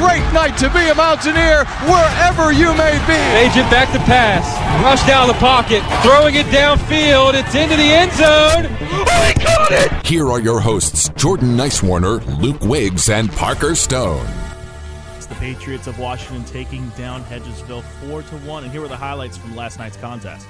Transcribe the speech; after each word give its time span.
Great 0.00 0.24
night 0.32 0.56
to 0.56 0.70
be 0.70 0.88
a 0.88 0.94
Mountaineer 0.94 1.66
wherever 1.84 2.52
you 2.52 2.72
may 2.72 2.96
be. 3.06 3.20
Agent 3.36 3.70
back 3.70 3.92
to 3.92 3.98
pass. 4.08 4.48
Rush 4.82 5.06
down 5.06 5.28
the 5.28 5.34
pocket. 5.34 5.82
Throwing 6.02 6.36
it 6.36 6.46
downfield. 6.46 7.34
It's 7.34 7.54
into 7.54 7.76
the 7.76 7.82
end 7.82 8.10
zone. 8.12 8.64
Oh, 8.80 9.24
he 9.28 9.34
caught 9.34 9.70
it! 9.70 10.06
Here 10.06 10.26
are 10.30 10.40
your 10.40 10.58
hosts, 10.58 11.10
Jordan 11.10 11.54
Nicewarner, 11.54 12.24
Luke 12.40 12.62
Wiggs, 12.62 13.10
and 13.10 13.30
Parker 13.32 13.74
Stone. 13.74 14.26
It's 15.16 15.26
the 15.26 15.34
Patriots 15.34 15.86
of 15.86 15.98
Washington 15.98 16.44
taking 16.44 16.88
down 16.90 17.22
Hedgesville 17.24 17.82
4 18.08 18.22
to 18.22 18.36
1. 18.38 18.64
And 18.64 18.72
here 18.72 18.80
were 18.80 18.88
the 18.88 18.96
highlights 18.96 19.36
from 19.36 19.54
last 19.54 19.78
night's 19.78 19.98
contest. 19.98 20.46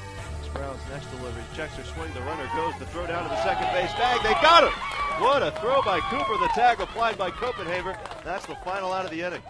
Brown's 0.54 0.80
next 0.90 1.06
delivery. 1.10 1.42
Checks 1.54 1.74
her 1.77 1.84
swing. 1.84 2.12
The 2.14 2.20
runner 2.22 2.48
goes 2.54 2.74
The 2.78 2.86
throw 2.86 3.06
down 3.06 3.24
to 3.24 3.28
the 3.30 3.42
second 3.42 3.66
base 3.72 3.92
bag. 3.95 4.22
They 4.22 4.34
got 4.42 4.64
him! 4.64 4.73
What 5.20 5.42
a 5.42 5.50
throw 5.60 5.82
by 5.82 6.00
Cooper. 6.00 6.38
The 6.38 6.50
tag 6.54 6.80
applied 6.80 7.18
by 7.18 7.30
Copenhaver. 7.30 7.98
That's 8.24 8.46
the 8.46 8.56
final 8.64 8.92
out 8.92 9.04
of 9.04 9.10
the 9.10 9.20
inning. 9.20 9.42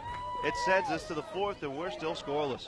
It 0.45 0.55
sends 0.65 0.91
us 0.91 1.07
to 1.09 1.15
the 1.15 1.23
fourth, 1.23 1.63
and 1.63 1.77
we're 1.77 1.91
still 1.91 2.15
scoreless. 2.15 2.67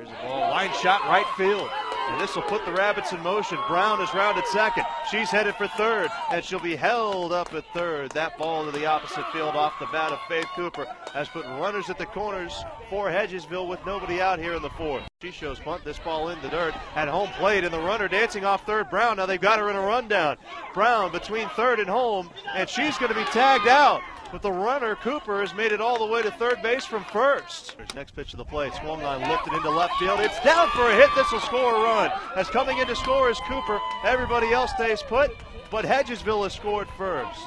Here's 0.00 0.12
a 0.12 0.26
ball, 0.26 0.50
line 0.50 0.72
shot 0.80 1.02
right 1.02 1.26
field. 1.36 1.68
And 2.08 2.18
this 2.18 2.34
will 2.34 2.42
put 2.44 2.64
the 2.64 2.72
Rabbits 2.72 3.12
in 3.12 3.20
motion. 3.20 3.58
Brown 3.68 4.00
is 4.00 4.14
rounded 4.14 4.46
second. 4.46 4.84
She's 5.10 5.30
headed 5.30 5.54
for 5.56 5.68
third, 5.68 6.08
and 6.32 6.42
she'll 6.42 6.58
be 6.58 6.74
held 6.74 7.34
up 7.34 7.52
at 7.52 7.66
third. 7.74 8.10
That 8.12 8.38
ball 8.38 8.64
to 8.64 8.70
the 8.70 8.86
opposite 8.86 9.30
field 9.30 9.54
off 9.56 9.78
the 9.78 9.86
bat 9.92 10.10
of 10.10 10.18
Faith 10.26 10.46
Cooper 10.56 10.86
has 11.12 11.28
put 11.28 11.44
runners 11.44 11.90
at 11.90 11.98
the 11.98 12.06
corners 12.06 12.64
for 12.88 13.10
Hedgesville 13.10 13.68
with 13.68 13.84
nobody 13.84 14.22
out 14.22 14.38
here 14.38 14.54
in 14.54 14.62
the 14.62 14.70
fourth. 14.70 15.02
She 15.20 15.30
shows 15.30 15.58
punt 15.58 15.84
this 15.84 15.98
ball 15.98 16.30
in 16.30 16.40
the 16.40 16.48
dirt 16.48 16.74
at 16.96 17.06
home 17.06 17.28
plate, 17.38 17.64
and 17.64 17.72
the 17.72 17.78
runner 17.78 18.08
dancing 18.08 18.46
off 18.46 18.64
third. 18.64 18.88
Brown. 18.88 19.18
Now 19.18 19.26
they've 19.26 19.38
got 19.38 19.58
her 19.58 19.68
in 19.68 19.76
a 19.76 19.82
rundown. 19.82 20.38
Brown 20.72 21.12
between 21.12 21.46
third 21.50 21.78
and 21.78 21.90
home, 21.90 22.30
and 22.54 22.70
she's 22.70 22.96
going 22.96 23.12
to 23.12 23.18
be 23.18 23.26
tagged 23.26 23.68
out. 23.68 24.00
But 24.32 24.42
the 24.42 24.52
runner, 24.52 24.94
Cooper, 24.94 25.40
has 25.40 25.54
made 25.54 25.72
it 25.72 25.80
all 25.80 25.98
the 25.98 26.06
way 26.06 26.22
to 26.22 26.30
third 26.30 26.62
base 26.62 26.84
from 26.84 27.04
first. 27.04 27.76
Next 27.94 28.12
pitch 28.14 28.32
of 28.32 28.38
the 28.38 28.44
plate. 28.44 28.72
Swung 28.74 29.02
on, 29.02 29.20
lifted 29.28 29.52
into 29.54 29.70
left 29.70 29.94
field. 29.96 30.20
It's 30.20 30.40
down 30.44 30.68
for 30.70 30.88
a 30.88 30.94
hit. 30.94 31.10
This 31.16 31.30
will 31.32 31.40
score 31.40 31.74
a 31.74 31.82
run. 31.82 32.12
As 32.36 32.48
coming 32.48 32.78
in 32.78 32.86
to 32.86 32.96
score 32.96 33.30
is 33.30 33.38
Cooper. 33.48 33.80
Everybody 34.04 34.52
else 34.52 34.70
stays 34.72 35.02
put, 35.02 35.32
but 35.70 35.84
Hedgesville 35.84 36.44
has 36.44 36.52
scored 36.52 36.88
first. 36.96 37.40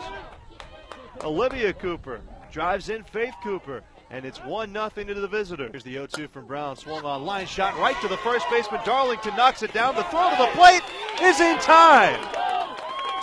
Olivia 1.22 1.72
Cooper 1.72 2.20
drives 2.52 2.90
in 2.90 3.04
Faith 3.04 3.36
Cooper. 3.44 3.82
And 4.10 4.26
it's 4.26 4.38
1 4.44 4.72
0 4.72 4.90
to 4.90 5.14
the 5.16 5.28
visitor. 5.28 5.70
Here's 5.72 5.84
the 5.84 5.94
0 5.94 6.06
2 6.06 6.28
from 6.28 6.46
Brown. 6.46 6.76
Swung 6.76 7.04
on 7.04 7.24
line 7.26 7.48
shot 7.48 7.76
right 7.80 8.00
to 8.02 8.08
the 8.08 8.18
first 8.18 8.46
baseman. 8.52 8.82
Darlington 8.86 9.36
knocks 9.36 9.64
it 9.64 9.74
down. 9.74 9.96
The 9.96 10.04
throw 10.04 10.30
to 10.30 10.36
the 10.38 10.50
plate 10.54 10.84
is 11.20 11.40
in 11.40 11.58
time. 11.60 12.43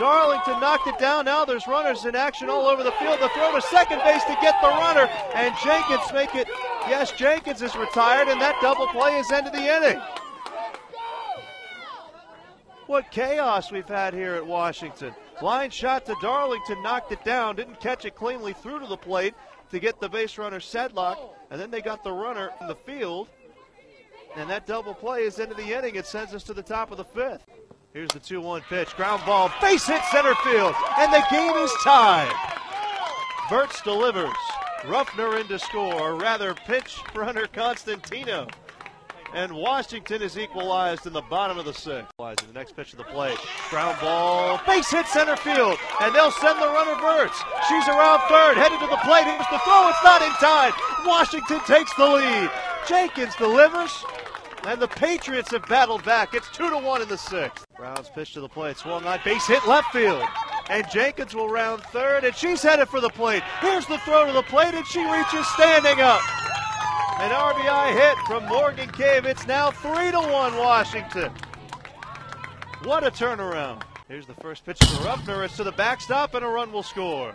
Darlington 0.00 0.60
knocked 0.60 0.86
it 0.86 0.98
down. 0.98 1.26
Now 1.26 1.44
there's 1.44 1.66
runners 1.66 2.06
in 2.06 2.16
action 2.16 2.48
all 2.48 2.66
over 2.66 2.82
the 2.82 2.92
field. 2.92 3.20
The 3.20 3.28
throw 3.28 3.54
to 3.54 3.60
second 3.60 3.98
base 3.98 4.24
to 4.24 4.36
get 4.40 4.54
the 4.62 4.68
runner, 4.68 5.10
and 5.34 5.54
Jenkins 5.62 6.10
make 6.14 6.34
it. 6.34 6.48
Yes, 6.88 7.12
Jenkins 7.12 7.60
is 7.60 7.76
retired, 7.76 8.28
and 8.28 8.40
that 8.40 8.56
double 8.62 8.86
play 8.86 9.18
is 9.18 9.30
end 9.30 9.46
of 9.46 9.52
the 9.52 9.58
inning. 9.58 10.00
What 12.86 13.10
chaos 13.10 13.70
we've 13.70 13.86
had 13.86 14.14
here 14.14 14.34
at 14.36 14.46
Washington. 14.46 15.14
Line 15.42 15.68
shot 15.68 16.06
to 16.06 16.16
Darlington, 16.22 16.82
knocked 16.82 17.12
it 17.12 17.22
down, 17.22 17.56
didn't 17.56 17.78
catch 17.78 18.06
it 18.06 18.16
cleanly 18.16 18.54
through 18.54 18.80
to 18.80 18.86
the 18.86 18.96
plate 18.96 19.34
to 19.70 19.78
get 19.78 20.00
the 20.00 20.08
base 20.08 20.38
runner 20.38 20.60
Sedlock, 20.60 21.18
and 21.50 21.60
then 21.60 21.70
they 21.70 21.82
got 21.82 22.02
the 22.02 22.12
runner 22.12 22.50
in 22.62 22.68
the 22.68 22.74
field. 22.74 23.28
And 24.34 24.48
that 24.48 24.66
double 24.66 24.94
play 24.94 25.24
is 25.24 25.38
into 25.38 25.54
the 25.54 25.76
inning. 25.76 25.96
It 25.96 26.06
sends 26.06 26.34
us 26.34 26.42
to 26.44 26.54
the 26.54 26.62
top 26.62 26.90
of 26.90 26.96
the 26.96 27.04
fifth. 27.04 27.44
Here's 27.92 28.10
the 28.10 28.20
2 28.20 28.40
1 28.40 28.62
pitch. 28.68 28.94
Ground 28.94 29.20
ball, 29.26 29.50
base 29.60 29.84
hit 29.84 30.00
center 30.12 30.34
field, 30.36 30.74
and 30.98 31.12
the 31.12 31.24
game 31.28 31.56
is 31.56 31.72
tied. 31.82 32.30
Burtz 33.48 33.82
delivers. 33.82 34.30
Ruffner 34.84 35.40
in 35.40 35.48
to 35.48 35.58
score, 35.58 36.00
or 36.00 36.14
rather, 36.14 36.54
pitch 36.54 37.00
runner 37.16 37.48
Constantino. 37.48 38.46
And 39.34 39.52
Washington 39.52 40.22
is 40.22 40.38
equalized 40.38 41.06
in 41.06 41.12
the 41.12 41.22
bottom 41.22 41.58
of 41.58 41.64
the 41.64 41.74
sixth. 41.74 42.12
The 42.16 42.36
next 42.54 42.76
pitch 42.76 42.92
of 42.92 42.98
the 42.98 43.04
play. 43.04 43.34
Ground 43.70 43.98
ball, 44.00 44.60
base 44.68 44.88
hit 44.88 45.06
center 45.06 45.36
field, 45.36 45.76
and 46.00 46.14
they'll 46.14 46.30
send 46.30 46.62
the 46.62 46.68
runner 46.68 46.94
Burtz. 46.94 47.34
She's 47.68 47.88
around 47.88 48.20
third, 48.28 48.56
headed 48.56 48.78
to 48.78 48.86
the 48.86 49.00
plate. 49.02 49.24
Here's 49.24 49.50
the 49.50 49.58
throw. 49.64 49.88
It's 49.88 50.04
not 50.04 50.22
in 50.22 50.30
time. 50.34 50.72
Washington 51.04 51.58
takes 51.66 51.92
the 51.94 52.06
lead. 52.06 52.50
Jenkins 52.88 53.34
delivers. 53.34 54.04
And 54.64 54.80
the 54.80 54.88
Patriots 54.88 55.50
have 55.50 55.66
battled 55.66 56.04
back. 56.04 56.34
It's 56.34 56.48
two 56.50 56.70
to 56.70 56.78
one 56.78 57.02
in 57.02 57.08
the 57.08 57.18
sixth. 57.18 57.66
Brown's 57.80 58.10
pitch 58.10 58.34
to 58.34 58.42
the 58.42 58.48
plate, 58.48 58.76
swung 58.76 59.06
on 59.06 59.20
base 59.24 59.46
hit 59.46 59.66
left 59.66 59.90
field. 59.90 60.22
And 60.68 60.84
Jenkins 60.90 61.34
will 61.34 61.48
round 61.48 61.82
third, 61.84 62.24
and 62.24 62.36
she's 62.36 62.60
headed 62.60 62.88
for 62.88 63.00
the 63.00 63.08
plate. 63.08 63.42
Here's 63.62 63.86
the 63.86 63.96
throw 64.00 64.26
to 64.26 64.32
the 64.34 64.42
plate, 64.42 64.74
and 64.74 64.86
she 64.86 65.02
reaches 65.02 65.48
standing 65.54 65.98
up. 65.98 66.20
An 67.20 67.30
RBI 67.30 67.94
hit 67.94 68.18
from 68.26 68.44
Morgan 68.50 68.90
Cave. 68.90 69.24
It's 69.24 69.46
now 69.46 69.70
three 69.70 70.10
to 70.10 70.20
one 70.20 70.58
Washington. 70.58 71.32
What 72.82 73.02
a 73.02 73.10
turnaround. 73.10 73.80
Here's 74.08 74.26
the 74.26 74.34
first 74.34 74.66
pitch 74.66 74.78
to 74.80 74.96
Ruffner. 75.02 75.42
It's 75.42 75.56
to 75.56 75.64
the 75.64 75.72
backstop, 75.72 76.34
and 76.34 76.44
a 76.44 76.48
run 76.48 76.72
will 76.72 76.82
score. 76.82 77.34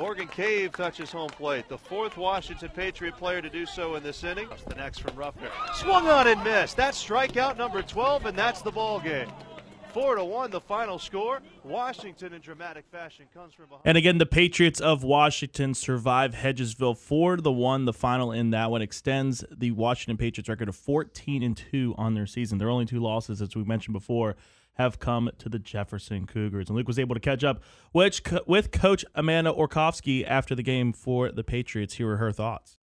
Morgan 0.00 0.28
Cave 0.28 0.72
touches 0.72 1.12
home 1.12 1.28
plate. 1.28 1.68
The 1.68 1.76
fourth 1.76 2.16
Washington 2.16 2.70
Patriot 2.74 3.18
player 3.18 3.42
to 3.42 3.50
do 3.50 3.66
so 3.66 3.96
in 3.96 4.02
this 4.02 4.24
inning. 4.24 4.48
The 4.66 4.74
next 4.74 5.00
from 5.00 5.14
Ruffner. 5.14 5.50
Swung 5.74 6.08
on 6.08 6.26
and 6.26 6.42
missed. 6.42 6.78
That's 6.78 7.04
strikeout 7.04 7.58
number 7.58 7.82
12, 7.82 8.24
and 8.24 8.38
that's 8.38 8.62
the 8.62 8.70
ball 8.70 8.98
game. 8.98 9.28
Four 9.92 10.14
to 10.14 10.24
one, 10.24 10.50
the 10.50 10.60
final 10.60 10.98
score. 10.98 11.42
Washington 11.64 12.32
in 12.32 12.40
dramatic 12.40 12.86
fashion 12.90 13.26
comes 13.34 13.52
from 13.52 13.66
behind. 13.66 13.82
And 13.84 13.98
again, 13.98 14.16
the 14.16 14.24
Patriots 14.24 14.80
of 14.80 15.04
Washington 15.04 15.74
survive 15.74 16.32
Hedgesville 16.32 16.96
four 16.96 17.36
to 17.36 17.42
the 17.42 17.52
one. 17.52 17.84
The 17.84 17.92
final 17.92 18.32
in 18.32 18.50
that 18.50 18.70
one 18.70 18.80
extends 18.80 19.44
the 19.50 19.72
Washington 19.72 20.16
Patriots 20.16 20.48
record 20.48 20.70
of 20.70 20.76
14 20.76 21.42
and 21.42 21.54
two 21.54 21.94
on 21.98 22.14
their 22.14 22.26
season. 22.26 22.56
Their 22.56 22.70
only 22.70 22.86
two 22.86 23.00
losses, 23.00 23.42
as 23.42 23.54
we 23.54 23.64
mentioned 23.64 23.92
before, 23.92 24.36
have 24.74 24.98
come 24.98 25.30
to 25.38 25.48
the 25.48 25.58
Jefferson 25.58 26.26
Cougars. 26.26 26.68
And 26.68 26.76
Luke 26.76 26.86
was 26.86 26.98
able 26.98 27.14
to 27.14 27.20
catch 27.20 27.44
up 27.44 27.62
which, 27.92 28.22
with 28.46 28.70
Coach 28.70 29.04
Amanda 29.14 29.52
Orkovsky 29.52 30.24
after 30.26 30.54
the 30.54 30.62
game 30.62 30.92
for 30.92 31.30
the 31.30 31.44
Patriots. 31.44 31.94
Here 31.94 32.10
are 32.10 32.16
her 32.16 32.32
thoughts. 32.32 32.76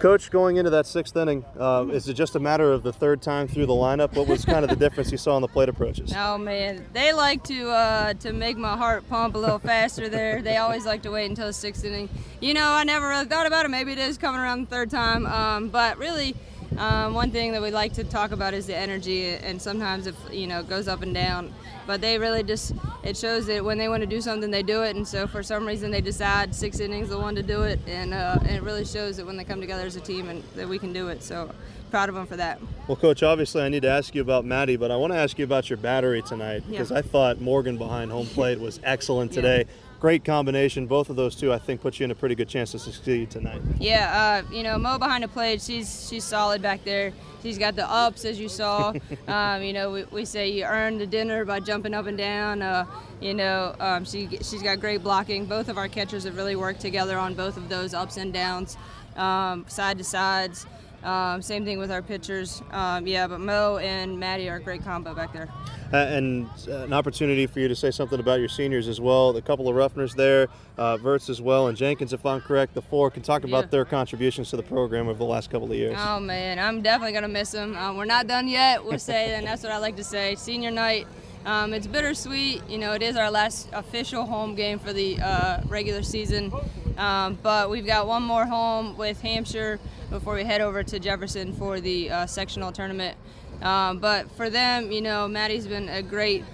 Coach, 0.00 0.30
going 0.30 0.56
into 0.56 0.70
that 0.70 0.86
sixth 0.86 1.14
inning, 1.14 1.44
uh, 1.58 1.84
is 1.92 2.08
it 2.08 2.14
just 2.14 2.34
a 2.34 2.40
matter 2.40 2.72
of 2.72 2.82
the 2.82 2.92
third 2.92 3.20
time 3.20 3.46
through 3.46 3.66
the 3.66 3.74
lineup? 3.74 4.14
What 4.14 4.28
was 4.28 4.46
kind 4.46 4.64
of 4.64 4.70
the 4.70 4.76
difference 4.88 5.12
you 5.12 5.18
saw 5.18 5.36
on 5.36 5.42
the 5.42 5.48
plate 5.48 5.68
approaches? 5.68 6.14
Oh 6.16 6.38
man, 6.38 6.86
they 6.94 7.12
like 7.12 7.44
to 7.44 7.68
uh, 7.68 8.14
to 8.14 8.32
make 8.32 8.56
my 8.56 8.78
heart 8.78 9.06
pump 9.10 9.34
a 9.34 9.38
little 9.38 9.58
faster. 9.58 10.08
There, 10.08 10.40
they 10.40 10.56
always 10.56 10.86
like 10.86 11.02
to 11.02 11.10
wait 11.10 11.26
until 11.26 11.48
the 11.48 11.52
sixth 11.52 11.84
inning. 11.84 12.08
You 12.40 12.54
know, 12.54 12.66
I 12.66 12.84
never 12.84 13.08
really 13.08 13.26
thought 13.26 13.46
about 13.46 13.66
it. 13.66 13.68
Maybe 13.68 13.92
it 13.92 13.98
is 13.98 14.16
coming 14.16 14.40
around 14.40 14.62
the 14.62 14.70
third 14.70 14.90
time, 14.90 15.26
um, 15.26 15.68
but 15.68 15.98
really, 15.98 16.34
um, 16.78 17.14
one 17.14 17.30
thing 17.30 17.52
that 17.52 17.62
we 17.62 17.70
like 17.70 17.92
to 17.94 18.04
talk 18.04 18.32
about 18.32 18.54
is 18.54 18.66
the 18.66 18.76
energy, 18.76 19.28
and 19.28 19.60
sometimes 19.60 20.06
if 20.06 20.16
you 20.30 20.46
know 20.46 20.60
it 20.60 20.68
goes 20.68 20.88
up 20.88 21.02
and 21.02 21.14
down. 21.14 21.52
But 21.86 22.00
they 22.00 22.18
really 22.18 22.42
just 22.42 22.72
it 23.02 23.16
shows 23.16 23.46
that 23.46 23.64
when 23.64 23.78
they 23.78 23.88
want 23.88 24.02
to 24.02 24.06
do 24.06 24.20
something, 24.20 24.50
they 24.50 24.62
do 24.62 24.82
it. 24.82 24.94
And 24.96 25.06
so 25.06 25.26
for 25.26 25.42
some 25.42 25.66
reason, 25.66 25.90
they 25.90 26.00
decide 26.00 26.54
six 26.54 26.78
innings 26.78 27.08
the 27.08 27.18
one 27.18 27.34
to 27.34 27.42
do 27.42 27.62
it, 27.62 27.80
and, 27.86 28.14
uh, 28.14 28.38
and 28.42 28.50
it 28.50 28.62
really 28.62 28.84
shows 28.84 29.16
that 29.16 29.26
when 29.26 29.36
they 29.36 29.44
come 29.44 29.60
together 29.60 29.86
as 29.86 29.96
a 29.96 30.00
team 30.00 30.28
and 30.28 30.42
that 30.54 30.68
we 30.68 30.78
can 30.78 30.92
do 30.92 31.08
it. 31.08 31.22
So 31.22 31.50
proud 31.90 32.08
of 32.08 32.14
them 32.14 32.26
for 32.26 32.36
that. 32.36 32.60
Well, 32.86 32.96
Coach, 32.96 33.22
obviously 33.22 33.62
I 33.62 33.68
need 33.68 33.82
to 33.82 33.90
ask 33.90 34.14
you 34.14 34.22
about 34.22 34.44
Maddie, 34.44 34.76
but 34.76 34.92
I 34.92 34.96
want 34.96 35.12
to 35.12 35.18
ask 35.18 35.38
you 35.38 35.44
about 35.44 35.68
your 35.68 35.76
battery 35.76 36.22
tonight 36.22 36.62
because 36.68 36.90
yeah. 36.92 36.98
I 36.98 37.02
thought 37.02 37.40
Morgan 37.40 37.78
behind 37.78 38.12
home 38.12 38.26
plate 38.26 38.60
was 38.60 38.78
excellent 38.84 39.32
today. 39.32 39.64
Yeah 39.66 39.74
great 40.00 40.24
combination. 40.24 40.86
Both 40.86 41.10
of 41.10 41.16
those 41.16 41.36
two, 41.36 41.52
I 41.52 41.58
think, 41.58 41.82
put 41.82 42.00
you 42.00 42.04
in 42.04 42.10
a 42.10 42.14
pretty 42.14 42.34
good 42.34 42.48
chance 42.48 42.72
to 42.72 42.78
succeed 42.78 43.30
tonight. 43.30 43.60
Yeah, 43.78 44.42
uh, 44.48 44.52
you 44.52 44.62
know, 44.62 44.78
Mo 44.78 44.98
behind 44.98 45.22
the 45.22 45.28
plate, 45.28 45.60
she's 45.62 46.08
she's 46.08 46.24
solid 46.24 46.62
back 46.62 46.82
there. 46.84 47.12
She's 47.42 47.58
got 47.58 47.76
the 47.76 47.88
ups, 47.88 48.24
as 48.24 48.40
you 48.40 48.48
saw. 48.48 48.92
um, 49.28 49.62
you 49.62 49.72
know, 49.72 49.92
we, 49.92 50.04
we 50.04 50.24
say 50.24 50.48
you 50.48 50.64
earn 50.64 50.98
the 50.98 51.06
dinner 51.06 51.44
by 51.44 51.60
jumping 51.60 51.94
up 51.94 52.06
and 52.06 52.18
down. 52.18 52.62
Uh, 52.62 52.86
you 53.20 53.34
know, 53.34 53.76
um, 53.78 54.04
she 54.04 54.26
she's 54.38 54.62
got 54.62 54.80
great 54.80 55.02
blocking. 55.02 55.44
Both 55.44 55.68
of 55.68 55.78
our 55.78 55.88
catchers 55.88 56.24
have 56.24 56.36
really 56.36 56.56
worked 56.56 56.80
together 56.80 57.18
on 57.18 57.34
both 57.34 57.56
of 57.56 57.68
those 57.68 57.94
ups 57.94 58.16
and 58.16 58.32
downs, 58.32 58.76
um, 59.16 59.66
side 59.68 59.98
to 59.98 60.04
sides. 60.04 60.66
Um, 61.02 61.40
same 61.40 61.64
thing 61.64 61.78
with 61.78 61.90
our 61.90 62.02
pitchers. 62.02 62.62
Um, 62.72 63.06
yeah, 63.06 63.26
but 63.26 63.40
Mo 63.40 63.78
and 63.78 64.18
Maddie 64.20 64.48
are 64.50 64.56
a 64.56 64.60
great 64.60 64.84
combo 64.84 65.14
back 65.14 65.32
there. 65.32 65.48
Uh, 65.92 65.96
and 65.96 66.48
uh, 66.68 66.82
an 66.82 66.92
opportunity 66.92 67.46
for 67.46 67.58
you 67.60 67.68
to 67.68 67.74
say 67.74 67.90
something 67.90 68.20
about 68.20 68.38
your 68.38 68.48
seniors 68.48 68.86
as 68.86 69.00
well. 69.00 69.36
A 69.36 69.42
couple 69.42 69.68
of 69.68 69.74
Ruffners 69.74 70.14
there, 70.14 70.48
uh, 70.78 70.96
Verts 70.98 71.28
as 71.28 71.40
well, 71.40 71.66
and 71.68 71.76
Jenkins, 71.76 72.12
if 72.12 72.24
I'm 72.26 72.40
correct. 72.40 72.74
The 72.74 72.82
four 72.82 73.10
can 73.10 73.22
talk 73.22 73.44
about 73.44 73.64
Yeah. 73.64 73.70
their 73.70 73.84
contributions 73.84 74.50
to 74.50 74.56
the 74.56 74.62
program 74.62 75.08
over 75.08 75.18
the 75.18 75.24
last 75.24 75.50
couple 75.50 75.70
of 75.70 75.76
years. 75.76 75.96
Oh 75.98 76.20
man, 76.20 76.58
I'm 76.58 76.82
definitely 76.82 77.12
gonna 77.12 77.28
miss 77.28 77.50
them. 77.50 77.76
Um, 77.76 77.96
we're 77.96 78.04
not 78.04 78.26
done 78.26 78.46
yet. 78.46 78.84
We'll 78.84 78.98
say, 78.98 79.34
and 79.34 79.46
that's 79.46 79.62
what 79.62 79.72
I 79.72 79.78
like 79.78 79.96
to 79.96 80.04
say. 80.04 80.34
Senior 80.36 80.70
night. 80.70 81.06
Um, 81.44 81.72
it's 81.72 81.86
bittersweet. 81.86 82.68
You 82.68 82.78
know, 82.78 82.92
it 82.92 83.02
is 83.02 83.16
our 83.16 83.30
last 83.30 83.68
official 83.72 84.26
home 84.26 84.54
game 84.54 84.78
for 84.78 84.92
the 84.92 85.20
uh, 85.20 85.60
regular 85.68 86.02
season, 86.02 86.52
um, 86.98 87.38
but 87.42 87.70
we've 87.70 87.86
got 87.86 88.06
one 88.06 88.22
more 88.22 88.44
home 88.44 88.96
with 88.98 89.20
Hampshire 89.22 89.80
before 90.10 90.34
we 90.34 90.44
head 90.44 90.60
over 90.60 90.82
to 90.82 90.98
Jefferson 90.98 91.54
for 91.54 91.80
the 91.80 92.10
uh, 92.10 92.26
sectional 92.26 92.72
tournament. 92.72 93.16
Um, 93.62 93.98
but 93.98 94.30
for 94.32 94.50
them, 94.50 94.92
you 94.92 95.00
know, 95.00 95.28
Maddie's 95.28 95.66
been 95.66 95.88
a 95.88 96.02
great 96.02 96.44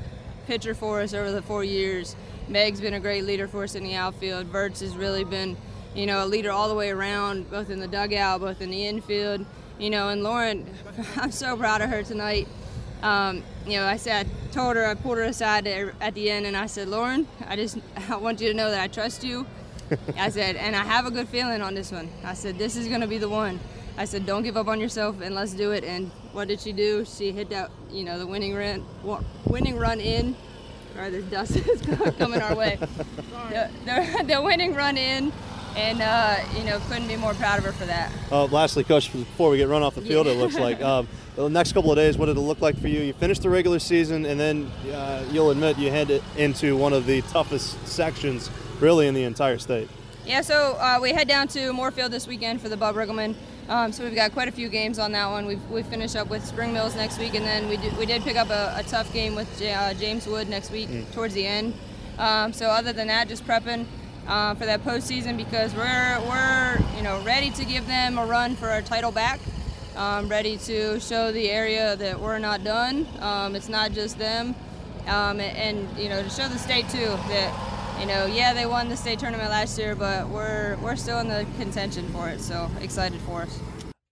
pitcher 0.47 0.75
for 0.75 1.01
us 1.01 1.15
over 1.15 1.33
the 1.33 1.43
four 1.43 1.65
years. 1.65 2.15
Meg's 2.49 2.81
been 2.81 2.95
a 2.95 3.01
great 3.01 3.25
leader 3.25 3.49
for 3.49 3.65
us 3.65 3.75
in 3.75 3.83
the 3.83 3.95
outfield. 3.95 4.47
Verts 4.47 4.81
has 4.81 4.97
really 4.97 5.25
been, 5.25 5.57
you 5.95 6.07
know, 6.07 6.25
a 6.25 6.27
leader 6.27 6.53
all 6.53 6.69
the 6.69 6.75
way 6.75 6.91
around, 6.91 7.51
both 7.51 7.71
in 7.71 7.81
the 7.81 7.89
dugout, 7.89 8.41
both 8.41 8.61
in 8.61 8.71
the 8.71 8.87
infield. 8.87 9.45
You 9.79 9.91
know, 9.91 10.11
and 10.11 10.23
Lauren, 10.23 10.65
I'm 11.17 11.33
so 11.33 11.57
proud 11.57 11.81
of 11.81 11.91
her 11.91 12.05
tonight. 12.05 12.47
Um, 13.03 13.43
you 13.67 13.79
know, 13.79 13.87
I 13.87 13.97
said, 13.97 14.27
I 14.27 14.53
told 14.55 14.77
her, 14.77 14.87
I 14.87 14.95
pulled 14.95 15.19
her 15.19 15.25
aside 15.25 15.67
at 15.67 16.15
the 16.15 16.31
end, 16.31 16.47
and 16.47 16.57
I 16.57 16.67
said, 16.67 16.89
Lauren, 16.89 17.27
I 17.47 17.57
just, 17.57 17.79
I 18.09 18.17
want 18.17 18.41
you 18.41 18.49
to 18.49 18.55
know 18.55 18.71
that 18.71 18.81
I 18.81 18.89
trust 18.89 19.25
you. 19.25 19.47
I 20.17 20.31
said, 20.31 20.57
and 20.57 20.75
I 20.75 20.85
have 20.85 21.07
a 21.07 21.11
good 21.11 21.29
feeling 21.29 21.63
on 21.63 21.75
this 21.75 21.93
one. 21.93 22.09
I 22.25 22.35
said, 22.35 22.59
this 22.59 22.77
is 22.77 22.89
going 22.89 23.03
to 23.03 23.07
be 23.07 23.19
the 23.19 23.29
one. 23.29 23.61
I 23.99 24.05
said, 24.05 24.27
don't 24.27 24.43
give 24.43 24.57
up 24.57 24.69
on 24.69 24.81
yourself 24.81 25.21
and 25.21 25.35
let's 25.35 25.55
do 25.55 25.73
it. 25.73 25.85
And 25.85 26.11
what 26.33 26.49
did 26.49 26.61
she 26.61 26.73
do? 26.73 27.05
She 27.05 27.33
hit 27.33 27.49
that, 27.51 27.71
you 27.91 28.05
know, 28.05 28.19
the 28.19 28.27
winning 28.27 28.55
run, 28.55 28.85
winning 29.47 29.77
run 29.77 30.01
in. 30.01 30.37
Sorry, 30.95 31.11
this 31.11 31.25
dust 31.27 31.57
is 31.69 31.81
coming 32.17 32.41
our 32.41 32.55
way. 32.55 32.79
The, 33.51 33.71
the, 33.85 34.25
the 34.35 34.43
winning 34.43 34.75
run 34.75 34.97
in, 34.97 35.33
and 35.77 36.01
uh, 36.01 36.37
you 36.57 36.65
know, 36.65 36.81
couldn't 36.89 37.07
be 37.07 37.17
more 37.17 37.35
proud 37.35 37.59
of 37.59 37.65
her 37.67 37.73
for 37.73 37.85
that. 37.85 38.11
Uh, 38.33 38.47
lastly, 38.47 38.83
Coach, 38.83 39.13
before 39.13 39.51
we 39.51 39.59
get 39.59 39.69
run 39.69 39.83
off 39.83 39.95
the 39.95 40.01
field, 40.01 40.27
it 40.27 40.39
looks 40.39 40.59
like 40.59 40.81
um, 40.81 41.07
the 41.37 41.51
next 41.51 41.73
couple 41.73 41.91
of 41.91 41.97
days, 41.97 42.17
what 42.17 42.27
did 42.27 42.37
it 42.37 42.41
look 42.41 42.61
like 42.61 42.79
for 42.79 42.89
you? 42.89 43.01
You 43.01 43.13
finished 43.13 43.43
the 43.43 43.51
regular 43.51 43.79
season, 43.79 44.25
and 44.25 44.41
then 44.41 44.71
uh, 44.93 45.25
you'll 45.31 45.51
admit 45.51 45.79
you 45.79 45.91
head 45.91 46.23
into 46.37 46.77
one 46.77 46.93
of 46.93 47.07
the 47.07 47.21
toughest 47.23 47.87
sections, 47.87 48.51
really, 48.81 49.07
in 49.07 49.15
the 49.15 49.25
entire 49.25 49.59
state. 49.59 49.89
Yeah, 50.25 50.41
so 50.41 50.77
uh, 50.81 50.99
we 51.01 51.13
head 51.13 51.29
down 51.29 51.47
to 51.49 51.73
Moorefield 51.73 52.11
this 52.11 52.27
weekend 52.27 52.61
for 52.61 52.69
the 52.69 52.77
Bob 52.77 52.97
Riggleman. 52.97 53.35
Um, 53.69 53.93
so 53.93 54.05
we've 54.05 54.15
got 54.15 54.33
quite 54.33 54.49
a 54.49 54.53
few 54.53 54.69
games 54.69 54.99
on 54.99 55.13
that 55.13 55.29
one. 55.29 55.47
We've, 55.47 55.71
we 55.71 55.83
finish 55.83 56.15
up 56.15 56.31
with 56.31 56.45
Spring 56.45 56.73
Mills 56.73 56.97
next 56.97 57.19
week, 57.19 57.35
and 57.35 57.45
then 57.45 57.69
we 57.69 57.77
did, 57.77 57.97
we 57.99 58.07
did 58.07 58.23
pick 58.23 58.37
up 58.37 58.49
a, 58.49 58.75
a 58.77 58.83
tough 58.85 59.13
game 59.13 59.35
with 59.35 59.59
J, 59.59 59.75
uh, 59.75 59.95
James 59.95 60.27
Wood 60.27 60.49
next 60.49 60.71
week 60.71 60.89
towards 61.13 61.35
the 61.35 61.47
end. 61.47 61.75
Um, 62.19 62.53
so 62.53 62.67
other 62.67 62.93
than 62.93 63.09
that, 63.09 63.29
just 63.29 63.47
prepping 63.47 63.87
uh, 64.27 64.55
for 64.55 64.67
that 64.67 64.83
postseason 64.85 65.37
because 65.37 65.75
we're 65.75 66.21
we're 66.27 66.79
you 66.97 67.03
know 67.03 67.23
ready 67.23 67.51
to 67.51 67.65
give 67.65 67.87
them 67.87 68.19
a 68.19 68.27
run 68.27 68.57
for 68.57 68.69
our 68.69 68.83
title 68.83 69.13
back. 69.13 69.39
Um, 69.97 70.29
ready 70.29 70.59
to 70.59 71.01
show 71.01 71.33
the 71.33 71.51
area 71.51 71.97
that 71.97 72.21
we're 72.21 72.39
not 72.39 72.63
done. 72.63 73.07
Um, 73.21 73.57
it's 73.57 73.71
not 73.71 73.93
just 73.93 74.19
them, 74.19 74.55
um, 75.07 75.41
and, 75.41 75.57
and 75.57 75.99
you 75.99 76.11
know 76.11 76.23
to 76.23 76.29
show 76.29 76.49
the 76.49 76.59
state 76.59 76.89
too 76.91 77.07
that 77.29 77.77
you 77.99 78.05
know, 78.05 78.27
yeah, 78.27 78.53
they 78.53 78.67
won 78.67 78.91
the 78.91 78.97
state 78.97 79.19
tournament 79.19 79.49
last 79.49 79.79
year, 79.79 79.95
but 79.95 80.29
we're 80.29 80.77
we're 80.83 80.97
still 80.97 81.19
in 81.21 81.29
the 81.29 81.47
contention 81.59 82.07
for 82.11 82.29
it. 82.29 82.41
So 82.41 82.71
excited 82.81 83.21
for 83.23 83.43
us. 83.43 83.59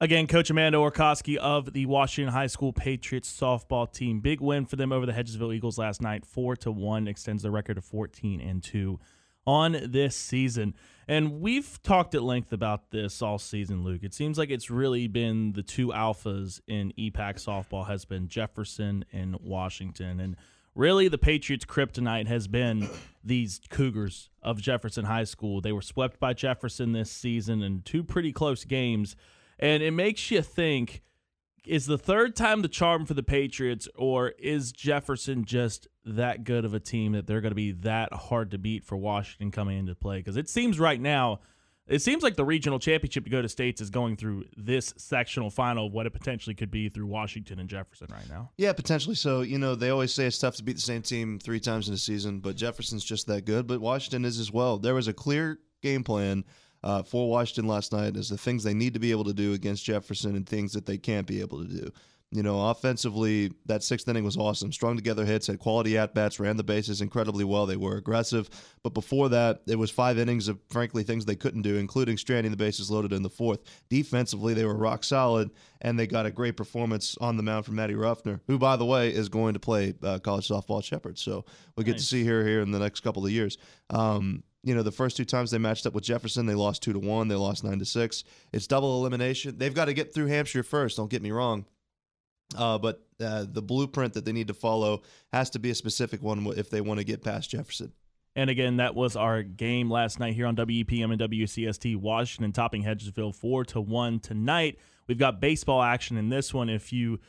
Again, 0.00 0.26
Coach 0.26 0.50
Amanda 0.50 0.78
Orkoski 0.78 1.36
of 1.36 1.72
the 1.72 1.86
Washington 1.86 2.32
High 2.32 2.46
School 2.46 2.72
Patriots 2.72 3.30
softball 3.30 3.90
team. 3.90 4.20
Big 4.20 4.40
win 4.40 4.64
for 4.64 4.76
them 4.76 4.90
over 4.90 5.06
the 5.06 5.12
Hedgesville 5.12 5.54
Eagles 5.54 5.78
last 5.78 6.00
night. 6.00 6.24
Four 6.24 6.56
to 6.56 6.72
one 6.72 7.06
extends 7.06 7.42
their 7.42 7.52
record 7.52 7.74
to 7.74 7.82
fourteen 7.82 8.40
and 8.40 8.62
two 8.62 8.98
on 9.46 9.78
this 9.84 10.16
season. 10.16 10.74
And 11.06 11.40
we've 11.40 11.82
talked 11.82 12.14
at 12.14 12.22
length 12.22 12.52
about 12.52 12.90
this 12.90 13.20
all 13.20 13.38
season, 13.38 13.84
Luke. 13.84 14.02
It 14.02 14.14
seems 14.14 14.38
like 14.38 14.50
it's 14.50 14.70
really 14.70 15.06
been 15.06 15.52
the 15.52 15.62
two 15.62 15.88
alphas 15.88 16.60
in 16.66 16.92
EPAC 16.98 17.34
softball 17.34 17.86
has 17.86 18.04
been 18.04 18.28
Jefferson 18.28 19.04
and 19.12 19.36
Washington. 19.40 20.18
And 20.18 20.36
really 20.74 21.08
the 21.08 21.18
Patriots' 21.18 21.66
kryptonite 21.66 22.26
has 22.26 22.48
been 22.48 22.88
these 23.24 23.60
Cougars 23.68 24.30
of 24.42 24.62
Jefferson 24.62 25.04
High 25.04 25.24
School. 25.24 25.60
They 25.60 25.72
were 25.72 25.82
swept 25.82 26.18
by 26.18 26.32
Jefferson 26.32 26.92
this 26.92 27.10
season 27.10 27.62
in 27.62 27.82
two 27.82 28.02
pretty 28.02 28.32
close 28.32 28.64
games. 28.64 29.14
And 29.58 29.82
it 29.82 29.92
makes 29.92 30.30
you 30.30 30.40
think 30.40 31.02
is 31.66 31.86
the 31.86 31.98
third 31.98 32.36
time 32.36 32.62
the 32.62 32.68
charm 32.68 33.06
for 33.06 33.14
the 33.14 33.22
Patriots, 33.22 33.88
or 33.94 34.30
is 34.38 34.72
Jefferson 34.72 35.44
just 35.44 35.88
that 36.04 36.44
good 36.44 36.64
of 36.64 36.74
a 36.74 36.80
team 36.80 37.12
that 37.12 37.26
they're 37.26 37.40
going 37.40 37.52
to 37.52 37.56
be 37.56 37.72
that 37.72 38.12
hard 38.12 38.50
to 38.50 38.58
beat 38.58 38.84
for 38.84 38.96
Washington 38.96 39.50
coming 39.50 39.78
into 39.78 39.94
play? 39.94 40.18
Because 40.18 40.36
it 40.36 40.48
seems 40.48 40.78
right 40.78 41.00
now, 41.00 41.40
it 41.86 42.00
seems 42.00 42.22
like 42.22 42.36
the 42.36 42.44
regional 42.44 42.78
championship 42.78 43.24
to 43.24 43.30
go 43.30 43.42
to 43.42 43.48
states 43.48 43.80
is 43.80 43.90
going 43.90 44.16
through 44.16 44.44
this 44.56 44.94
sectional 44.96 45.50
final 45.50 45.86
of 45.86 45.92
what 45.92 46.06
it 46.06 46.12
potentially 46.12 46.54
could 46.54 46.70
be 46.70 46.88
through 46.88 47.06
Washington 47.06 47.58
and 47.58 47.68
Jefferson 47.68 48.08
right 48.10 48.28
now. 48.28 48.50
Yeah, 48.56 48.72
potentially. 48.72 49.14
So, 49.14 49.42
you 49.42 49.58
know, 49.58 49.74
they 49.74 49.90
always 49.90 50.12
say 50.12 50.26
it's 50.26 50.38
tough 50.38 50.56
to 50.56 50.62
beat 50.62 50.76
the 50.76 50.82
same 50.82 51.02
team 51.02 51.38
three 51.38 51.60
times 51.60 51.88
in 51.88 51.94
a 51.94 51.98
season, 51.98 52.40
but 52.40 52.56
Jefferson's 52.56 53.04
just 53.04 53.26
that 53.26 53.44
good. 53.44 53.66
But 53.66 53.80
Washington 53.80 54.24
is 54.24 54.38
as 54.38 54.50
well. 54.50 54.78
There 54.78 54.94
was 54.94 55.08
a 55.08 55.12
clear 55.12 55.58
game 55.82 56.04
plan 56.04 56.44
uh, 56.84 57.02
for 57.02 57.28
Washington 57.28 57.66
last 57.66 57.92
night 57.92 58.14
is 58.14 58.28
the 58.28 58.38
things 58.38 58.62
they 58.62 58.74
need 58.74 58.94
to 58.94 59.00
be 59.00 59.10
able 59.10 59.24
to 59.24 59.34
do 59.34 59.54
against 59.54 59.84
Jefferson 59.84 60.36
and 60.36 60.46
things 60.46 60.72
that 60.74 60.86
they 60.86 60.98
can't 60.98 61.26
be 61.26 61.40
able 61.40 61.64
to 61.64 61.68
do. 61.68 61.90
You 62.30 62.42
know, 62.42 62.68
offensively, 62.68 63.52
that 63.66 63.84
sixth 63.84 64.08
inning 64.08 64.24
was 64.24 64.36
awesome. 64.36 64.72
Strung 64.72 64.96
together 64.96 65.24
hits, 65.24 65.46
had 65.46 65.60
quality 65.60 65.96
at 65.96 66.14
bats, 66.14 66.40
ran 66.40 66.56
the 66.56 66.64
bases 66.64 67.00
incredibly 67.00 67.44
well. 67.44 67.64
They 67.64 67.76
were 67.76 67.96
aggressive. 67.96 68.50
But 68.82 68.92
before 68.92 69.28
that, 69.28 69.62
it 69.68 69.78
was 69.78 69.90
five 69.92 70.18
innings 70.18 70.48
of, 70.48 70.58
frankly, 70.68 71.04
things 71.04 71.24
they 71.24 71.36
couldn't 71.36 71.62
do, 71.62 71.76
including 71.76 72.16
stranding 72.16 72.50
the 72.50 72.56
bases 72.56 72.90
loaded 72.90 73.12
in 73.12 73.22
the 73.22 73.30
fourth. 73.30 73.60
Defensively, 73.88 74.52
they 74.52 74.64
were 74.64 74.76
rock 74.76 75.04
solid, 75.04 75.52
and 75.80 75.96
they 75.96 76.08
got 76.08 76.26
a 76.26 76.30
great 76.32 76.56
performance 76.56 77.16
on 77.20 77.36
the 77.36 77.44
mound 77.44 77.66
from 77.66 77.76
Matty 77.76 77.94
Ruffner, 77.94 78.40
who, 78.48 78.58
by 78.58 78.74
the 78.74 78.84
way, 78.84 79.10
is 79.10 79.28
going 79.28 79.54
to 79.54 79.60
play 79.60 79.94
uh, 80.02 80.18
college 80.18 80.48
softball 80.48 80.78
at 80.78 80.84
Shepherd. 80.84 81.18
So 81.18 81.44
we'll 81.76 81.84
get 81.84 81.98
to 81.98 82.04
see 82.04 82.24
her 82.24 82.44
here 82.44 82.62
in 82.62 82.72
the 82.72 82.80
next 82.80 83.00
couple 83.00 83.24
of 83.24 83.30
years. 83.30 83.58
Um, 83.90 84.42
you 84.64 84.74
know, 84.74 84.82
the 84.82 84.92
first 84.92 85.16
two 85.16 85.24
times 85.24 85.50
they 85.50 85.58
matched 85.58 85.86
up 85.86 85.94
with 85.94 86.04
Jefferson, 86.04 86.46
they 86.46 86.54
lost 86.54 86.82
two 86.82 86.92
to 86.92 86.98
one. 86.98 87.28
They 87.28 87.34
lost 87.34 87.64
nine 87.64 87.78
to 87.78 87.84
six. 87.84 88.24
It's 88.52 88.66
double 88.66 88.98
elimination. 89.00 89.58
They've 89.58 89.74
got 89.74 89.86
to 89.86 89.94
get 89.94 90.14
through 90.14 90.26
Hampshire 90.26 90.62
first. 90.62 90.96
Don't 90.96 91.10
get 91.10 91.22
me 91.22 91.30
wrong. 91.30 91.66
Uh, 92.56 92.78
but 92.78 93.02
uh, 93.20 93.44
the 93.48 93.62
blueprint 93.62 94.14
that 94.14 94.24
they 94.24 94.32
need 94.32 94.48
to 94.48 94.54
follow 94.54 95.02
has 95.32 95.50
to 95.50 95.58
be 95.58 95.70
a 95.70 95.74
specific 95.74 96.22
one 96.22 96.46
if 96.56 96.70
they 96.70 96.80
want 96.80 96.98
to 96.98 97.04
get 97.04 97.22
past 97.22 97.50
Jefferson. 97.50 97.92
And 98.36 98.50
again, 98.50 98.78
that 98.78 98.94
was 98.94 99.14
our 99.14 99.42
game 99.42 99.90
last 99.90 100.18
night 100.18 100.34
here 100.34 100.46
on 100.46 100.56
WEPM 100.56 101.12
and 101.12 101.20
WCST. 101.20 101.96
Washington 101.96 102.52
topping 102.52 102.82
Hedgesville 102.82 103.34
four 103.34 103.64
to 103.66 103.80
one 103.80 104.18
tonight. 104.18 104.78
We've 105.06 105.18
got 105.18 105.40
baseball 105.40 105.82
action 105.82 106.16
in 106.16 106.30
this 106.30 106.52
one. 106.52 106.68
If 106.68 106.92
you 106.92 107.20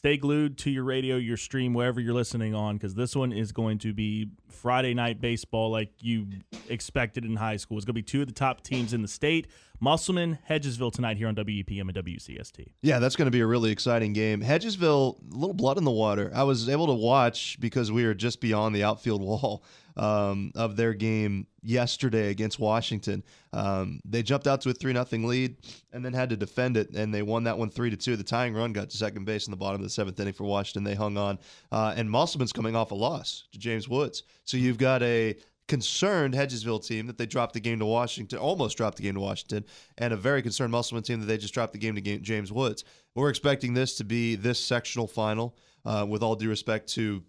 stay 0.00 0.16
glued 0.16 0.56
to 0.56 0.70
your 0.70 0.84
radio, 0.84 1.16
your 1.16 1.36
stream, 1.36 1.74
wherever 1.74 2.00
you're 2.00 2.14
listening 2.14 2.54
on, 2.54 2.74
because 2.74 2.94
this 2.94 3.14
one 3.14 3.32
is 3.32 3.52
going 3.52 3.76
to 3.76 3.92
be 3.92 4.30
Friday 4.48 4.94
night 4.94 5.20
baseball 5.20 5.70
like 5.70 5.90
you 6.00 6.26
expected 6.70 7.22
in 7.22 7.36
high 7.36 7.58
school. 7.58 7.76
It's 7.76 7.84
going 7.84 7.92
to 7.92 7.98
be 7.98 8.02
two 8.02 8.22
of 8.22 8.26
the 8.26 8.32
top 8.32 8.62
teams 8.62 8.94
in 8.94 9.02
the 9.02 9.08
state. 9.08 9.46
Musselman, 9.78 10.38
Hedgesville 10.48 10.90
tonight 10.90 11.18
here 11.18 11.28
on 11.28 11.34
WEPM 11.34 11.82
and 11.82 11.94
WCST. 11.94 12.68
Yeah, 12.80 12.98
that's 12.98 13.14
going 13.14 13.26
to 13.26 13.30
be 13.30 13.40
a 13.40 13.46
really 13.46 13.70
exciting 13.70 14.14
game. 14.14 14.40
Hedgesville, 14.40 15.18
a 15.34 15.36
little 15.36 15.52
blood 15.52 15.76
in 15.76 15.84
the 15.84 15.90
water. 15.90 16.32
I 16.34 16.44
was 16.44 16.70
able 16.70 16.86
to 16.86 16.94
watch 16.94 17.58
because 17.60 17.92
we 17.92 18.06
were 18.06 18.14
just 18.14 18.40
beyond 18.40 18.74
the 18.74 18.82
outfield 18.82 19.20
wall 19.22 19.62
um, 20.00 20.50
of 20.54 20.76
their 20.76 20.94
game 20.94 21.46
yesterday 21.62 22.30
against 22.30 22.58
Washington. 22.58 23.22
Um, 23.52 24.00
they 24.06 24.22
jumped 24.22 24.46
out 24.46 24.62
to 24.62 24.70
a 24.70 24.72
three 24.72 24.94
nothing 24.94 25.26
lead 25.26 25.58
and 25.92 26.02
then 26.02 26.14
had 26.14 26.30
to 26.30 26.36
defend 26.38 26.78
it, 26.78 26.96
and 26.96 27.12
they 27.14 27.20
won 27.20 27.44
that 27.44 27.58
one 27.58 27.68
three 27.68 27.90
to 27.90 27.96
two. 27.96 28.16
The 28.16 28.24
tying 28.24 28.54
run 28.54 28.72
got 28.72 28.88
to 28.88 28.96
second 28.96 29.26
base 29.26 29.46
in 29.46 29.50
the 29.50 29.58
bottom 29.58 29.80
of 29.80 29.84
the 29.84 29.90
seventh 29.90 30.18
inning 30.18 30.32
for 30.32 30.44
Washington. 30.44 30.84
They 30.84 30.94
hung 30.94 31.18
on, 31.18 31.38
uh, 31.70 31.92
and 31.94 32.10
Musselman's 32.10 32.52
coming 32.52 32.74
off 32.74 32.92
a 32.92 32.94
loss 32.94 33.44
to 33.52 33.58
James 33.58 33.88
Woods. 33.88 34.22
So 34.44 34.56
you've 34.56 34.78
got 34.78 35.02
a 35.02 35.36
concerned 35.68 36.32
Hedgesville 36.32 36.84
team 36.84 37.06
that 37.06 37.18
they 37.18 37.26
dropped 37.26 37.52
the 37.52 37.60
game 37.60 37.78
to 37.78 37.86
Washington, 37.86 38.38
almost 38.38 38.78
dropped 38.78 38.96
the 38.96 39.02
game 39.02 39.14
to 39.14 39.20
Washington, 39.20 39.66
and 39.98 40.14
a 40.14 40.16
very 40.16 40.40
concerned 40.40 40.72
Musselman 40.72 41.04
team 41.04 41.20
that 41.20 41.26
they 41.26 41.36
just 41.36 41.52
dropped 41.52 41.74
the 41.74 41.78
game 41.78 41.94
to 41.94 42.00
game, 42.00 42.22
James 42.22 42.50
Woods. 42.50 42.84
We're 43.14 43.28
expecting 43.28 43.74
this 43.74 43.96
to 43.98 44.04
be 44.04 44.34
this 44.34 44.58
sectional 44.58 45.06
final, 45.06 45.58
uh, 45.84 46.06
with 46.08 46.22
all 46.22 46.36
due 46.36 46.48
respect 46.48 46.88
to 46.94 47.22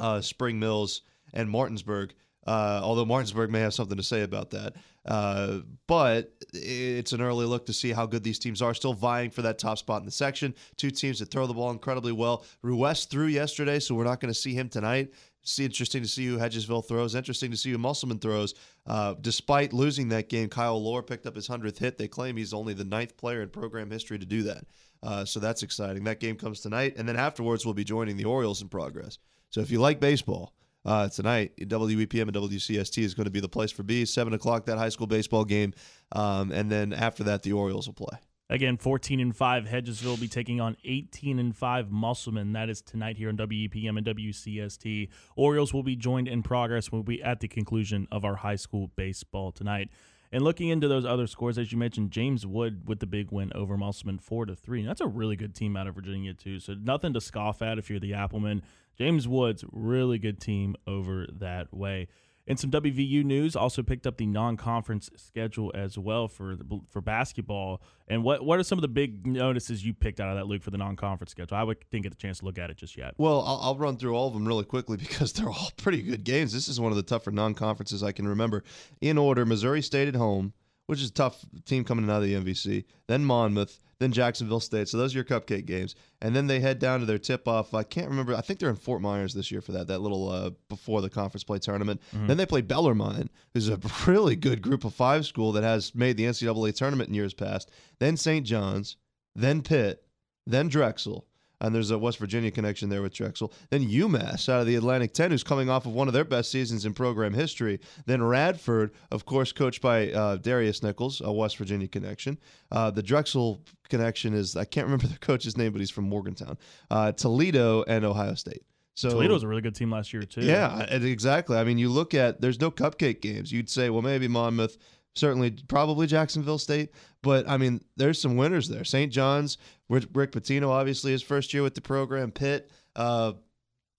uh, 0.00 0.20
Spring 0.20 0.58
Mills 0.58 1.02
and 1.32 1.48
Martinsburg. 1.48 2.14
Uh, 2.44 2.80
although 2.82 3.04
Martinsburg 3.04 3.50
may 3.50 3.60
have 3.60 3.72
something 3.72 3.96
to 3.96 4.02
say 4.02 4.22
about 4.22 4.50
that. 4.50 4.74
Uh, 5.06 5.60
but 5.86 6.32
it's 6.52 7.12
an 7.12 7.20
early 7.20 7.46
look 7.46 7.66
to 7.66 7.72
see 7.72 7.92
how 7.92 8.04
good 8.04 8.24
these 8.24 8.38
teams 8.38 8.60
are. 8.60 8.74
Still 8.74 8.94
vying 8.94 9.30
for 9.30 9.42
that 9.42 9.58
top 9.58 9.78
spot 9.78 10.00
in 10.00 10.06
the 10.06 10.12
section. 10.12 10.54
Two 10.76 10.90
teams 10.90 11.20
that 11.20 11.30
throw 11.30 11.46
the 11.46 11.54
ball 11.54 11.70
incredibly 11.70 12.12
well. 12.12 12.44
Ruest 12.62 13.10
threw 13.10 13.26
yesterday, 13.26 13.78
so 13.78 13.94
we're 13.94 14.04
not 14.04 14.20
going 14.20 14.32
to 14.32 14.38
see 14.38 14.54
him 14.54 14.68
tonight. 14.68 15.12
It's 15.42 15.58
interesting 15.58 16.02
to 16.02 16.08
see 16.08 16.26
who 16.26 16.38
Hedgesville 16.38 16.86
throws. 16.86 17.14
Interesting 17.16 17.50
to 17.50 17.56
see 17.56 17.72
who 17.72 17.78
Musselman 17.78 18.20
throws. 18.20 18.54
Uh, 18.86 19.14
despite 19.20 19.72
losing 19.72 20.08
that 20.08 20.28
game, 20.28 20.48
Kyle 20.48 20.80
Lohr 20.82 21.02
picked 21.02 21.26
up 21.26 21.34
his 21.34 21.48
100th 21.48 21.78
hit. 21.78 21.98
They 21.98 22.06
claim 22.06 22.36
he's 22.36 22.52
only 22.52 22.74
the 22.74 22.84
ninth 22.84 23.16
player 23.16 23.42
in 23.42 23.48
program 23.48 23.90
history 23.90 24.18
to 24.18 24.26
do 24.26 24.44
that. 24.44 24.64
Uh, 25.02 25.24
so 25.24 25.40
that's 25.40 25.64
exciting. 25.64 26.04
That 26.04 26.20
game 26.20 26.36
comes 26.36 26.60
tonight. 26.60 26.94
And 26.96 27.08
then 27.08 27.16
afterwards, 27.16 27.64
we'll 27.64 27.74
be 27.74 27.82
joining 27.82 28.16
the 28.16 28.24
Orioles 28.24 28.62
in 28.62 28.68
progress. 28.68 29.18
So 29.50 29.60
if 29.60 29.70
you 29.70 29.80
like 29.80 29.98
baseball, 29.98 30.54
uh, 30.84 31.08
tonight, 31.08 31.52
WEPM 31.58 32.22
and 32.22 32.34
WCST 32.34 33.02
is 33.02 33.14
going 33.14 33.24
to 33.24 33.30
be 33.30 33.40
the 33.40 33.48
place 33.48 33.70
for 33.70 33.82
B. 33.82 34.04
7 34.04 34.32
o'clock, 34.32 34.66
that 34.66 34.78
high 34.78 34.88
school 34.88 35.06
baseball 35.06 35.44
game. 35.44 35.74
Um, 36.12 36.50
and 36.50 36.70
then 36.70 36.92
after 36.92 37.24
that, 37.24 37.42
the 37.42 37.52
Orioles 37.52 37.86
will 37.86 37.94
play. 37.94 38.18
Again, 38.50 38.76
14 38.76 39.18
and 39.20 39.34
5 39.34 39.64
Hedgesville 39.64 40.04
will 40.04 40.16
be 40.18 40.28
taking 40.28 40.60
on 40.60 40.76
18 40.84 41.38
and 41.38 41.56
5 41.56 41.90
Musselman. 41.90 42.52
That 42.52 42.68
is 42.68 42.82
tonight 42.82 43.16
here 43.16 43.30
on 43.30 43.36
WEPM 43.38 43.96
and 43.96 44.06
WCST. 44.06 45.08
Orioles 45.36 45.72
will 45.72 45.82
be 45.82 45.96
joined 45.96 46.28
in 46.28 46.42
progress. 46.42 46.92
We'll 46.92 47.02
be 47.02 47.22
at 47.22 47.40
the 47.40 47.48
conclusion 47.48 48.06
of 48.12 48.26
our 48.26 48.36
high 48.36 48.56
school 48.56 48.90
baseball 48.94 49.52
tonight. 49.52 49.88
And 50.32 50.42
looking 50.42 50.68
into 50.68 50.88
those 50.88 51.04
other 51.04 51.26
scores, 51.26 51.58
as 51.58 51.72
you 51.72 51.78
mentioned, 51.78 52.10
James 52.10 52.46
Wood 52.46 52.88
with 52.88 53.00
the 53.00 53.06
big 53.06 53.30
win 53.30 53.52
over 53.54 53.76
Musselman, 53.76 54.18
four 54.18 54.46
to 54.46 54.56
three. 54.56 54.84
That's 54.84 55.02
a 55.02 55.06
really 55.06 55.36
good 55.36 55.54
team 55.54 55.76
out 55.76 55.86
of 55.86 55.94
Virginia 55.94 56.32
too. 56.32 56.58
So 56.58 56.74
nothing 56.74 57.12
to 57.12 57.20
scoff 57.20 57.60
at 57.60 57.78
if 57.78 57.90
you're 57.90 58.00
the 58.00 58.14
Applemen. 58.14 58.62
James 58.98 59.26
Woods, 59.26 59.64
really 59.72 60.18
good 60.18 60.40
team 60.40 60.76
over 60.86 61.26
that 61.32 61.72
way. 61.74 62.08
And 62.46 62.58
some 62.58 62.72
WVU 62.72 63.24
news, 63.24 63.54
also 63.54 63.84
picked 63.84 64.04
up 64.04 64.16
the 64.16 64.26
non-conference 64.26 65.10
schedule 65.16 65.70
as 65.76 65.96
well 65.96 66.26
for 66.26 66.56
the, 66.56 66.80
for 66.90 67.00
basketball. 67.00 67.80
And 68.08 68.24
what 68.24 68.44
what 68.44 68.58
are 68.58 68.64
some 68.64 68.78
of 68.78 68.82
the 68.82 68.88
big 68.88 69.26
notices 69.26 69.84
you 69.84 69.94
picked 69.94 70.18
out 70.18 70.28
of 70.28 70.36
that, 70.36 70.46
Luke, 70.48 70.62
for 70.62 70.70
the 70.70 70.78
non-conference 70.78 71.30
schedule? 71.30 71.56
I 71.56 71.62
would 71.62 71.78
didn't 71.92 72.02
get 72.02 72.10
the 72.10 72.16
chance 72.16 72.40
to 72.40 72.44
look 72.44 72.58
at 72.58 72.68
it 72.68 72.76
just 72.76 72.96
yet. 72.96 73.14
Well, 73.16 73.42
I'll, 73.42 73.60
I'll 73.62 73.76
run 73.76 73.96
through 73.96 74.16
all 74.16 74.26
of 74.26 74.34
them 74.34 74.46
really 74.46 74.64
quickly 74.64 74.96
because 74.98 75.32
they're 75.32 75.50
all 75.50 75.70
pretty 75.76 76.02
good 76.02 76.24
games. 76.24 76.52
This 76.52 76.66
is 76.66 76.80
one 76.80 76.90
of 76.90 76.96
the 76.96 77.04
tougher 77.04 77.30
non-conferences 77.30 78.02
I 78.02 78.10
can 78.10 78.26
remember. 78.26 78.64
In 79.00 79.18
order: 79.18 79.46
Missouri 79.46 79.80
State 79.80 80.08
at 80.08 80.16
home, 80.16 80.52
which 80.86 81.00
is 81.00 81.10
a 81.10 81.14
tough 81.14 81.44
team 81.64 81.84
coming 81.84 82.10
out 82.10 82.22
of 82.22 82.24
the 82.24 82.34
MVC. 82.34 82.84
Then 83.06 83.24
Monmouth, 83.24 83.78
then 84.02 84.12
Jacksonville 84.12 84.60
State. 84.60 84.88
So 84.88 84.98
those 84.98 85.14
are 85.14 85.18
your 85.18 85.24
cupcake 85.24 85.66
games. 85.66 85.94
And 86.20 86.34
then 86.34 86.46
they 86.46 86.60
head 86.60 86.78
down 86.78 87.00
to 87.00 87.06
their 87.06 87.18
tip 87.18 87.46
off. 87.46 87.74
I 87.74 87.82
can't 87.82 88.08
remember. 88.08 88.34
I 88.34 88.40
think 88.40 88.58
they're 88.58 88.70
in 88.70 88.76
Fort 88.76 89.00
Myers 89.00 89.34
this 89.34 89.50
year 89.50 89.60
for 89.60 89.72
that, 89.72 89.86
that 89.86 90.00
little 90.00 90.28
uh, 90.28 90.50
before 90.68 91.00
the 91.00 91.10
conference 91.10 91.44
play 91.44 91.58
tournament. 91.58 92.00
Mm-hmm. 92.14 92.26
Then 92.26 92.36
they 92.36 92.46
play 92.46 92.62
Bellarmine, 92.62 93.30
who's 93.54 93.68
a 93.68 93.78
really 94.06 94.36
good 94.36 94.62
group 94.62 94.84
of 94.84 94.94
five 94.94 95.26
school 95.26 95.52
that 95.52 95.62
has 95.62 95.94
made 95.94 96.16
the 96.16 96.24
NCAA 96.24 96.74
tournament 96.74 97.08
in 97.08 97.14
years 97.14 97.34
past. 97.34 97.70
Then 97.98 98.16
St. 98.16 98.44
John's, 98.44 98.96
then 99.34 99.62
Pitt, 99.62 100.04
then 100.46 100.68
Drexel 100.68 101.26
and 101.62 101.74
there's 101.74 101.90
a 101.90 101.98
West 101.98 102.18
Virginia 102.18 102.50
connection 102.50 102.88
there 102.88 103.00
with 103.00 103.14
Drexel. 103.14 103.52
Then 103.70 103.88
UMass 103.88 104.48
out 104.48 104.60
of 104.60 104.66
the 104.66 104.74
Atlantic 104.74 105.14
10, 105.14 105.30
who's 105.30 105.44
coming 105.44 105.70
off 105.70 105.86
of 105.86 105.92
one 105.92 106.08
of 106.08 106.14
their 106.14 106.24
best 106.24 106.50
seasons 106.50 106.84
in 106.84 106.92
program 106.92 107.32
history. 107.32 107.80
Then 108.04 108.22
Radford, 108.22 108.90
of 109.10 109.24
course, 109.24 109.52
coached 109.52 109.80
by 109.80 110.10
uh, 110.10 110.36
Darris 110.38 110.82
Nichols, 110.82 111.22
a 111.24 111.32
West 111.32 111.56
Virginia 111.56 111.88
connection. 111.88 112.38
Uh, 112.70 112.90
the 112.90 113.02
Drexel 113.02 113.62
connection 113.88 114.34
is, 114.34 114.56
I 114.56 114.64
can't 114.64 114.86
remember 114.86 115.06
the 115.08 115.18
coach's 115.18 115.56
name, 115.56 115.72
but 115.72 115.80
he's 115.80 115.90
from 115.90 116.08
Morgantown. 116.08 116.58
Uh, 116.90 117.12
Toledo 117.12 117.84
and 117.86 118.04
Ohio 118.04 118.34
State. 118.34 118.62
So 118.94 119.08
Toledo 119.08 119.34
was 119.34 119.42
a 119.42 119.48
really 119.48 119.62
good 119.62 119.74
team 119.74 119.90
last 119.90 120.12
year 120.12 120.22
too. 120.24 120.42
Yeah, 120.42 120.82
exactly. 120.82 121.56
I 121.56 121.64
mean, 121.64 121.78
you 121.78 121.88
look 121.88 122.12
at 122.12 122.42
there's 122.42 122.60
no 122.60 122.70
cupcake 122.70 123.22
games. 123.22 123.50
You'd 123.50 123.70
say, 123.70 123.88
well, 123.88 124.02
maybe 124.02 124.28
Monmouth, 124.28 124.76
certainly 125.14 125.50
probably 125.68 126.06
Jacksonville 126.06 126.58
State, 126.58 126.90
but 127.22 127.48
I 127.48 127.56
mean, 127.56 127.80
there's 127.96 128.20
some 128.20 128.36
winners 128.36 128.68
there. 128.68 128.84
St. 128.84 129.12
John's, 129.12 129.58
Rick 129.88 130.32
Pitino, 130.32 130.68
obviously 130.70 131.12
his 131.12 131.22
first 131.22 131.52
year 131.52 131.62
with 131.62 131.74
the 131.74 131.80
program. 131.80 132.30
Pitt 132.30 132.70
uh, 132.96 133.32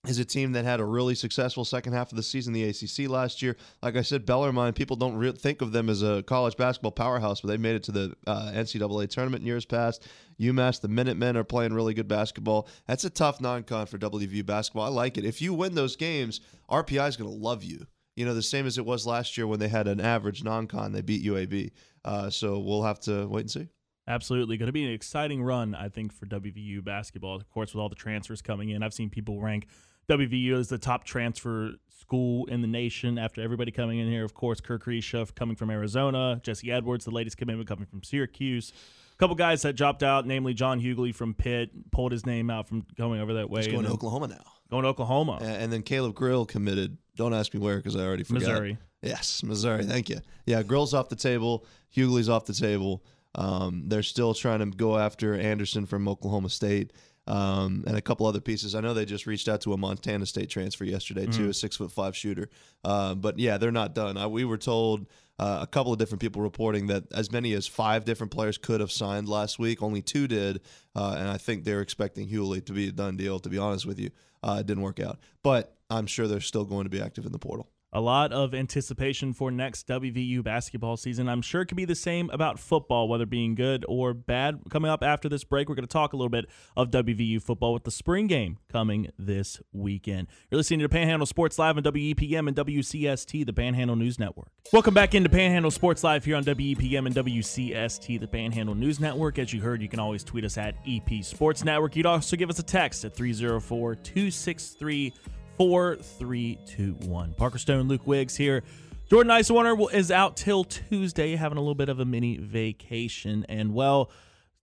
is 0.08 0.20
a 0.20 0.26
team 0.26 0.52
that 0.52 0.66
had 0.66 0.80
a 0.80 0.86
really 0.86 1.16
successful 1.16 1.64
second 1.64 1.94
half 1.94 2.12
of 2.12 2.18
the 2.18 2.24
season, 2.24 2.52
the 2.52 2.64
ACC 2.64 3.10
last 3.10 3.42
year. 3.42 3.56
Like 3.82 3.96
I 3.96 4.02
said, 4.02 4.26
Bellarmine, 4.26 4.74
people 4.74 4.98
don't 4.98 5.16
re- 5.16 5.32
think 5.32 5.62
of 5.62 5.72
them 5.72 5.90
as 5.90 6.02
a 6.02 6.24
college 6.24 6.58
basketball 6.58 6.92
powerhouse, 6.92 7.42
but 7.42 7.48
they 7.48 7.58
made 7.58 7.76
it 7.76 7.84
to 7.84 7.92
the 7.92 8.14
uh, 8.28 8.52
NCAA 8.54 9.10
tournament 9.10 9.42
in 9.42 9.48
years 9.48 9.66
past. 9.66 10.06
UMass, 10.40 10.82
the 10.82 10.90
Minutemen 10.90 11.38
are 11.38 11.46
playing 11.46 11.74
really 11.74 11.94
good 11.94 12.08
basketball. 12.08 12.68
That's 12.86 13.06
a 13.06 13.10
tough 13.10 13.40
non-con 13.40 13.86
for 13.86 13.98
WVU 13.98 14.46
basketball. 14.46 14.84
I 14.84 14.90
like 14.90 15.18
it. 15.18 15.26
If 15.26 15.42
you 15.42 15.54
win 15.54 15.76
those 15.76 15.96
games, 15.96 16.42
RPI 16.70 17.08
is 17.08 17.16
going 17.16 17.30
to 17.30 17.36
love 17.36 17.64
you 17.64 17.86
you 18.16 18.26
know, 18.26 18.34
the 18.34 18.42
same 18.42 18.66
as 18.66 18.78
it 18.78 18.86
was 18.86 19.06
last 19.06 19.38
year 19.38 19.48
when 19.48 19.60
they 19.60 19.68
had 19.68 19.88
an 19.88 20.00
average 20.00 20.44
non-con. 20.44 20.92
They 20.92 21.02
beat 21.02 21.24
UAB. 21.26 21.72
Uh, 22.06 22.30
so 22.30 22.60
we'll 22.60 22.84
have 22.84 23.00
to 23.02 23.28
wait 23.28 23.42
and 23.42 23.52
see. 23.52 23.68
Absolutely. 24.08 24.58
Going 24.58 24.68
to 24.68 24.74
be 24.74 24.84
an 24.84 24.92
exciting 24.92 25.42
run, 25.42 25.74
I 25.76 25.90
think, 25.90 26.12
for 26.14 26.26
WVU 26.26 26.84
basketball. 26.84 27.38
Of 27.38 27.50
course, 27.50 27.74
with 27.74 27.82
all 27.82 27.90
the 27.90 27.96
transfers 27.96 28.42
coming 28.42 28.70
in, 28.70 28.84
I've 28.84 28.94
seen 28.94 29.10
people 29.10 29.42
rank 29.42 29.68
WVU 30.10 30.58
as 30.60 30.68
the 30.68 30.78
top 30.78 31.06
transfer 31.06 31.72
school 31.88 32.46
in 32.48 32.62
the 32.62 32.68
nation 32.68 33.18
after 33.18 33.42
everybody 33.42 33.72
coming 33.72 34.00
in 34.00 34.10
here. 34.10 34.26
Of 34.26 34.34
course, 34.34 34.60
Kerr 34.60 34.78
Kriisa 34.78 35.34
coming 35.36 35.56
from 35.56 35.70
Arizona, 35.70 36.42
Jesse 36.44 36.72
Edwards, 36.72 37.06
the 37.06 37.12
latest 37.12 37.38
commitment 37.38 37.70
coming 37.70 37.86
from 37.86 38.04
Syracuse. 38.04 38.74
A 39.14 39.18
couple 39.18 39.36
guys 39.36 39.62
that 39.62 39.74
dropped 39.74 40.04
out, 40.04 40.28
namely 40.28 40.54
John 40.54 40.82
Hugley 40.82 41.14
from 41.14 41.34
Pitt, 41.34 41.92
pulled 41.92 42.12
his 42.12 42.26
name 42.26 42.50
out 42.50 42.68
from 42.68 42.86
going 42.98 43.22
over 43.22 43.36
that 43.36 43.50
way. 43.50 43.64
He's 43.64 43.72
going 43.72 43.86
to 43.86 43.92
Oklahoma 43.92 44.28
now. 44.28 44.44
Going 44.74 44.86
to 44.86 44.90
Oklahoma. 44.90 45.38
And, 45.40 45.72
then 45.72 45.84
Caleb 45.84 46.16
Grill 46.16 46.48
committed. 46.48 46.98
Don't 47.16 47.32
ask 47.32 47.54
me 47.54 47.60
where 47.60 47.78
because 47.78 47.96
I 47.96 48.00
already 48.00 48.24
forgot. 48.24 48.40
Missouri. 48.40 48.78
Yes, 49.04 49.44
Missouri. 49.44 49.84
Thank 49.84 50.10
you. 50.10 50.20
Yeah, 50.48 50.64
Grill's 50.64 50.96
off 50.96 51.10
the 51.10 51.16
table. 51.16 51.68
Hugley's 51.96 52.28
off 52.28 52.46
the 52.46 52.56
table. 52.56 53.04
Um, 53.36 53.84
they're 53.86 54.02
still 54.02 54.34
trying 54.34 54.60
to 54.62 54.76
go 54.76 54.98
after 54.98 55.36
Anderson 55.36 55.86
from 55.86 56.08
Oklahoma 56.08 56.50
State 56.50 56.92
um, 57.28 57.84
and 57.86 57.96
a 57.98 58.02
couple 58.02 58.26
other 58.26 58.42
pieces. 58.42 58.74
I 58.74 58.82
know 58.82 58.96
they 58.96 59.06
just 59.06 59.28
reached 59.28 59.48
out 59.48 59.62
to 59.62 59.74
a 59.74 59.78
Montana 59.78 60.26
State 60.26 60.50
transfer 60.50 60.86
yesterday 60.86 61.28
too, 61.28 61.46
mm. 61.46 61.50
a 61.50 61.54
six 61.54 61.78
foot 61.78 61.92
five 61.92 62.18
shooter. 62.18 62.50
Uh, 62.84 63.14
but 63.14 63.38
yeah, 63.38 63.60
they're 63.60 63.72
not 63.72 63.94
done. 63.94 64.18
I, 64.18 64.26
we 64.26 64.44
were 64.44 64.58
told 64.58 65.06
uh, 65.44 65.60
a 65.62 65.68
couple 65.68 65.92
of 65.92 66.00
different 66.00 66.22
people 66.22 66.42
reporting 66.42 66.88
that 66.88 67.04
as 67.12 67.30
many 67.30 67.52
as 67.52 67.68
five 67.68 68.06
different 68.06 68.32
players 68.32 68.58
could 68.58 68.80
have 68.80 68.94
signed 68.94 69.28
last 69.28 69.60
week. 69.60 69.84
Only 69.84 70.02
two 70.02 70.26
did, 70.26 70.62
uh, 70.96 71.16
and 71.18 71.28
I 71.28 71.38
think 71.38 71.66
they're 71.66 71.82
expecting 71.82 72.30
Hugley 72.30 72.62
to 72.62 72.72
be 72.72 72.88
a 72.88 72.92
done 72.94 73.18
deal. 73.18 73.40
To 73.40 73.50
be 73.50 73.58
honest 73.58 73.86
with 73.86 74.00
you, 74.00 74.10
uh, 74.42 74.58
it 74.62 74.68
didn't 74.68 74.84
work 74.84 75.02
out, 75.02 75.20
but 75.44 75.76
I'm 75.90 76.08
sure 76.08 76.28
they're 76.28 76.40
still 76.40 76.64
going 76.64 76.86
to 76.86 76.90
be 76.90 77.02
active 77.02 77.26
in 77.26 77.34
the 77.34 77.40
portal 77.40 77.68
a 77.94 78.02
lot 78.02 78.34
of 78.34 78.56
anticipation 78.56 79.34
for 79.34 79.52
next 79.52 79.88
WVU 79.88 80.44
basketball 80.44 80.98
season. 80.98 81.30
I'm 81.30 81.44
sure 81.44 81.62
it 81.62 81.68
could 81.68 81.78
be 81.78 81.86
the 81.86 81.94
same 81.94 82.30
about 82.32 82.60
football, 82.60 83.08
whether 83.08 83.28
being 83.28 83.54
good 83.54 83.86
or 83.88 84.16
bad. 84.16 84.60
Coming 84.72 84.90
up 84.90 85.04
after 85.04 85.30
this 85.30 85.44
break, 85.44 85.70
we're 85.70 85.76
going 85.76 85.88
to 85.88 85.94
talk 85.94 86.14
a 86.14 86.18
little 86.18 86.30
bit 86.30 86.46
of 86.76 86.90
WVU 86.90 87.42
football 87.42 87.72
with 87.72 87.84
the 87.84 87.92
spring 87.92 88.26
game 88.26 88.58
coming 88.72 89.12
this 89.20 89.62
weekend. 89.72 90.28
You're 90.50 90.58
listening 90.58 90.80
to 90.80 90.90
Panhandle 90.90 91.28
Sports 91.28 91.60
Live 91.60 91.78
on 91.78 91.84
WEPM 91.84 92.48
and 92.48 92.58
WCST, 92.58 93.46
the 93.46 93.54
Panhandle 93.54 93.96
News 93.96 94.18
Network. 94.18 94.50
Welcome 94.72 94.96
back 94.96 95.14
into 95.14 95.30
Panhandle 95.30 95.70
Sports 95.70 96.04
Live 96.04 96.26
here 96.26 96.36
on 96.36 96.44
WEPM 96.44 97.06
and 97.06 97.16
WCST, 97.16 98.20
the 98.20 98.28
Panhandle 98.28 98.74
News 98.74 99.00
Network. 99.00 99.38
As 99.38 99.54
you 99.54 99.62
heard, 99.62 99.84
you 99.84 99.88
can 99.88 100.00
always 100.00 100.24
tweet 100.24 100.46
us 100.46 100.58
at 100.58 100.76
EP 100.88 101.24
Sports 101.24 101.64
Network. 101.64 101.96
You'd 101.96 102.08
also 102.08 102.36
give 102.36 102.50
us 102.50 102.58
a 102.58 102.64
text 102.64 103.06
at 103.06 103.16
304 103.16 103.96
263 103.96 105.14
4321. 105.58 107.34
Parker 107.34 107.58
Stone, 107.58 107.88
Luke 107.88 108.06
Wiggs 108.08 108.36
here. 108.36 108.64
Jordan 109.10 109.32
Nicewarner 109.32 109.94
is 109.94 110.12
out 110.12 110.36
till 110.36 110.64
Tuesday, 110.64 111.36
having 111.36 111.58
a 111.58 111.62
little 111.62 111.76
bit 111.76 111.90
of 111.90 112.00
a 112.00 112.06
mini 112.06 112.38
vacation. 112.38 113.46
And, 113.48 113.74
well, 113.74 114.12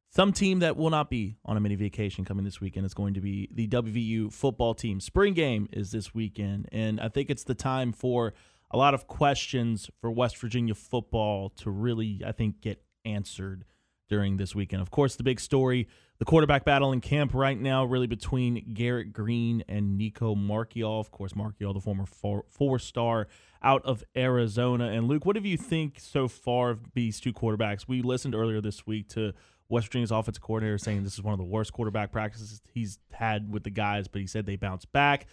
some 0.09 0.33
team 0.33 0.59
that 0.61 0.77
will 0.77 0.91
not 0.91 1.09
be 1.09 1.37
on 1.45 1.57
a 1.57 1.61
mini 1.61 1.77
vacation 1.77 2.25
coming 2.25 2.45
this 2.45 2.61
weekend 2.61 2.85
is 2.85 2.95
going 2.95 3.15
to 3.15 3.21
be 3.21 3.49
the 3.53 3.69
WVU 3.69 4.33
football 4.33 4.75
team. 4.75 4.99
Spring 4.99 5.35
game 5.35 5.69
is 5.73 5.93
this 5.93 6.13
weekend, 6.15 6.69
and 6.73 7.01
I 7.01 7.09
think 7.09 7.31
it's 7.31 7.45
the 7.45 7.55
time 7.55 7.93
for 7.93 8.35
a 8.73 8.77
lot 8.77 8.93
of 8.95 9.07
questions 9.07 9.89
for 10.01 10.11
West 10.11 10.37
Virginia 10.39 10.75
football 10.75 11.51
to 11.51 11.71
really, 11.71 12.23
I 12.27 12.33
think, 12.33 12.61
get 12.61 12.83
answered 13.05 13.65
during 14.09 14.37
this 14.37 14.55
weekend. 14.55 14.83
Of 14.83 14.91
course, 14.91 15.15
the 15.15 15.23
big 15.23 15.39
story 15.39 15.87
the 16.21 16.27
quarterback 16.27 16.67
battle 16.67 16.93
in 16.93 17.01
camp 17.01 17.33
right 17.33 17.59
now, 17.59 17.87
really 17.87 18.07
between 18.07 18.75
Garrett 18.75 19.11
Green 19.11 19.65
and 19.67 19.97
Nico 19.97 20.35
Marchiol. 20.35 21.01
Of 21.01 21.11
course, 21.11 21.33
Marchiol, 21.33 21.73
the 21.73 21.81
former 21.81 22.05
four 22.47 22.79
star 22.79 23.27
out 23.63 23.83
of 23.87 24.05
Arizona. 24.15 24.89
And 24.89 25.09
Luke, 25.09 25.25
what 25.25 25.35
do 25.35 25.49
you 25.49 25.57
think 25.57 25.99
so 25.99 26.29
far 26.29 26.71
of 26.71 26.93
these 26.93 27.21
two 27.21 27.33
quarterbacks? 27.33 27.89
We 27.89 28.03
listened 28.03 28.35
earlier 28.35 28.61
this 28.61 28.87
week 28.87 29.09
to 29.11 29.33
West 29.71 29.87
Virginia's 29.87 30.11
offensive 30.11 30.43
coordinator 30.43 30.77
saying 30.77 31.05
this 31.05 31.15
is 31.15 31.23
one 31.23 31.33
of 31.33 31.39
the 31.39 31.45
worst 31.45 31.73
quarterback 31.73 32.13
practices 32.13 32.61
he's 32.75 32.99
had 33.13 33.51
with 33.51 33.65
the 33.65 33.71
guys, 33.71 34.07
but 34.07 34.21
he 34.21 34.27
said 34.27 34.45
they 34.45 34.57
bounced 34.57 34.93
back. 34.93 35.27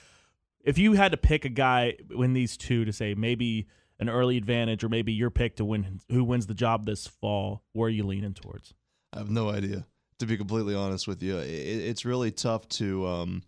If 0.64 0.78
you 0.78 0.94
had 0.94 1.12
to 1.12 1.18
pick 1.18 1.44
a 1.44 1.50
guy 1.50 1.96
in 2.18 2.32
these 2.32 2.56
two 2.56 2.86
to 2.86 2.94
say 2.94 3.14
maybe 3.14 3.68
an 4.00 4.08
early 4.08 4.38
advantage 4.38 4.86
or 4.86 4.90
maybe 4.90 5.12
your 5.12 5.32
pick 5.32 5.58
to 5.58 5.66
win 5.66 6.00
who 6.10 6.24
wins 6.24 6.48
the 6.48 6.54
job 6.54 6.86
this 6.86 7.08
fall, 7.08 7.64
where 7.74 7.88
are 7.88 7.90
you 7.90 8.06
leaning 8.06 8.34
towards? 8.34 8.74
I 9.12 9.18
have 9.18 9.30
no 9.30 9.50
idea 9.50 9.86
to 10.20 10.26
be 10.26 10.38
completely 10.38 10.76
honest 10.76 11.08
with 11.08 11.22
you. 11.22 11.38
It, 11.38 11.48
it's 11.48 12.06
really 12.06 12.32
tough 12.32 12.68
to 12.70 13.06
um, 13.08 13.44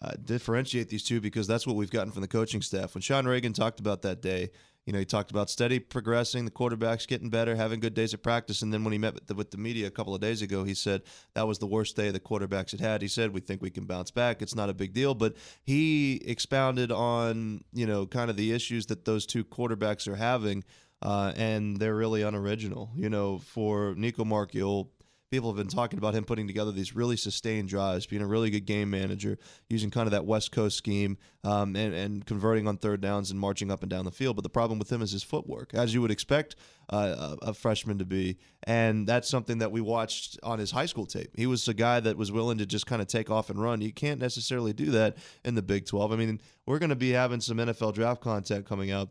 uh, 0.00 0.12
differentiate 0.24 0.88
these 0.88 1.04
two 1.04 1.20
because 1.20 1.46
that's 1.46 1.66
what 1.66 1.76
we've 1.76 1.90
gotten 1.90 2.12
from 2.12 2.22
the 2.22 2.28
coaching 2.28 2.62
staff. 2.62 2.94
When 2.94 3.02
Sean 3.02 3.26
Reagan 3.26 3.52
talked 3.52 3.80
about 3.80 4.02
that 4.02 4.22
day, 4.22 4.50
You 4.86 4.92
know, 4.92 4.98
he 4.98 5.06
talked 5.06 5.30
about 5.30 5.48
steady 5.48 5.78
progressing, 5.78 6.44
the 6.44 6.50
quarterback's 6.50 7.06
getting 7.06 7.30
better, 7.30 7.56
having 7.56 7.80
good 7.80 7.94
days 7.94 8.12
of 8.12 8.22
practice. 8.22 8.60
And 8.60 8.70
then 8.72 8.84
when 8.84 8.92
he 8.92 8.98
met 8.98 9.14
with 9.14 9.26
the, 9.26 9.34
with 9.34 9.50
the 9.50 9.56
media 9.56 9.86
a 9.86 9.90
couple 9.90 10.14
of 10.14 10.20
days 10.20 10.42
ago, 10.42 10.62
he 10.62 10.74
said 10.74 11.02
that 11.32 11.48
was 11.48 11.58
the 11.58 11.66
worst 11.66 11.96
day 11.96 12.10
the 12.10 12.20
quarterbacks 12.20 12.72
had 12.72 12.80
had. 12.80 13.00
He 13.00 13.08
said, 13.08 13.32
We 13.32 13.40
think 13.40 13.62
we 13.62 13.70
can 13.70 13.86
bounce 13.86 14.10
back. 14.10 14.42
It's 14.42 14.54
not 14.54 14.68
a 14.68 14.74
big 14.74 14.92
deal. 14.92 15.14
But 15.14 15.36
he 15.62 16.16
expounded 16.26 16.92
on, 16.92 17.64
you 17.72 17.86
know, 17.86 18.06
kind 18.06 18.28
of 18.28 18.36
the 18.36 18.52
issues 18.52 18.86
that 18.86 19.06
those 19.06 19.24
two 19.24 19.42
quarterbacks 19.42 20.06
are 20.06 20.16
having. 20.16 20.64
Uh, 21.00 21.32
and 21.36 21.78
they're 21.78 21.96
really 21.96 22.22
unoriginal. 22.22 22.90
You 22.94 23.08
know, 23.08 23.38
for 23.38 23.94
Nico 23.96 24.24
Marchiol, 24.24 24.88
people 25.34 25.50
have 25.50 25.56
been 25.56 25.66
talking 25.66 25.98
about 25.98 26.14
him 26.14 26.22
putting 26.22 26.46
together 26.46 26.70
these 26.70 26.94
really 26.94 27.16
sustained 27.16 27.68
drives, 27.68 28.06
being 28.06 28.22
a 28.22 28.26
really 28.26 28.50
good 28.50 28.66
game 28.66 28.88
manager, 28.88 29.36
using 29.68 29.90
kind 29.90 30.06
of 30.06 30.12
that 30.12 30.24
West 30.24 30.52
Coast 30.52 30.78
scheme, 30.78 31.18
um, 31.42 31.74
and, 31.74 31.92
and 31.92 32.24
converting 32.24 32.68
on 32.68 32.76
third 32.76 33.00
downs 33.00 33.32
and 33.32 33.40
marching 33.40 33.68
up 33.68 33.82
and 33.82 33.90
down 33.90 34.04
the 34.04 34.12
field. 34.12 34.36
But 34.36 34.42
the 34.42 34.48
problem 34.48 34.78
with 34.78 34.92
him 34.92 35.02
is 35.02 35.10
his 35.10 35.24
footwork, 35.24 35.74
as 35.74 35.92
you 35.92 36.00
would 36.02 36.12
expect 36.12 36.54
uh, 36.88 37.34
a, 37.42 37.52
freshman 37.52 37.98
to 37.98 38.04
be. 38.04 38.38
And 38.62 39.08
that's 39.08 39.28
something 39.28 39.58
that 39.58 39.72
we 39.72 39.80
watched 39.80 40.38
on 40.44 40.60
his 40.60 40.70
high 40.70 40.86
school 40.86 41.04
tape. 41.04 41.32
He 41.34 41.48
was 41.48 41.66
a 41.66 41.74
guy 41.74 41.98
that 41.98 42.16
was 42.16 42.30
willing 42.30 42.58
to 42.58 42.66
just 42.66 42.86
kind 42.86 43.02
of 43.02 43.08
take 43.08 43.28
off 43.28 43.50
and 43.50 43.60
run. 43.60 43.80
You 43.80 43.92
can't 43.92 44.20
necessarily 44.20 44.72
do 44.72 44.92
that 44.92 45.16
in 45.44 45.56
the 45.56 45.62
Big 45.62 45.84
12. 45.86 46.12
I 46.12 46.16
mean, 46.16 46.40
we're 46.64 46.78
going 46.78 46.90
to 46.90 46.96
be 46.96 47.10
having 47.10 47.40
some 47.40 47.56
NFL 47.56 47.94
draft 47.94 48.20
content 48.20 48.66
coming 48.66 48.92
out. 48.92 49.08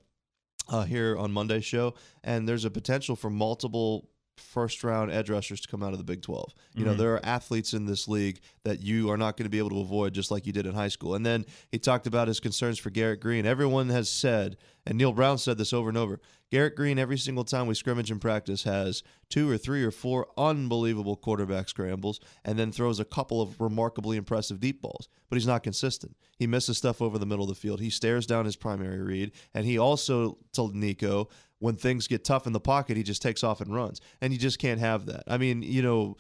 Uh, 0.70 0.84
here 0.84 1.18
on 1.18 1.30
Monday's 1.30 1.66
show, 1.66 1.94
and 2.24 2.48
there's 2.48 2.64
a 2.64 2.72
potential 2.72 3.18
for 3.18 3.30
multiple 3.30 4.08
first 4.38 4.84
round 4.84 5.12
edge 5.12 5.30
rushers 5.30 5.62
to 5.62 5.68
come 5.68 5.84
out 5.84 5.92
of 5.92 5.98
the 5.98 6.04
Big 6.04 6.22
12. 6.22 6.54
You 6.74 6.80
mm-hmm. 6.80 6.92
know, 6.92 6.98
there 6.98 7.14
are 7.14 7.26
athletes 7.26 7.74
in 7.74 7.86
this 7.86 8.08
league 8.08 8.40
that 8.64 8.82
you 8.82 9.10
are 9.10 9.18
not 9.18 9.38
going 9.38 9.46
to 9.46 9.50
be 9.50 9.60
able 9.60 9.72
to 9.72 9.80
avoid 9.80 10.14
just 10.14 10.32
like 10.32 10.46
you 10.46 10.54
did 10.54 10.66
in 10.66 10.74
high 10.74 10.88
school. 10.88 11.16
And 11.16 11.26
then 11.26 11.46
he 11.72 11.80
talked 11.80 12.08
about 12.08 12.28
his 12.28 12.40
concerns 12.40 12.80
for 12.80 12.90
Garrett 12.90 13.22
Green. 13.22 13.46
Everyone 13.46 13.90
has 13.90 14.10
said, 14.10 14.58
and 14.86 14.98
Neal 14.98 15.14
Brown 15.14 15.38
said 15.38 15.58
this 15.58 15.74
over 15.74 15.90
and 15.90 15.98
over 15.98 16.20
Garrett 16.54 16.76
Green, 16.76 17.00
every 17.00 17.18
single 17.18 17.44
time 17.44 17.66
we 17.66 17.74
scrimmage 17.74 18.12
in 18.12 18.20
practice, 18.20 18.62
has 18.62 19.02
two 19.28 19.50
or 19.50 19.58
three 19.58 19.84
or 19.84 19.90
four 19.90 20.28
unbelievable 20.38 21.16
quarterback 21.16 21.68
scrambles 21.68 22.20
and 22.46 22.60
then 22.60 22.72
throws 22.72 23.00
a 23.00 23.06
couple 23.06 23.42
of 23.42 23.60
remarkably 23.60 24.18
impressive 24.18 24.60
deep 24.60 24.80
balls. 24.80 25.10
But 25.30 25.38
he's 25.38 25.48
not 25.48 25.64
consistent. 25.64 26.16
He 26.38 26.46
misses 26.46 26.78
stuff 26.78 27.02
over 27.02 27.18
the 27.18 27.26
middle 27.26 27.44
of 27.44 27.50
the 27.50 27.56
field. 27.56 27.80
He 27.82 27.90
stares 27.90 28.28
down 28.28 28.46
his 28.46 28.56
primary 28.56 29.02
read. 29.02 29.32
And 29.56 29.66
he 29.66 29.80
also 29.80 30.38
told 30.52 30.76
Nico, 30.76 31.28
when 31.58 31.76
things 31.76 32.08
get 32.08 32.24
tough 32.24 32.46
in 32.46 32.54
the 32.54 32.60
pocket, 32.60 32.98
he 32.98 33.02
just 33.04 33.24
takes 33.24 33.44
off 33.44 33.60
and 33.60 33.74
runs. 33.74 34.00
And 34.22 34.32
you 34.32 34.38
just 34.38 34.60
can't 34.60 34.80
have 34.80 35.08
that. 35.08 35.24
I 35.28 35.40
mean, 35.40 35.64
you 35.64 35.82
know, 35.82 36.18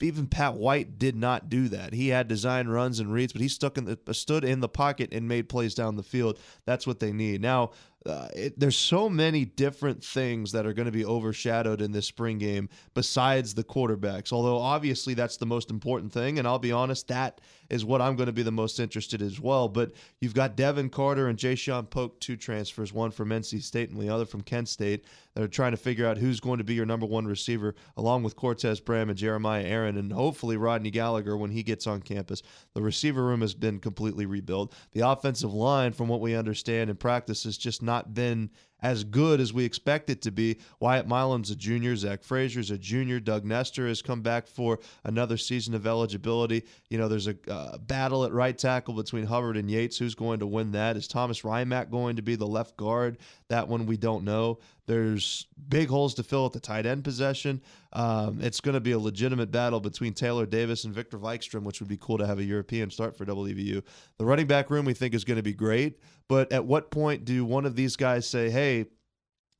even 0.00 0.26
Pat 0.26 0.54
White 0.54 0.98
did 0.98 1.16
not 1.16 1.48
do 1.48 1.68
that. 1.68 1.92
He 1.92 2.08
had 2.08 2.28
design 2.28 2.68
runs 2.68 3.00
and 3.00 3.12
reads, 3.12 3.32
but 3.32 3.42
he 3.42 3.48
stuck 3.48 3.76
in 3.78 3.84
the 3.84 4.14
stood 4.14 4.44
in 4.44 4.60
the 4.60 4.68
pocket 4.68 5.12
and 5.12 5.26
made 5.28 5.48
plays 5.48 5.74
down 5.74 5.96
the 5.96 6.02
field. 6.02 6.38
That's 6.66 6.86
what 6.86 7.00
they 7.00 7.12
need. 7.12 7.40
Now, 7.40 7.70
uh, 8.06 8.28
it, 8.34 8.58
there's 8.58 8.78
so 8.78 9.08
many 9.08 9.44
different 9.44 10.02
things 10.02 10.52
that 10.52 10.66
are 10.66 10.72
going 10.72 10.86
to 10.86 10.92
be 10.92 11.04
overshadowed 11.04 11.80
in 11.80 11.92
this 11.92 12.06
spring 12.06 12.38
game 12.38 12.68
besides 12.94 13.54
the 13.54 13.64
quarterbacks. 13.64 14.32
Although 14.32 14.58
obviously 14.58 15.14
that's 15.14 15.36
the 15.36 15.46
most 15.46 15.70
important 15.70 16.12
thing, 16.12 16.38
and 16.38 16.46
I'll 16.46 16.58
be 16.58 16.72
honest, 16.72 17.08
that 17.08 17.40
is 17.70 17.84
what 17.84 18.00
I'm 18.00 18.16
going 18.16 18.26
to 18.26 18.32
be 18.32 18.42
the 18.42 18.50
most 18.50 18.80
interested 18.80 19.20
as 19.22 19.40
well. 19.40 19.68
But 19.68 19.92
you've 20.20 20.34
got 20.34 20.56
Devin 20.56 20.90
Carter 20.90 21.28
and 21.28 21.38
Ja'Shaun 21.38 21.88
Poke, 21.90 22.18
two 22.20 22.36
transfers, 22.36 22.92
one 22.92 23.10
from 23.10 23.28
NC 23.30 23.62
State 23.62 23.90
and 23.90 24.00
the 24.00 24.08
other 24.08 24.24
from 24.24 24.42
Kent 24.42 24.68
State. 24.68 25.04
They're 25.34 25.46
trying 25.46 25.70
to 25.70 25.76
figure 25.76 26.06
out 26.06 26.18
who's 26.18 26.40
going 26.40 26.58
to 26.58 26.64
be 26.64 26.74
your 26.74 26.86
number 26.86 27.06
one 27.06 27.26
receiver, 27.26 27.74
along 27.96 28.22
with 28.24 28.36
Cortez 28.36 28.80
Braham 28.80 29.08
and 29.08 29.18
Jeremiah 29.18 29.64
Aaron, 29.64 29.96
and 29.96 30.12
hopefully 30.12 30.56
Rodney 30.56 30.90
Gallagher 30.90 31.36
when 31.36 31.50
he 31.50 31.62
gets 31.62 31.86
on 31.86 32.00
campus. 32.02 32.42
The 32.74 32.82
receiver 32.82 33.24
room 33.24 33.42
has 33.42 33.54
been 33.54 33.78
completely 33.78 34.26
rebuilt. 34.26 34.74
The 34.92 35.08
offensive 35.08 35.52
line, 35.54 35.92
from 35.92 36.08
what 36.08 36.20
we 36.20 36.34
understand 36.34 36.90
in 36.90 36.96
practice, 36.96 37.44
has 37.44 37.56
just 37.56 37.82
not 37.82 38.14
been 38.14 38.50
as 38.82 39.04
good 39.04 39.40
as 39.40 39.52
we 39.52 39.64
expect 39.64 40.10
it 40.10 40.22
to 40.22 40.30
be. 40.30 40.58
Wyatt 40.80 41.06
Milum's 41.06 41.50
a 41.50 41.56
junior. 41.56 41.96
Zach 41.96 42.22
Frazier's 42.22 42.70
a 42.70 42.78
junior. 42.78 43.20
Doug 43.20 43.44
Nester 43.44 43.86
has 43.88 44.02
come 44.02 44.22
back 44.22 44.46
for 44.46 44.78
another 45.04 45.36
season 45.36 45.74
of 45.74 45.86
eligibility. 45.86 46.64
You 46.88 46.98
know, 46.98 47.08
there's 47.08 47.28
a 47.28 47.36
uh, 47.48 47.78
battle 47.78 48.24
at 48.24 48.32
right 48.32 48.56
tackle 48.56 48.94
between 48.94 49.26
Hubbard 49.26 49.56
and 49.56 49.70
Yates. 49.70 49.98
Who's 49.98 50.14
going 50.14 50.40
to 50.40 50.46
win 50.46 50.72
that? 50.72 50.96
Is 50.96 51.08
Tomas 51.08 51.44
Rimac 51.44 51.90
going 51.90 52.16
to 52.16 52.22
be 52.22 52.36
the 52.36 52.46
left 52.46 52.76
guard? 52.76 53.18
That 53.48 53.68
one 53.68 53.86
we 53.86 53.96
don't 53.96 54.24
know. 54.24 54.58
There's 54.88 55.46
big 55.68 55.90
holes 55.90 56.14
to 56.14 56.22
fill 56.22 56.46
at 56.46 56.54
the 56.54 56.60
tight 56.60 56.86
end 56.86 57.04
possession. 57.04 57.60
Um, 57.92 58.38
it's 58.40 58.62
going 58.62 58.72
to 58.72 58.80
be 58.80 58.92
a 58.92 58.98
legitimate 58.98 59.50
battle 59.50 59.80
between 59.80 60.14
Taylor 60.14 60.46
Davis 60.46 60.84
and 60.84 60.94
Victor 60.94 61.18
Wikstrom, 61.18 61.62
which 61.62 61.80
would 61.80 61.90
be 61.90 61.98
cool 61.98 62.16
to 62.16 62.26
have 62.26 62.38
a 62.38 62.44
European 62.44 62.90
start 62.90 63.14
for 63.14 63.26
WVU. 63.26 63.82
The 64.16 64.24
running 64.24 64.46
back 64.46 64.70
room 64.70 64.86
we 64.86 64.94
think 64.94 65.12
is 65.12 65.24
going 65.24 65.36
to 65.36 65.42
be 65.42 65.52
great, 65.52 66.00
but 66.26 66.50
at 66.52 66.64
what 66.64 66.90
point 66.90 67.26
do 67.26 67.44
one 67.44 67.66
of 67.66 67.76
these 67.76 67.96
guys 67.96 68.26
say, 68.26 68.48
hey, 68.48 68.86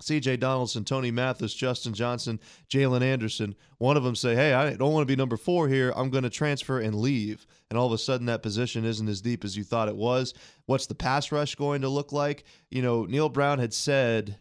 CJ 0.02 0.40
Donaldson, 0.40 0.86
Tony 0.86 1.10
Mathis, 1.10 1.52
Justin 1.52 1.92
Johnson, 1.92 2.40
Jaylen 2.70 3.02
Anderson, 3.02 3.54
one 3.76 3.98
of 3.98 4.04
them 4.04 4.14
say, 4.14 4.34
Hey, 4.34 4.54
I 4.54 4.74
don't 4.74 4.92
want 4.92 5.02
to 5.02 5.12
be 5.12 5.16
number 5.16 5.36
four 5.36 5.68
here. 5.68 5.92
I'm 5.96 6.08
going 6.08 6.22
to 6.22 6.30
transfer 6.30 6.78
and 6.78 6.94
leave. 6.94 7.48
And 7.68 7.76
all 7.76 7.88
of 7.88 7.92
a 7.92 7.98
sudden, 7.98 8.26
that 8.26 8.42
position 8.42 8.84
isn't 8.84 9.08
as 9.08 9.20
deep 9.20 9.44
as 9.44 9.56
you 9.56 9.64
thought 9.64 9.88
it 9.88 9.96
was. 9.96 10.34
What's 10.66 10.86
the 10.86 10.94
pass 10.94 11.32
rush 11.32 11.56
going 11.56 11.82
to 11.82 11.88
look 11.88 12.12
like? 12.12 12.44
You 12.70 12.80
know, 12.80 13.06
Neal 13.06 13.28
Brown 13.28 13.58
had 13.58 13.74
said 13.74 14.38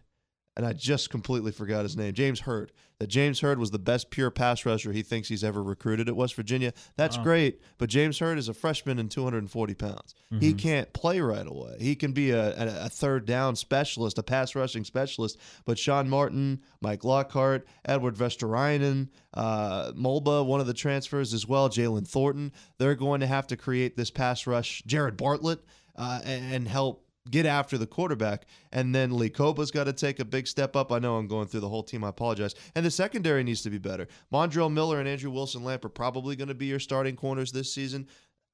and 0.57 0.65
I 0.65 0.73
just 0.73 1.11
completely 1.11 1.51
forgot 1.51 1.83
his 1.83 1.95
name, 1.95 2.13
James 2.13 2.41
Hurd. 2.41 2.71
That 2.97 3.07
James 3.07 3.41
Hurd 3.41 3.59
was 3.59 3.69
the 3.69 3.77
best 3.77 4.09
pure 4.09 4.31
pass 4.31 4.65
rusher 4.65 4.91
he 4.91 5.03
thinks 5.03 5.27
he's 5.27 5.43
ever 5.43 5.61
recruited 5.61 6.09
at 6.09 6.15
West 6.15 6.33
Virginia. 6.33 6.73
That's 6.95 7.15
great, 7.19 7.61
but 7.77 7.89
James 7.89 8.17
Hurd 8.17 8.39
is 8.39 8.49
a 8.49 8.55
freshman 8.55 8.97
and 8.97 9.11
240 9.11 9.75
pounds. 9.75 10.15
Mm-hmm. 10.33 10.39
He 10.39 10.53
can't 10.55 10.91
play 10.93 11.19
right 11.19 11.45
away. 11.45 11.77
He 11.79 11.95
can 11.95 12.11
be 12.11 12.31
a, 12.31 12.57
a, 12.57 12.85
a, 12.85 12.89
third 12.89 13.27
down 13.27 13.55
specialist, 13.55 14.17
a 14.17 14.23
pass 14.23 14.55
rushing 14.55 14.83
specialist. 14.83 15.37
But 15.63 15.77
Sean 15.77 16.09
Martin, 16.09 16.61
Mike 16.81 17.03
Lockhart, 17.03 17.67
Edward 17.85 18.15
Vesterinen, 18.15 19.09
uh, 19.35 19.91
Mulba, 19.91 20.43
one 20.43 20.59
of 20.59 20.65
the 20.65 20.73
transfers 20.73 21.35
as 21.35 21.47
well, 21.47 21.69
Jalen 21.69 22.07
Thornton, 22.07 22.51
they're 22.79 22.95
going 22.95 23.19
to 23.19 23.27
have 23.27 23.45
to 23.47 23.57
create 23.57 23.95
this 23.95 24.09
pass 24.09 24.47
rush. 24.47 24.81
Jared 24.87 25.17
Bartlett. 25.17 25.59
Uh, 25.99 26.19
and, 26.25 26.53
and 26.53 26.67
help 26.67 27.06
get 27.29 27.45
after 27.45 27.77
the 27.77 27.87
quarterback. 27.87 28.45
And 28.71 28.93
then 28.93 29.17
Lee 29.17 29.29
Kpogba's 29.29 29.71
got 29.71 29.85
to 29.85 29.93
take 29.93 30.19
a 30.19 30.25
big 30.25 30.47
step 30.47 30.75
up. 30.75 30.91
I 30.91 30.99
know 30.99 31.17
I'm 31.17 31.27
going 31.27 31.47
through 31.47 31.61
the 31.61 31.69
whole 31.69 31.83
team. 31.83 32.03
I 32.03 32.09
apologize. 32.09 32.55
And 32.75 32.85
the 32.85 32.91
secondary 32.91 33.43
needs 33.43 33.61
to 33.63 33.69
be 33.69 33.77
better. 33.77 34.07
Mondrell 34.31 34.71
Miller 34.71 34.99
and 34.99 35.07
Andrew 35.07 35.31
Wilson 35.31 35.63
Lamp 35.63 35.85
are 35.85 35.89
probably 35.89 36.35
going 36.35 36.47
to 36.49 36.55
be 36.55 36.67
your 36.67 36.79
starting 36.79 37.15
corners 37.15 37.51
this 37.51 37.73
season. 37.73 38.07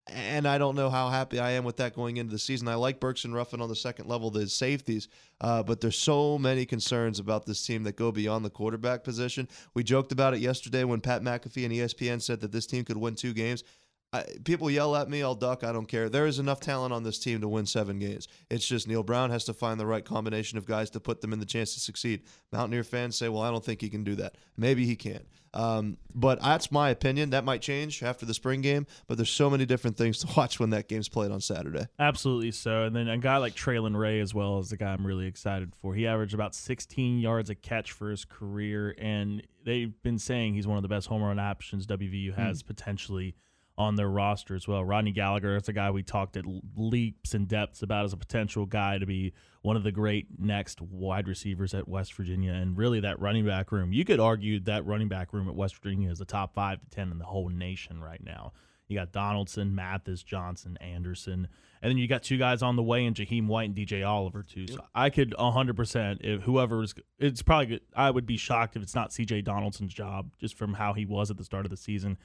And 0.07 0.45
I 0.45 0.57
don't 0.57 0.75
know 0.75 0.89
how 0.89 1.09
happy 1.09 1.39
I 1.39 1.51
am 1.51 1.63
with 1.63 1.77
that 1.77 1.95
going 1.95 2.17
into 2.17 2.33
the 2.33 2.39
season. 2.39 2.67
I 2.67 2.75
like 2.75 2.99
Burks 2.99 3.23
and 3.23 3.33
Ruffin 3.33 3.61
on 3.61 3.69
the 3.69 3.75
second 3.75 4.09
level, 4.09 4.29
the 4.29 4.47
safeties, 4.49 5.07
uh, 5.39 5.63
but 5.63 5.79
there's 5.79 5.97
so 5.97 6.37
many 6.37 6.65
concerns 6.65 7.19
about 7.19 7.45
this 7.45 7.65
team 7.65 7.83
that 7.83 7.95
go 7.95 8.11
beyond 8.11 8.43
the 8.43 8.49
quarterback 8.49 9.05
position. 9.05 9.47
We 9.73 9.83
joked 9.83 10.11
about 10.11 10.33
it 10.33 10.41
yesterday 10.41 10.83
when 10.83 10.99
Pat 10.99 11.21
McAfee 11.21 11.63
and 11.63 11.73
ESPN 11.73 12.21
said 12.21 12.41
that 12.41 12.51
this 12.51 12.65
team 12.65 12.83
could 12.83 12.97
win 12.97 13.15
two 13.15 13.33
games. 13.33 13.63
I, 14.13 14.25
people 14.43 14.69
yell 14.69 14.95
at 14.95 15.09
me, 15.09 15.23
I'll 15.23 15.33
duck. 15.33 15.63
I 15.63 15.71
don't 15.71 15.87
care. 15.87 16.07
There 16.07 16.27
is 16.27 16.37
enough 16.37 16.59
talent 16.59 16.93
on 16.93 17.03
this 17.03 17.17
team 17.17 17.41
to 17.41 17.47
win 17.47 17.65
seven 17.65 17.97
games. 17.97 18.27
It's 18.49 18.65
just 18.65 18.87
Neal 18.87 19.01
Brown 19.01 19.31
has 19.31 19.43
to 19.45 19.53
find 19.53 19.79
the 19.79 19.87
right 19.87 20.05
combination 20.05 20.59
of 20.59 20.67
guys 20.67 20.91
to 20.91 20.99
put 20.99 21.21
them 21.21 21.33
in 21.33 21.39
the 21.39 21.45
chance 21.45 21.73
to 21.73 21.79
succeed. 21.79 22.21
Mountaineer 22.51 22.83
fans 22.83 23.17
say, 23.17 23.27
well, 23.27 23.41
I 23.41 23.49
don't 23.49 23.65
think 23.65 23.81
he 23.81 23.89
can 23.89 24.03
do 24.03 24.13
that. 24.15 24.35
Maybe 24.55 24.85
he 24.85 24.95
can. 24.95 25.21
Um, 25.55 25.97
but 26.13 26.41
that's 26.41 26.71
my 26.71 26.89
opinion. 26.89 27.31
That 27.31 27.43
might 27.43 27.61
change 27.61 28.03
after 28.03 28.25
the 28.25 28.33
spring 28.35 28.61
game, 28.61 28.85
but 29.07 29.17
there's 29.17 29.31
so 29.31 29.49
many 29.49 29.65
different 29.65 29.97
things 29.97 30.19
to 30.19 30.27
watch 30.37 30.59
when 30.59 30.69
that 30.71 30.87
game's 30.87 31.09
played 31.09 31.31
on 31.31 31.41
Saturday. 31.41 31.87
Absolutely 31.97 32.51
so. 32.51 32.83
And 32.83 32.95
then 32.95 33.07
a 33.07 33.17
guy 33.17 33.37
like 33.37 33.55
Traylon 33.55 33.97
Ray 33.97 34.19
as 34.19 34.33
well 34.33 34.59
is 34.59 34.69
the 34.69 34.77
guy 34.77 34.93
I'm 34.93 35.05
really 35.05 35.25
excited 35.25 35.73
for. 35.75 35.95
He 35.95 36.05
averaged 36.05 36.35
about 36.35 36.53
16 36.53 37.19
yards 37.19 37.49
a 37.49 37.55
catch 37.55 37.91
for 37.91 38.11
his 38.11 38.25
career, 38.25 38.95
and 38.99 39.41
they've 39.63 39.93
been 40.03 40.19
saying 40.19 40.53
he's 40.53 40.67
one 40.67 40.77
of 40.77 40.83
the 40.83 40.89
best 40.89 41.07
home 41.07 41.23
run 41.23 41.39
options 41.39 41.87
WVU 41.87 42.35
has 42.35 42.61
mm. 42.61 42.67
potentially– 42.67 43.35
on 43.77 43.95
their 43.95 44.09
roster 44.09 44.55
as 44.55 44.67
well. 44.67 44.83
Rodney 44.83 45.11
Gallagher 45.11 45.55
is 45.55 45.67
a 45.67 45.73
guy 45.73 45.89
we 45.89 46.03
talked 46.03 46.37
at 46.37 46.45
leaps 46.75 47.33
and 47.33 47.47
depths 47.47 47.81
about 47.81 48.05
as 48.05 48.13
a 48.13 48.17
potential 48.17 48.65
guy 48.65 48.99
to 48.99 49.05
be 49.05 49.33
one 49.63 49.75
of 49.75 49.83
the 49.83 49.91
great 49.91 50.27
next 50.37 50.81
wide 50.81 51.27
receivers 51.27 51.73
at 51.73 51.87
West 51.87 52.13
Virginia. 52.13 52.51
And 52.51 52.77
really, 52.77 52.99
that 52.99 53.19
running 53.19 53.45
back 53.45 53.71
room, 53.71 53.91
you 53.91 54.05
could 54.05 54.19
argue 54.19 54.59
that 54.61 54.85
running 54.85 55.07
back 55.07 55.33
room 55.33 55.47
at 55.49 55.55
West 55.55 55.75
Virginia 55.81 56.11
is 56.11 56.19
the 56.19 56.25
top 56.25 56.53
five 56.53 56.79
to 56.81 56.89
10 56.89 57.11
in 57.11 57.17
the 57.17 57.25
whole 57.25 57.49
nation 57.49 57.99
right 57.99 58.23
now. 58.23 58.53
You 58.87 58.99
got 58.99 59.11
Donaldson, 59.11 59.73
Mathis, 59.73 60.21
Johnson, 60.21 60.77
Anderson. 60.79 61.47
And 61.81 61.89
then 61.89 61.97
you 61.97 62.07
got 62.07 62.21
two 62.21 62.37
guys 62.37 62.61
on 62.61 62.75
the 62.75 62.83
way 62.83 63.05
in 63.05 63.13
Jahiem 63.13 63.47
White 63.47 63.69
and 63.69 63.75
DJ 63.75 64.07
Oliver, 64.07 64.43
too. 64.43 64.67
So 64.67 64.81
I 64.93 65.09
could 65.09 65.31
100%, 65.31 66.17
if 66.21 66.43
whoever's, 66.43 66.93
it's 67.17 67.41
probably, 67.41 67.79
I 67.95 68.11
would 68.11 68.25
be 68.25 68.37
shocked 68.37 68.75
if 68.75 68.83
it's 68.83 68.93
not 68.93 69.09
CJ 69.09 69.45
Donaldson's 69.45 69.93
job 69.93 70.31
just 70.39 70.55
from 70.55 70.73
how 70.75 70.93
he 70.93 71.05
was 71.05 71.31
at 71.31 71.37
the 71.37 71.43
start 71.43 71.65
of 71.65 71.71
the 71.71 71.77
season 71.77 72.17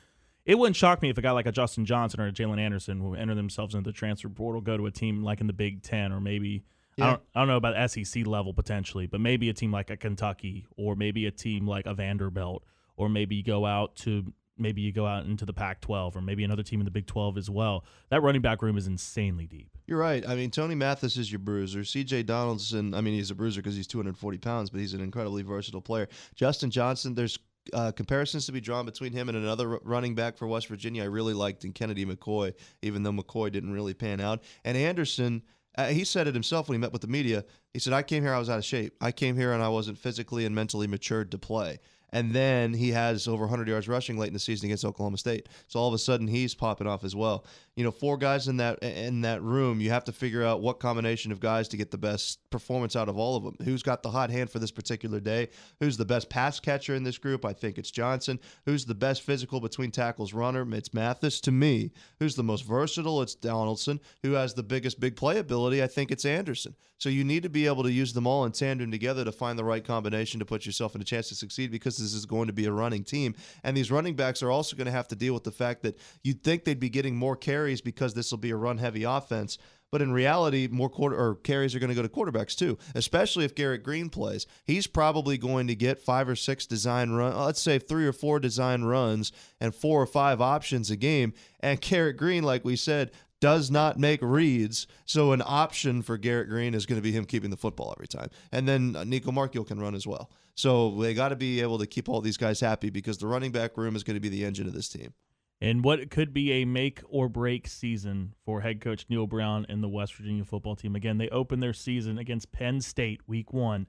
it 0.49 0.59
wouldn't 0.59 0.77
shock 0.77 1.03
me 1.03 1.11
if 1.11 1.19
a 1.19 1.23
guy 1.23 1.31
like 1.31 1.45
a 1.45 1.53
Justin 1.53 1.85
Johnson 1.85 2.21
or 2.21 2.27
a 2.27 2.33
Jaylen 2.33 2.59
Anderson 2.59 3.05
will 3.05 3.15
enter 3.15 3.35
themselves 3.35 3.75
into 3.75 3.91
the 3.91 3.93
transfer 3.93 4.31
portal, 4.31 4.63
go 4.63 4.79
to 4.79 4.87
a 4.87 4.91
team 4.91 5.23
like 5.23 5.43
in 5.43 5.47
the 5.47 5.53
Big 5.53 5.83
Ten, 5.83 6.11
or 6.11 6.23
maybe 6.23 6.65
yeah. 6.97 7.05
I, 7.05 7.11
don't, 7.11 7.23
I 7.35 7.41
don't 7.41 7.49
know 7.49 7.57
about 7.59 7.91
SEC 7.91 8.27
level 8.27 8.55
potentially, 8.55 9.07
but 9.07 9.21
maybe 9.21 9.51
a 9.51 9.53
team 9.53 9.71
like 9.71 9.91
a 9.91 9.97
Kentucky, 9.99 10.67
or 10.79 10.97
maybe 10.97 11.27
a 11.27 11.31
team 11.31 11.67
like 11.67 11.85
a 11.85 11.93
Vanderbilt, 11.93 12.65
or 12.97 13.11
maybe 13.11 13.37
you 13.37 13.43
go 13.43 13.67
out 13.67 13.95
to 13.97 14.33
maybe 14.57 14.81
you 14.81 14.91
go 14.91 15.07
out 15.07 15.27
into 15.27 15.45
the 15.45 15.53
Pac 15.53 15.83
12 15.83 16.17
or 16.17 16.21
maybe 16.21 16.43
another 16.43 16.63
team 16.63 16.81
in 16.81 16.85
the 16.85 16.91
Big 16.91 17.07
12 17.07 17.39
as 17.39 17.49
well. 17.49 17.85
That 18.11 18.23
running 18.23 18.43
back 18.43 18.63
room 18.63 18.77
is 18.77 18.87
insanely 18.87 19.47
deep. 19.47 19.71
You're 19.87 19.99
right. 19.99 20.27
I 20.27 20.35
mean, 20.35 20.51
Tony 20.51 20.75
Mathis 20.75 21.17
is 21.17 21.31
your 21.31 21.39
bruiser. 21.39 21.81
CJ 21.81 22.27
Donaldson, 22.27 22.93
I 22.95 23.01
mean, 23.01 23.15
he's 23.15 23.31
a 23.31 23.35
bruiser 23.35 23.63
because 23.63 23.77
he's 23.77 23.87
240 23.87 24.39
pounds, 24.39 24.71
but 24.71 24.81
he's 24.81 24.95
an 24.95 25.01
incredibly 25.01 25.43
versatile 25.43 25.81
player. 25.81 26.09
Justin 26.35 26.71
Johnson, 26.71 27.15
there's 27.15 27.39
uh, 27.73 27.93
comparisons 27.93 28.47
to 28.47 28.53
be 28.53 28.61
drawn 28.61 28.85
between 28.85 29.13
him 29.13 29.29
and 29.29 29.39
another 29.39 29.79
running 29.83 30.15
back 30.15 30.37
for 30.37 30.47
West 30.47 30.69
Virginia 30.69 31.03
I 31.03 31.07
really 31.07 31.35
liked 31.35 31.65
in 31.65 31.73
Kennedy 31.73 32.05
McKoy, 32.05 32.55
even 32.83 33.03
though 33.03 33.13
McKoy 33.13 33.53
didn't 33.53 33.73
really 33.73 33.95
pan 33.95 34.21
out. 34.21 34.43
And 34.65 34.77
Anderson, 34.77 35.43
uh, 35.77 35.87
he 35.87 36.05
said 36.05 36.27
it 36.27 36.35
himself 36.35 36.69
when 36.69 36.75
he 36.75 36.81
met 36.81 36.93
with 36.93 37.03
the 37.03 37.09
media. 37.09 37.45
He 37.73 37.79
said, 37.79 37.93
I 37.93 38.03
came 38.03 38.23
here, 38.23 38.35
I 38.35 38.39
was 38.39 38.51
out 38.51 38.59
of 38.59 38.65
shape. 38.65 38.95
I 39.01 39.13
came 39.13 39.37
here 39.37 39.53
and 39.53 39.63
I 39.63 39.69
wasn't 39.69 39.99
physically 39.99 40.45
and 40.45 40.55
mentally 40.55 40.87
matured 40.87 41.31
to 41.33 41.39
play 41.39 41.79
and 42.11 42.33
then 42.33 42.73
he 42.73 42.91
has 42.91 43.29
over 43.29 43.45
100 43.45 43.69
yards 43.69 43.89
rushing 43.89 44.17
late 44.17 44.29
in 44.29 44.33
the 44.33 44.39
season 44.39 44.67
against 44.67 44.85
Oklahoma 44.85 45.19
State. 45.19 45.49
So 45.67 45.79
all 45.81 45.89
of 45.89 45.95
a 45.95 45.99
sudden 45.99 46.27
he's 46.27 46.55
popping 46.55 46.87
off 46.87 47.05
as 47.05 47.15
well. 47.15 47.45
You 47.77 47.85
know, 47.85 47.91
four 47.91 48.17
guys 48.17 48.49
in 48.49 48.57
that 48.59 48.83
in 48.83 49.21
that 49.23 49.43
room. 49.43 49.81
You 49.81 49.91
have 49.91 50.05
to 50.05 50.13
figure 50.13 50.45
out 50.45 50.61
what 50.61 50.81
combination 50.81 51.31
of 51.33 51.41
guys 51.41 51.69
to 51.69 51.77
get 51.77 51.91
the 51.91 51.99
best 51.99 52.39
performance 52.51 52.97
out 52.97 53.09
of 53.09 53.17
all 53.17 53.37
of 53.37 53.45
them. 53.45 53.57
Who's 53.65 53.83
got 53.83 54.03
the 54.03 54.11
hot 54.11 54.31
hand 54.31 54.51
for 54.51 54.59
this 54.59 54.71
particular 54.71 55.21
day? 55.21 55.49
Who's 55.81 55.97
the 55.97 56.05
best 56.05 56.29
pass 56.29 56.59
catcher 56.59 56.95
in 56.95 57.05
this 57.05 57.19
group? 57.19 57.45
I 57.45 57.53
think 57.53 57.79
it's 57.79 57.91
Johnson. 57.91 58.41
Who's 58.67 58.85
the 58.85 58.95
best 58.95 59.23
physical 59.23 59.61
between 59.61 59.91
tackles 59.91 60.33
runner? 60.33 60.67
It's 60.73 60.95
Mathis 60.95 61.41
to 61.43 61.53
me. 61.53 61.93
Who's 62.19 62.35
the 62.35 62.43
most 62.43 62.65
versatile? 62.65 63.23
It's 63.23 63.35
Donaldson. 63.35 64.01
Who 64.23 64.33
has 64.33 64.55
the 64.55 64.63
biggest 64.63 64.99
big 64.99 65.17
play 65.17 65.39
ability? 65.39 65.83
I 65.83 65.87
think 65.87 66.11
it's 66.11 66.25
Anderson. 66.25 66.75
So 66.99 67.09
you 67.09 67.23
need 67.23 67.45
to 67.45 67.49
be 67.49 67.67
able 67.67 67.85
to 67.85 67.93
use 67.93 68.13
them 68.13 68.27
all 68.27 68.45
in 68.45 68.51
tandem 68.51 68.91
together 68.91 69.25
to 69.25 69.31
find 69.31 69.57
the 69.57 69.65
right 69.65 69.85
combination 69.85 70.41
to 70.41 70.45
put 70.45 70.67
yourself 70.67 70.97
in 70.97 71.01
a 71.01 71.05
chance 71.05 71.29
to 71.29 71.37
succeed 71.37 71.71
because 71.71 71.97
this 71.99 72.15
is 72.15 72.27
going 72.27 72.47
to 72.47 72.53
be 72.53 72.67
a 72.67 72.73
running 72.73 73.05
team. 73.05 73.35
And 73.63 73.77
these 73.77 73.91
running 73.91 74.15
backs 74.15 74.43
are 74.43 74.51
also 74.51 74.77
going 74.77 74.87
to 74.87 74.93
have 74.93 75.09
to 75.09 75.17
deal 75.17 75.35
with 75.35 75.45
the 75.45 75.53
fact 75.53 75.83
that 75.83 75.99
you'd 76.23 76.43
think 76.43 76.65
they'd 76.65 76.81
be 76.81 76.91
getting 76.91 77.17
more 77.17 77.37
carries 77.37 77.81
because 77.81 78.15
this 78.15 78.31
will 78.31 78.39
be 78.39 78.51
a 78.51 78.57
run 78.57 78.79
heavy 78.79 79.05
offense. 79.05 79.59
But 79.91 80.03
in 80.03 80.13
reality, 80.13 80.69
more 80.71 80.91
quarter 80.91 81.17
or 81.17 81.37
carries 81.37 81.75
are 81.75 81.79
going 81.79 81.89
to 81.89 81.95
go 81.95 82.03
to 82.03 82.09
quarterbacks 82.09 82.55
too, 82.55 82.77
especially 82.95 83.45
if 83.45 83.55
Garrett 83.55 83.83
Green 83.83 84.11
plays. 84.11 84.47
He's 84.65 84.87
probably 84.87 85.39
going 85.39 85.67
to 85.69 85.75
get 85.75 86.01
five 86.01 86.29
or 86.29 86.37
six 86.37 86.67
design 86.67 87.13
run, 87.13 87.33
uh, 87.33 87.45
let's 87.47 87.63
say 87.63 87.79
three 87.79 88.07
or 88.07 88.13
four 88.13 88.39
design 88.39 88.83
runs 88.83 89.33
and 89.61 89.75
four 89.75 90.03
or 90.03 90.07
five 90.07 90.41
options 90.41 90.91
a 90.91 90.97
game. 90.97 91.33
And 91.61 91.81
Garrett 91.81 92.19
Green, 92.19 92.43
like 92.43 92.65
we 92.65 92.77
said, 92.77 93.13
does 93.41 93.71
not 93.71 93.99
make 93.99 94.21
reads. 94.23 94.87
So 95.05 95.33
an 95.33 95.43
option 95.45 96.03
for 96.03 96.19
Garrett 96.19 96.49
Green 96.49 96.75
is 96.75 96.87
going 96.87 96.99
to 96.99 97.03
be 97.03 97.13
him 97.13 97.25
keeping 97.25 97.51
the 97.51 97.57
football 97.57 97.95
every 97.97 98.09
time. 98.09 98.31
And 98.53 98.67
then 98.67 98.97
uh, 98.97 99.05
Nico 99.05 99.31
Nicco 99.31 99.35
Marchiol 99.35 99.67
can 99.67 99.81
run 99.81 99.95
as 99.95 100.07
well. 100.07 100.31
So 100.55 100.91
they 101.01 101.15
got 101.15 101.29
to 101.29 101.37
be 101.37 101.61
able 101.61 101.79
to 101.79 101.87
keep 101.87 102.09
all 102.09 102.21
these 102.21 102.37
guys 102.37 102.61
happy 102.61 102.91
because 102.91 103.19
the 103.19 103.27
running 103.27 103.53
back 103.53 103.77
room 103.77 103.95
is 103.95 104.03
going 104.03 104.17
to 104.17 104.21
be 104.21 104.29
the 104.29 104.45
engine 104.45 104.67
of 104.67 104.73
this 104.73 104.89
team. 104.89 105.15
And 105.61 105.83
what 105.83 106.11
could 106.11 106.33
be 106.33 106.53
a 106.53 106.65
make 106.65 107.01
or 107.09 107.29
break 107.29 107.67
season 107.67 108.35
for 108.45 108.61
head 108.61 108.81
coach 108.81 109.07
Neal 109.09 109.27
Brown 109.27 109.67
and 109.69 109.83
the 109.83 109.89
West 109.89 110.15
Virginia 110.15 110.45
football 110.45 110.77
team. 110.77 110.95
Again, 110.95 111.19
they 111.19 111.29
opened 111.31 111.63
their 111.63 111.73
season 111.73 112.19
against 112.19 112.53
Penn 112.53 112.81
State 112.81 113.21
week 113.27 113.53
one 113.53 113.87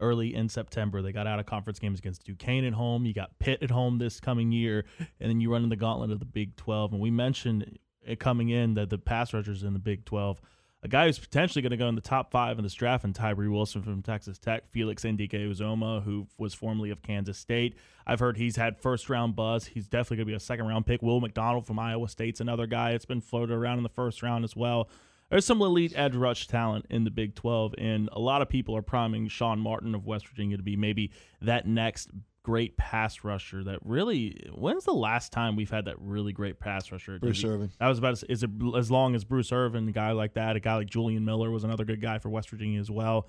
early 0.00 0.34
in 0.34 0.48
September. 0.48 1.00
They 1.00 1.12
got 1.12 1.26
out 1.26 1.38
of 1.38 1.46
conference 1.46 1.78
games 1.78 1.98
against 1.98 2.24
Duquesne 2.24 2.64
at 2.64 2.72
home. 2.72 3.06
You 3.06 3.14
got 3.14 3.38
Pitt 3.38 3.62
at 3.62 3.70
home 3.70 3.98
this 3.98 4.20
coming 4.20 4.52
year. 4.52 4.84
And 4.98 5.30
then 5.30 5.40
you 5.40 5.52
run 5.52 5.62
in 5.62 5.68
the 5.68 5.76
gauntlet 5.76 6.10
of 6.10 6.18
the 6.18 6.24
Big 6.24 6.56
12. 6.56 6.92
And 6.92 7.00
we 7.00 7.10
mentioned 7.10 7.78
Eh, 8.06 8.14
coming 8.14 8.48
in 8.48 8.74
that 8.74 8.90
the 8.90 8.98
pass 8.98 9.32
rushers 9.32 9.62
in 9.62 9.72
the 9.72 9.78
Big 9.78 10.04
12. 10.04 10.40
A 10.84 10.88
guy 10.88 11.06
who's 11.06 11.18
potentially 11.18 11.62
going 11.62 11.70
to 11.70 11.76
go 11.76 11.86
in 11.86 11.94
the 11.94 12.00
top 12.00 12.32
five 12.32 12.58
in 12.58 12.64
this 12.64 12.74
draft, 12.74 13.04
and 13.04 13.14
Tyree 13.14 13.46
Wilson 13.46 13.82
from 13.82 14.02
Texas 14.02 14.36
Tech, 14.36 14.68
Felix 14.68 15.04
Anudike-Uzomah, 15.04 16.02
who 16.02 16.26
was 16.38 16.54
formerly 16.54 16.90
of 16.90 17.02
Kansas 17.02 17.38
State. 17.38 17.76
I've 18.04 18.18
heard 18.18 18.36
he's 18.36 18.56
had 18.56 18.76
first 18.76 19.08
round 19.08 19.36
buzz. 19.36 19.66
He's 19.66 19.86
definitely 19.86 20.16
going 20.16 20.26
to 20.26 20.32
be 20.32 20.36
a 20.36 20.40
second 20.40 20.66
round 20.66 20.84
pick. 20.86 21.00
Will 21.00 21.20
McDonald 21.20 21.66
from 21.66 21.78
Iowa 21.78 22.08
State's 22.08 22.40
another 22.40 22.66
guy 22.66 22.92
that's 22.92 23.04
been 23.04 23.20
floated 23.20 23.54
around 23.54 23.76
in 23.76 23.84
the 23.84 23.88
first 23.88 24.24
round 24.24 24.42
as 24.42 24.56
well. 24.56 24.88
There's 25.30 25.46
some 25.46 25.62
elite 25.62 25.92
edge 25.94 26.16
rush 26.16 26.48
talent 26.48 26.86
in 26.90 27.04
the 27.04 27.10
Big 27.10 27.36
12, 27.36 27.76
and 27.78 28.10
a 28.12 28.18
lot 28.18 28.42
of 28.42 28.48
people 28.48 28.76
are 28.76 28.82
priming 28.82 29.28
Sean 29.28 29.60
Martin 29.60 29.94
of 29.94 30.04
West 30.04 30.26
Virginia 30.26 30.56
to 30.56 30.62
be 30.64 30.76
maybe 30.76 31.12
that 31.40 31.66
next 31.66 32.10
great 32.42 32.76
pass 32.76 33.22
rusher 33.22 33.62
that 33.62 33.78
really 33.84 34.50
when's 34.52 34.84
the 34.84 34.92
last 34.92 35.32
time 35.32 35.54
we've 35.54 35.70
had 35.70 35.84
that 35.84 35.96
really 36.00 36.32
great 36.32 36.58
pass 36.58 36.90
rusher? 36.90 37.18
Bruce 37.18 37.44
irvin. 37.44 37.70
i 37.80 37.88
was 37.88 37.98
about 37.98 38.18
say 38.18 38.26
is 38.28 38.42
it 38.42 38.50
as 38.76 38.90
long 38.90 39.14
as 39.14 39.24
bruce 39.24 39.52
irvin 39.52 39.88
a 39.88 39.92
guy 39.92 40.10
like 40.10 40.34
that 40.34 40.56
a 40.56 40.60
guy 40.60 40.74
like 40.74 40.90
julian 40.90 41.24
miller 41.24 41.50
was 41.50 41.62
another 41.62 41.84
good 41.84 42.00
guy 42.00 42.18
for 42.18 42.28
west 42.28 42.50
virginia 42.50 42.80
as 42.80 42.90
well. 42.90 43.28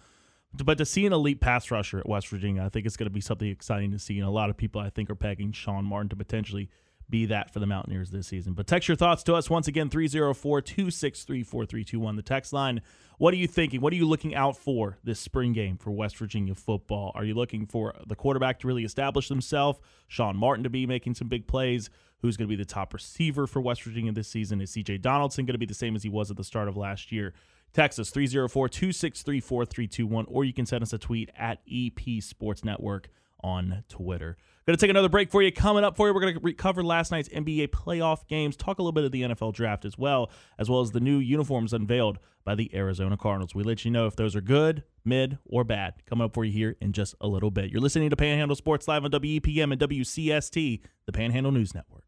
But 0.55 0.77
to 0.77 0.85
see 0.85 1.07
an 1.07 1.13
elite 1.13 1.41
pass 1.41 1.71
rusher 1.71 1.99
at 1.99 2.07
west 2.07 2.27
virginia 2.27 2.63
i 2.63 2.69
think 2.69 2.85
it's 2.85 2.97
going 2.97 3.07
to 3.07 3.11
be 3.11 3.21
something 3.21 3.47
exciting 3.47 3.91
to 3.91 3.99
see 3.99 4.17
and 4.19 4.27
a 4.27 4.31
lot 4.31 4.49
of 4.49 4.57
people 4.57 4.81
i 4.81 4.89
think 4.89 5.09
are 5.09 5.15
pegging 5.15 5.51
sean 5.51 5.85
martin 5.85 6.09
to 6.09 6.15
potentially 6.15 6.69
be 7.09 7.25
that 7.27 7.51
for 7.51 7.59
the 7.59 7.65
Mountaineers 7.65 8.11
this 8.11 8.27
season. 8.27 8.53
But 8.53 8.67
text 8.67 8.87
your 8.87 8.97
thoughts 8.97 9.23
to 9.23 9.35
us 9.35 9.49
once 9.49 9.67
again 9.67 9.89
304 9.89 10.61
263 10.61 11.43
4321. 11.43 12.15
The 12.15 12.21
text 12.21 12.53
line. 12.53 12.81
What 13.19 13.33
are 13.33 13.37
you 13.37 13.47
thinking? 13.47 13.79
What 13.79 13.93
are 13.93 13.95
you 13.95 14.07
looking 14.07 14.33
out 14.33 14.57
for 14.57 14.97
this 15.03 15.19
spring 15.19 15.53
game 15.53 15.77
for 15.77 15.91
West 15.91 16.17
Virginia 16.17 16.55
football? 16.55 17.11
Are 17.15 17.23
you 17.23 17.35
looking 17.35 17.67
for 17.67 17.93
the 18.07 18.15
quarterback 18.15 18.59
to 18.59 18.67
really 18.67 18.83
establish 18.83 19.29
himself, 19.29 19.79
Sean 20.07 20.35
Martin 20.35 20.63
to 20.63 20.69
be 20.69 20.85
making 20.85 21.13
some 21.13 21.27
big 21.27 21.47
plays? 21.47 21.89
Who's 22.21 22.37
going 22.37 22.47
to 22.47 22.55
be 22.55 22.61
the 22.61 22.65
top 22.65 22.93
receiver 22.93 23.47
for 23.47 23.61
West 23.61 23.83
Virginia 23.83 24.11
this 24.11 24.29
season? 24.29 24.61
Is 24.61 24.71
CJ 24.71 25.01
Donaldson 25.01 25.45
going 25.45 25.53
to 25.53 25.59
be 25.59 25.65
the 25.65 25.73
same 25.73 25.95
as 25.95 26.03
he 26.03 26.09
was 26.09 26.31
at 26.31 26.37
the 26.37 26.43
start 26.43 26.67
of 26.67 26.75
last 26.75 27.11
year? 27.11 27.33
Texas 27.73 28.11
304 28.11 28.69
263 28.69 29.39
4321, 29.39 30.25
or 30.27 30.45
you 30.45 30.53
can 30.53 30.65
send 30.65 30.83
us 30.83 30.93
a 30.93 30.97
tweet 30.97 31.29
at 31.37 31.59
EP 31.71 32.21
Sports 32.21 32.63
Network 32.63 33.09
on 33.43 33.83
Twitter. 33.89 34.37
Going 34.65 34.77
to 34.77 34.81
take 34.81 34.89
another 34.89 35.09
break 35.09 35.29
for 35.29 35.41
you. 35.41 35.51
Coming 35.51 35.83
up 35.83 35.97
for 35.97 36.07
you, 36.07 36.13
we're 36.13 36.21
going 36.21 36.35
to 36.35 36.39
recover 36.39 36.83
last 36.83 37.11
night's 37.11 37.27
NBA 37.27 37.67
playoff 37.69 38.25
games, 38.29 38.55
talk 38.55 38.79
a 38.79 38.81
little 38.81 38.93
bit 38.93 39.03
of 39.03 39.11
the 39.11 39.23
NFL 39.23 39.53
draft 39.53 39.83
as 39.83 39.97
well, 39.97 40.31
as 40.57 40.69
well 40.69 40.79
as 40.79 40.91
the 40.91 41.01
new 41.01 41.17
uniforms 41.17 41.73
unveiled 41.73 42.17
by 42.45 42.55
the 42.55 42.73
Arizona 42.73 43.17
Cardinals. 43.17 43.53
We 43.53 43.63
let 43.63 43.83
you 43.83 43.91
know 43.91 44.07
if 44.07 44.15
those 44.15 44.37
are 44.37 44.41
good, 44.41 44.83
mid, 45.03 45.37
or 45.43 45.65
bad. 45.65 45.95
Coming 46.05 46.23
up 46.23 46.33
for 46.33 46.45
you 46.45 46.53
here 46.53 46.77
in 46.79 46.93
just 46.93 47.13
a 47.19 47.27
little 47.27 47.51
bit. 47.51 47.71
You're 47.71 47.81
listening 47.81 48.09
to 48.09 48.15
Panhandle 48.15 48.55
Sports 48.55 48.87
Live 48.87 49.03
on 49.03 49.11
WEPM 49.11 49.73
and 49.73 49.81
WCST, 49.81 50.79
the 51.07 51.11
Panhandle 51.11 51.51
News 51.51 51.75
Network. 51.75 52.03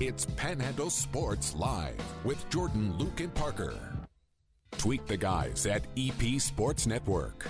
It's 0.00 0.24
Panhandle 0.24 0.88
Sports 0.88 1.54
Live 1.54 1.96
with 2.24 2.48
Jordan, 2.48 2.96
Luke, 2.96 3.20
and 3.20 3.32
Parker. 3.34 3.93
Tweet 4.84 5.06
the 5.06 5.16
guys 5.16 5.64
at 5.64 5.82
EP 5.96 6.38
Sports 6.38 6.86
Network. 6.86 7.48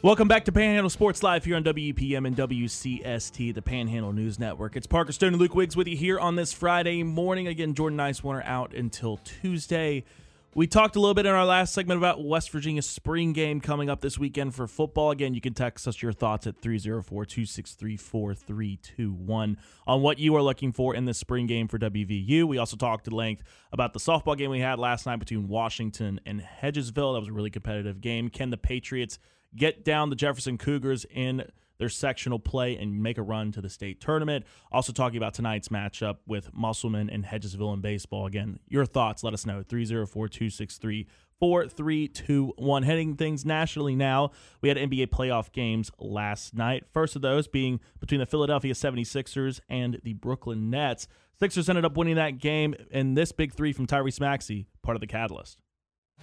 Welcome 0.00 0.28
back 0.28 0.46
to 0.46 0.52
Panhandle 0.52 0.88
Sports 0.88 1.22
Live 1.22 1.44
here 1.44 1.56
on 1.56 1.62
WEPM 1.62 2.26
and 2.26 2.34
WCST, 2.34 3.54
the 3.54 3.60
Panhandle 3.60 4.14
News 4.14 4.38
Network. 4.38 4.76
It's 4.76 4.86
Parker 4.86 5.12
Stone 5.12 5.34
and 5.34 5.38
Luke 5.38 5.54
Wiggs 5.54 5.76
with 5.76 5.86
you 5.88 5.96
here 5.98 6.18
on 6.18 6.36
this 6.36 6.54
Friday 6.54 7.02
morning. 7.02 7.48
Again, 7.48 7.74
Jordan 7.74 7.98
Nicewarner 7.98 8.42
out 8.46 8.72
until 8.72 9.18
Tuesday. 9.18 10.04
We 10.56 10.68
talked 10.68 10.94
a 10.94 11.00
little 11.00 11.14
bit 11.14 11.26
in 11.26 11.32
our 11.32 11.44
last 11.44 11.74
segment 11.74 11.98
about 11.98 12.24
West 12.24 12.50
Virginia's 12.50 12.88
spring 12.88 13.32
game 13.32 13.60
coming 13.60 13.90
up 13.90 14.00
this 14.00 14.20
weekend 14.20 14.54
for 14.54 14.68
football. 14.68 15.10
Again, 15.10 15.34
you 15.34 15.40
can 15.40 15.52
text 15.52 15.88
us 15.88 16.00
your 16.00 16.12
thoughts 16.12 16.46
at 16.46 16.62
304 16.62 17.24
263 17.24 17.96
4321 17.96 19.58
on 19.88 20.00
what 20.00 20.20
you 20.20 20.36
are 20.36 20.42
looking 20.42 20.70
for 20.70 20.94
in 20.94 21.06
the 21.06 21.14
spring 21.14 21.48
game 21.48 21.66
for 21.66 21.76
WVU. 21.76 22.44
We 22.44 22.58
also 22.58 22.76
talked 22.76 23.08
at 23.08 23.12
length 23.12 23.42
about 23.72 23.94
the 23.94 23.98
softball 23.98 24.38
game 24.38 24.52
we 24.52 24.60
had 24.60 24.78
last 24.78 25.06
night 25.06 25.18
between 25.18 25.48
Washington 25.48 26.20
and 26.24 26.40
Hedgesville. 26.40 27.14
That 27.14 27.20
was 27.20 27.28
a 27.30 27.32
really 27.32 27.50
competitive 27.50 28.00
game. 28.00 28.28
Can 28.28 28.50
the 28.50 28.56
Patriots 28.56 29.18
get 29.56 29.84
down 29.84 30.08
the 30.08 30.16
Jefferson 30.16 30.56
Cougars 30.56 31.04
in 31.10 31.50
their 31.78 31.88
sectional 31.88 32.38
play 32.38 32.76
and 32.76 33.02
make 33.02 33.18
a 33.18 33.22
run 33.22 33.52
to 33.52 33.60
the 33.60 33.68
state 33.68 34.00
tournament. 34.00 34.44
Also, 34.70 34.92
talking 34.92 35.16
about 35.16 35.34
tonight's 35.34 35.68
matchup 35.68 36.18
with 36.26 36.52
Musselman 36.52 37.10
and 37.10 37.24
Hedgesville 37.24 37.74
in 37.74 37.80
baseball. 37.80 38.26
Again, 38.26 38.58
your 38.68 38.86
thoughts, 38.86 39.22
let 39.22 39.34
us 39.34 39.46
know. 39.46 39.62
304 39.62 40.28
263 40.28 41.06
4321. 41.40 42.82
Heading 42.84 43.16
things 43.16 43.44
nationally 43.44 43.94
now, 43.94 44.30
we 44.60 44.68
had 44.68 44.78
NBA 44.78 45.08
playoff 45.08 45.52
games 45.52 45.90
last 45.98 46.54
night. 46.54 46.84
First 46.92 47.16
of 47.16 47.22
those 47.22 47.48
being 47.48 47.80
between 48.00 48.20
the 48.20 48.26
Philadelphia 48.26 48.72
76ers 48.72 49.60
and 49.68 50.00
the 50.04 50.14
Brooklyn 50.14 50.70
Nets. 50.70 51.08
Sixers 51.40 51.68
ended 51.68 51.84
up 51.84 51.96
winning 51.96 52.14
that 52.14 52.38
game, 52.38 52.74
and 52.92 53.16
this 53.16 53.32
big 53.32 53.52
three 53.52 53.72
from 53.72 53.86
Tyrese 53.86 54.20
Maxey, 54.20 54.66
part 54.82 54.96
of 54.96 55.00
the 55.00 55.06
catalyst. 55.06 55.58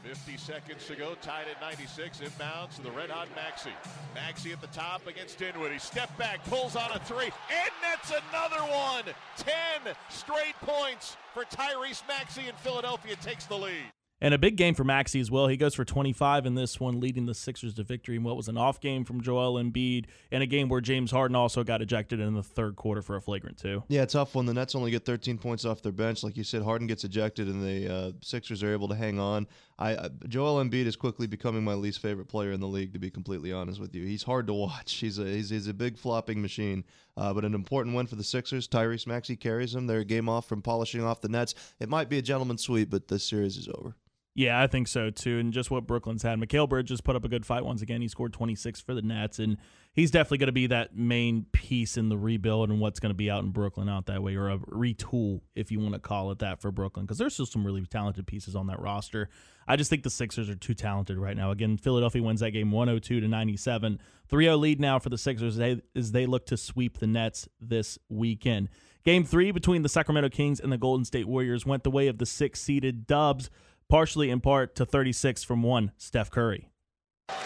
50 0.04 0.38
seconds 0.38 0.86
to 0.88 0.96
go, 0.96 1.16
tied 1.22 1.46
at 1.48 1.62
96. 1.62 2.22
Inbounds 2.22 2.76
to 2.76 2.82
the 2.82 2.92
red 2.92 3.10
hot 3.10 3.28
Maxey. 3.36 3.72
Maxey 4.16 4.52
at 4.52 4.62
the 4.62 4.68
top 4.68 5.06
against 5.08 5.38
Dinwiddie. 5.38 5.80
Step 5.80 6.16
back, 6.18 6.44
pulls 6.46 6.76
on 6.76 6.92
a 6.92 7.00
three, 7.00 7.26
and 7.52 7.72
nets 7.82 8.12
another 8.30 8.62
one. 8.72 9.04
10 9.38 9.94
straight 10.10 10.56
points 10.62 11.18
for 11.34 11.44
Tyrese 11.44 12.02
Maxey, 12.08 12.48
and 12.48 12.58
Philadelphia 12.58 13.16
takes 13.18 13.46
the 13.46 13.58
lead. 13.58 13.92
And 14.24 14.36
a 14.36 14.38
big 14.38 14.56
game 14.56 14.76
for 14.76 14.84
Maxey 14.84 15.20
as 15.20 15.32
well. 15.32 15.48
He 15.48 15.58
goes 15.58 15.74
for 15.74 15.84
25 15.84 16.46
in 16.46 16.54
this 16.54 16.80
one, 16.80 17.00
leading 17.00 17.26
the 17.26 17.34
Sixers 17.34 17.74
to 17.74 17.84
victory 17.84 18.18
in 18.18 18.24
what 18.24 18.38
was 18.38 18.48
an 18.48 18.56
off 18.56 18.80
game 18.80 19.04
from 19.04 19.22
Joel 19.22 19.56
Embiid, 19.56 20.06
and 20.32 20.44
a 20.44 20.46
game 20.46 20.70
where 20.70 20.80
James 20.80 21.10
Harden 21.10 21.36
also 21.36 21.64
got 21.64 21.82
ejected 21.82 22.20
in 22.20 22.36
the 22.36 22.44
third 22.44 22.76
quarter 22.76 23.02
for 23.02 23.16
a 23.16 23.22
flagrant 23.22 23.58
two. 23.58 23.84
Yeah, 23.88 24.06
tough 24.06 24.36
one. 24.36 24.46
The 24.46 24.54
Nets 24.54 24.76
only 24.76 24.92
get 24.92 25.06
13 25.06 25.40
points 25.40 25.66
off 25.66 25.82
their 25.82 25.92
bench. 25.92 26.24
Like 26.24 26.38
you 26.38 26.44
said, 26.44 26.62
Harden 26.62 26.86
gets 26.86 27.04
ejected, 27.04 27.48
and 27.48 27.64
the 27.64 27.92
uh, 27.92 28.12
Sixers 28.22 28.62
are 28.62 28.72
able 28.72 28.88
to 28.90 28.96
hang 28.96 29.20
on. 29.20 29.48
I 29.82 29.96
uh, 29.96 30.10
Joel 30.28 30.64
Embiid 30.64 30.86
is 30.86 30.96
quickly 30.96 31.26
becoming 31.26 31.64
my 31.64 31.74
least 31.74 32.00
favorite 32.00 32.28
player 32.28 32.52
in 32.52 32.60
the 32.60 32.68
league. 32.68 32.94
To 32.94 33.00
be 33.00 33.10
completely 33.10 33.52
honest 33.52 33.80
with 33.80 33.96
you, 33.96 34.06
he's 34.06 34.22
hard 34.22 34.46
to 34.48 34.54
watch. 34.54 34.94
He's 34.94 35.18
a 35.18 35.26
he's, 35.26 35.50
he's 35.50 35.68
a 35.68 35.74
big 35.74 35.98
flopping 35.98 36.42
machine. 36.42 36.84
Uh, 37.18 37.34
but 37.34 37.44
an 37.44 37.56
important 37.56 37.96
win 37.96 38.06
for 38.06 38.16
the 38.16 38.24
Sixers. 38.24 38.68
Tyrese 38.68 39.08
Maxey 39.08 39.36
carries 39.36 39.74
them. 39.74 39.88
They're 39.88 40.00
a 40.00 40.06
game 40.06 40.30
off 40.30 40.48
from 40.48 40.62
polishing 40.62 41.04
off 41.04 41.22
the 41.22 41.30
Nets. 41.30 41.56
It 41.80 41.90
might 41.90 42.10
be 42.10 42.20
a 42.20 42.22
gentleman's 42.22 42.62
sweep, 42.62 42.92
but 42.92 43.08
this 43.08 43.24
series 43.24 43.58
is 43.58 43.68
over. 43.68 43.96
Yeah, 44.34 44.62
I 44.62 44.68
think 44.68 44.88
so 44.88 45.10
too. 45.10 45.40
And 45.40 45.52
just 45.52 45.72
what 45.72 45.86
Brooklyn's 45.86 46.24
had. 46.24 46.40
Mikal 46.40 46.70
Bridges 46.70 47.02
put 47.02 47.18
up 47.18 47.26
a 47.26 47.28
good 47.28 47.46
fight 47.46 47.66
once 47.66 47.82
again. 47.82 48.02
He 48.02 48.08
scored 48.08 48.32
26 48.32 48.80
for 48.80 48.94
the 48.94 49.02
Nets, 49.02 49.40
and 49.40 49.58
he's 49.94 50.10
definitely 50.10 50.38
going 50.38 50.48
to 50.48 50.54
be 50.54 50.68
that 50.68 50.96
main 50.96 51.48
piece 51.52 51.98
in 51.98 52.08
the 52.08 52.18
rebuild 52.18 52.70
and 52.70 52.80
what's 52.80 53.02
going 53.02 53.10
to 53.10 53.16
be 53.18 53.30
out 53.30 53.44
in 53.44 53.52
Brooklyn 53.52 53.90
out 53.90 54.06
that 54.06 54.24
way, 54.24 54.36
or 54.36 54.50
a 54.50 54.58
retool, 54.58 55.42
if 55.54 55.70
you 55.70 55.82
want 55.82 55.96
to 55.96 56.00
call 56.00 56.32
it 56.32 56.40
that, 56.40 56.62
for 56.62 56.72
Brooklyn, 56.72 57.06
because 57.06 57.18
there's 57.18 57.34
still 57.34 57.46
some 57.46 57.66
really 57.66 57.86
talented 57.86 58.26
pieces 58.26 58.56
on 58.56 58.68
that 58.68 58.80
roster. 58.80 59.30
I 59.68 59.76
just 59.76 59.90
think 59.90 60.04
the 60.04 60.10
Sixers 60.10 60.50
are 60.50 60.56
too 60.56 60.76
talented 60.76 61.18
right 61.18 61.36
now. 61.36 61.52
Again, 61.52 61.76
Philadelphia 61.78 62.24
wins 62.24 62.40
that 62.40 62.52
game 62.52 62.72
102 62.72 63.20
to 63.20 63.28
97. 63.28 64.00
3 64.30 64.46
0 64.46 64.56
lead 64.56 64.80
now 64.80 64.98
for 64.98 65.10
the 65.10 65.18
Sixers 65.18 65.60
as 65.60 66.12
they 66.14 66.26
look 66.26 66.46
to 66.46 66.56
sweep 66.56 67.00
the 67.00 67.08
Nets 67.08 67.50
this 67.60 68.00
weekend. 68.08 68.70
Game 69.04 69.24
three 69.24 69.52
between 69.52 69.82
the 69.82 69.90
Sacramento 69.90 70.30
Kings 70.30 70.60
and 70.60 70.72
the 70.72 70.78
Golden 70.78 71.06
State 71.06 71.26
Warriors 71.26 71.66
went 71.66 71.84
the 71.84 71.90
way 71.90 72.08
of 72.08 72.20
the 72.20 72.26
six 72.26 72.62
seeded 72.62 73.08
Dubs 73.08 73.50
partially 73.92 74.30
in 74.30 74.40
part 74.40 74.74
to 74.74 74.86
36 74.86 75.44
from 75.44 75.62
one 75.62 75.92
Steph 75.98 76.32
Curry. 76.32 76.70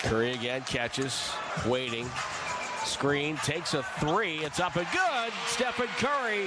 Curry 0.04 0.32
again 0.32 0.62
catches, 0.62 1.32
waiting. 1.66 2.08
Screen 2.84 3.36
takes 3.38 3.74
a 3.74 3.82
three. 3.82 4.38
It's 4.38 4.60
up 4.60 4.76
and 4.76 4.88
good. 4.92 5.34
Stephen 5.48 5.88
Curry 5.98 6.44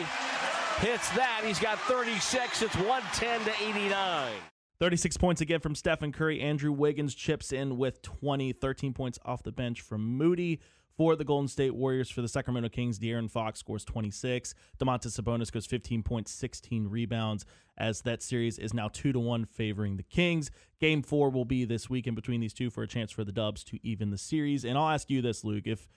hits 0.79 1.11
that. 1.11 1.43
He's 1.45 1.59
got 1.59 1.81
36. 1.81 2.63
It's 2.63 2.77
110 2.77 3.41
to 3.45 3.69
89. 3.69 4.33
36 4.79 5.17
points 5.17 5.41
again 5.41 5.59
from 5.59 5.75
Stephen 5.75 6.13
Curry. 6.13 6.41
Andrew 6.41 6.71
Wiggins 6.71 7.13
chips 7.13 7.51
in 7.51 7.77
with 7.77 8.01
20, 8.03 8.53
13 8.53 8.95
points 8.95 9.19
off 9.25 9.43
the 9.43 9.51
bench 9.51 9.81
from 9.81 10.05
Moody 10.05 10.61
for 10.99 11.15
the 11.15 11.25
Golden 11.25 11.47
State 11.47 11.75
Warriors. 11.77 12.11
For 12.11 12.21
the 12.21 12.29
Sacramento 12.29 12.69
Kings, 12.69 12.99
De'Aaron 12.99 13.31
Fox 13.31 13.61
scores 13.61 13.85
26. 13.85 14.55
Domantas 14.79 15.19
Sabonis 15.19 15.51
goes 15.51 15.65
15 15.65 16.03
points, 16.03 16.33
16 16.33 16.89
rebounds, 16.89 17.47
as 17.79 18.03
that 18.03 18.21
series 18.21 18.59
is 18.59 18.75
now 18.75 18.89
2 18.89 19.13
to 19.13 19.21
1 19.21 19.45
favoring 19.47 19.97
the 19.97 20.03
Kings. 20.03 20.51
Game 20.81 21.03
four 21.03 21.31
will 21.31 21.45
be 21.45 21.65
this 21.65 21.89
weekend 21.89 22.17
between 22.17 22.41
these 22.41 22.53
two 22.53 22.69
for 22.69 22.83
a 22.83 22.89
chance 22.89 23.13
for 23.13 23.23
the 23.23 23.33
Dubs 23.33 23.63
to 23.65 23.79
even 23.87 24.11
the 24.11 24.19
series. 24.19 24.65
And 24.65 24.77
I'll 24.77 24.91
ask 24.91 25.09
you 25.09 25.23
this, 25.23 25.45
Luke. 25.45 25.67
If 25.67 25.89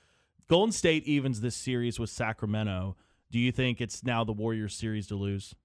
Golden 0.48 0.72
State 0.72 1.04
evens 1.06 1.42
this 1.42 1.56
series 1.56 2.00
with 2.00 2.12
Sacramento, 2.12 2.96
do 3.32 3.40
you 3.40 3.52
think 3.52 3.82
it's 3.82 4.04
now 4.04 4.24
the 4.24 4.32
Warriors 4.32 4.76
series 4.76 5.08
to 5.08 5.16
lose? 5.16 5.56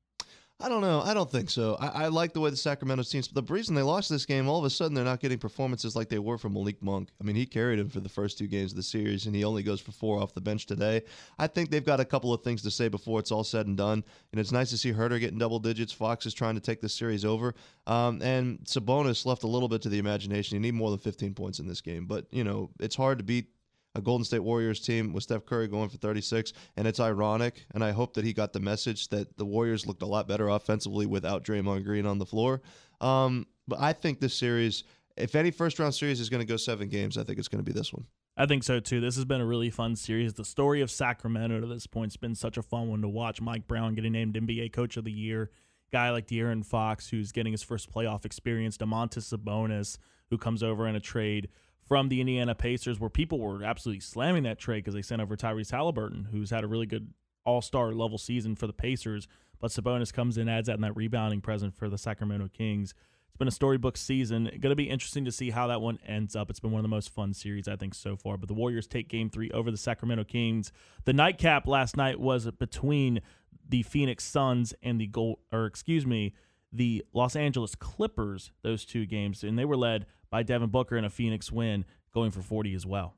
I 0.59 0.71
don't 0.71 0.81
know. 0.81 1.03
I 1.03 1.13
don't 1.13 1.31
think 1.31 1.51
so. 1.51 1.77
I, 1.79 2.05
I 2.05 2.09
like 2.09 2.33
the 2.33 2.41
way 2.41 2.49
the 2.49 2.57
Sacramento 2.57 3.03
teams. 3.03 3.29
The 3.29 3.43
reason 3.43 3.75
they 3.75 3.83
lost 3.83 4.09
this 4.09 4.25
game, 4.25 4.49
all 4.49 4.59
of 4.59 4.65
a 4.65 4.71
sudden, 4.71 4.95
they're 4.95 5.05
not 5.05 5.21
getting 5.21 5.39
performances 5.39 5.95
like 5.95 6.09
they 6.09 6.19
were 6.19 6.39
from 6.39 6.55
Malik 6.55 6.83
Monk. 6.83 7.11
I 7.21 7.25
mean, 7.25 7.37
he 7.37 7.45
carried 7.45 7.79
him 7.79 7.91
for 7.91 8.01
the 8.01 8.09
first 8.09 8.39
two 8.39 8.47
games 8.47 8.73
of 8.73 8.77
the 8.77 8.83
series, 8.83 9.27
and 9.27 9.37
he 9.37 9.45
only 9.45 9.63
goes 9.63 9.83
for 9.83 9.93
four 9.93 10.19
off 10.19 10.33
the 10.33 10.41
bench 10.41 10.65
today. 10.65 11.03
I 11.39 11.47
think 11.47 11.71
they've 11.71 11.85
got 11.85 12.01
a 12.01 12.07
couple 12.07 12.33
of 12.33 12.43
things 12.43 12.63
to 12.63 12.71
say 12.71 12.89
before 12.89 13.21
it's 13.21 13.31
all 13.31 13.45
said 13.45 13.67
and 13.67 13.77
done. 13.77 14.03
And 14.33 14.41
it's 14.41 14.51
nice 14.51 14.71
to 14.71 14.79
see 14.79 14.95
Huerter 14.95 15.21
getting 15.21 15.39
double 15.39 15.59
digits. 15.59 15.93
Fox 15.93 16.25
is 16.25 16.33
trying 16.33 16.55
to 16.55 16.63
take 16.63 16.81
this 16.81 16.95
series 16.95 17.27
over, 17.27 17.55
um, 17.87 18.23
and 18.23 18.59
Sabonis 18.61 19.27
left 19.27 19.43
a 19.43 19.49
little 19.49 19.69
bit 19.69 19.83
to 19.83 19.91
the 19.91 19.99
imagination. 19.99 20.57
You 20.57 20.61
need 20.61 20.75
more 20.75 20.89
than 20.89 21.01
15 21.01 21.35
points 21.35 21.59
in 21.59 21.67
this 21.67 21.83
game, 21.83 22.07
but 22.07 22.29
you 22.31 22.45
know 22.45 22.71
it's 22.81 22.97
hard 22.97 23.19
to 23.19 23.25
beat 23.25 23.49
a 23.97 24.01
Golden 24.01 24.25
State 24.25 24.41
Warriors 24.41 24.81
team 24.81 25.13
with 25.13 25.23
Steph 25.23 25.47
Curry 25.47 25.69
going 25.69 25.89
for 25.89 25.97
36. 25.97 26.53
And 26.77 26.87
it's 26.87 27.01
ironic, 27.01 27.65
and 27.75 27.83
I 27.83 27.93
hope 27.93 28.15
that 28.15 28.25
he 28.25 28.33
got 28.33 28.53
the 28.53 28.61
message 28.61 29.09
that 29.09 29.37
the 29.39 29.45
Warriors 29.45 29.87
looked 29.87 30.03
a 30.03 30.07
lot 30.07 30.29
better 30.29 30.49
offensively 30.49 31.07
without 31.07 31.45
Draymond 31.45 31.85
Green 31.85 32.07
on 32.07 32.19
the 32.19 32.27
floor. 32.27 32.61
Um, 33.01 33.47
but 33.67 33.81
I 33.81 33.93
think 33.93 34.21
this 34.21 34.37
series, 34.37 34.85
if 35.17 35.35
any 35.35 35.51
first 35.51 35.79
round 35.79 35.95
series 35.95 36.21
is 36.21 36.29
going 36.29 36.41
to 36.41 36.47
go 36.47 36.57
seven 36.57 36.89
games, 36.89 37.17
I 37.17 37.25
think 37.25 37.39
it's 37.39 37.49
going 37.49 37.65
to 37.65 37.71
be 37.71 37.77
this 37.77 37.93
one. 37.93 38.05
I 38.37 38.45
think 38.45 38.65
so 38.65 38.81
too. 38.81 39.01
This 39.01 39.17
has 39.17 39.25
been 39.25 39.41
a 39.41 39.47
really 39.47 39.71
fun 39.71 39.97
series. 39.97 40.35
The 40.35 40.45
story 40.45 40.83
of 40.83 40.91
Sacramento 40.91 41.61
to 41.61 41.67
this 41.67 41.87
point 41.87 42.13
has 42.13 42.19
been 42.19 42.35
such 42.35 42.59
a 42.59 42.63
fun 42.63 42.91
one 42.91 43.01
to 43.01 43.09
watch. 43.09 43.41
Mike 43.41 43.67
Brown 43.67 43.95
getting 43.95 44.13
named 44.13 44.35
NBA 44.35 44.73
Coach 44.75 44.99
of 44.99 45.05
the 45.05 45.13
Year. 45.13 45.51
Guy 45.91 46.11
like 46.11 46.27
De'Aaron 46.27 46.67
Fox, 46.67 47.09
who's 47.09 47.33
getting 47.33 47.53
his 47.53 47.63
first 47.63 47.91
playoff 47.91 48.27
experience. 48.27 48.77
Domantas 48.77 49.35
Sabonis, 49.35 49.97
who 50.29 50.37
comes 50.37 50.63
over 50.63 50.87
in 50.87 50.97
a 50.97 51.01
trade 51.01 51.49
from 51.87 52.09
the 52.09 52.21
Indiana 52.21 52.55
Pacers, 52.55 52.99
where 52.99 53.11
people 53.11 53.39
were 53.39 53.63
absolutely 53.63 54.01
slamming 54.01 54.43
that 54.43 54.59
trade 54.59 54.79
because 54.79 54.95
they 54.95 55.03
sent 55.03 55.23
over 55.23 55.37
Tyrese 55.37 55.71
Halliburton, 55.71 56.29
who's 56.33 56.51
had 56.51 56.65
a 56.65 56.67
really 56.67 56.87
good 56.87 57.13
All 57.45 57.63
Star 57.63 57.93
level 57.93 58.19
season 58.19 58.57
for 58.57 58.67
the 58.67 58.73
Pacers. 58.73 59.29
But 59.61 59.71
Sabonis 59.71 60.13
comes 60.13 60.37
in, 60.37 60.49
adds 60.49 60.67
that 60.67 60.75
in 60.75 60.81
that 60.83 60.97
rebounding 60.97 61.41
present 61.41 61.75
for 61.75 61.89
the 61.89 61.97
Sacramento 61.97 62.51
Kings. 62.53 62.93
It's 63.29 63.39
been 63.39 63.49
a 63.49 63.53
storybook 63.53 63.97
season. 63.97 64.45
Going 64.45 64.71
to 64.71 64.77
be 64.77 64.91
interesting 64.91 65.25
to 65.27 65.33
see 65.33 65.51
how 65.51 65.67
that 65.69 65.81
one 65.81 65.99
ends 66.07 66.35
up. 66.35 66.51
It's 66.51 66.61
been 66.61 66.73
one 66.73 66.81
of 66.81 66.85
the 66.85 66.89
most 66.89 67.11
fun 67.11 67.35
series 67.35 67.69
I 67.69 67.77
think 67.77 67.95
so 67.95 68.17
far. 68.17 68.37
But 68.37 68.49
the 68.49 68.55
Warriors 68.55 68.87
take 68.87 69.09
Game 69.09 69.31
Three 69.31 69.51
over 69.51 69.71
the 69.71 69.77
Sacramento 69.77 70.25
Kings. 70.25 70.73
The 71.05 71.13
nightcap 71.13 71.67
last 71.67 71.97
night 71.97 72.19
was 72.19 72.51
between 72.53 73.21
the 73.69 73.83
Phoenix 73.83 74.25
Suns 74.25 74.75
and 74.83 75.01
the 75.01 75.07
gold, 75.07 75.39
or 75.53 75.67
excuse 75.67 76.07
me, 76.07 76.35
the 76.73 77.05
Los 77.13 77.37
Angeles 77.37 77.75
Clippers. 77.75 78.53
Those 78.63 78.85
two 78.85 79.07
games, 79.07 79.45
and 79.45 79.59
they 79.59 79.65
were 79.65 79.77
led 79.77 80.07
by 80.31 80.43
Devin 80.43 80.71
Booker 80.71 80.97
in 80.97 81.05
a 81.05 81.11
Phoenix 81.11 81.51
win, 81.51 81.85
going 82.13 82.31
for 82.31 82.43
40 82.43 82.75
as 82.75 82.87
well. 82.87 83.15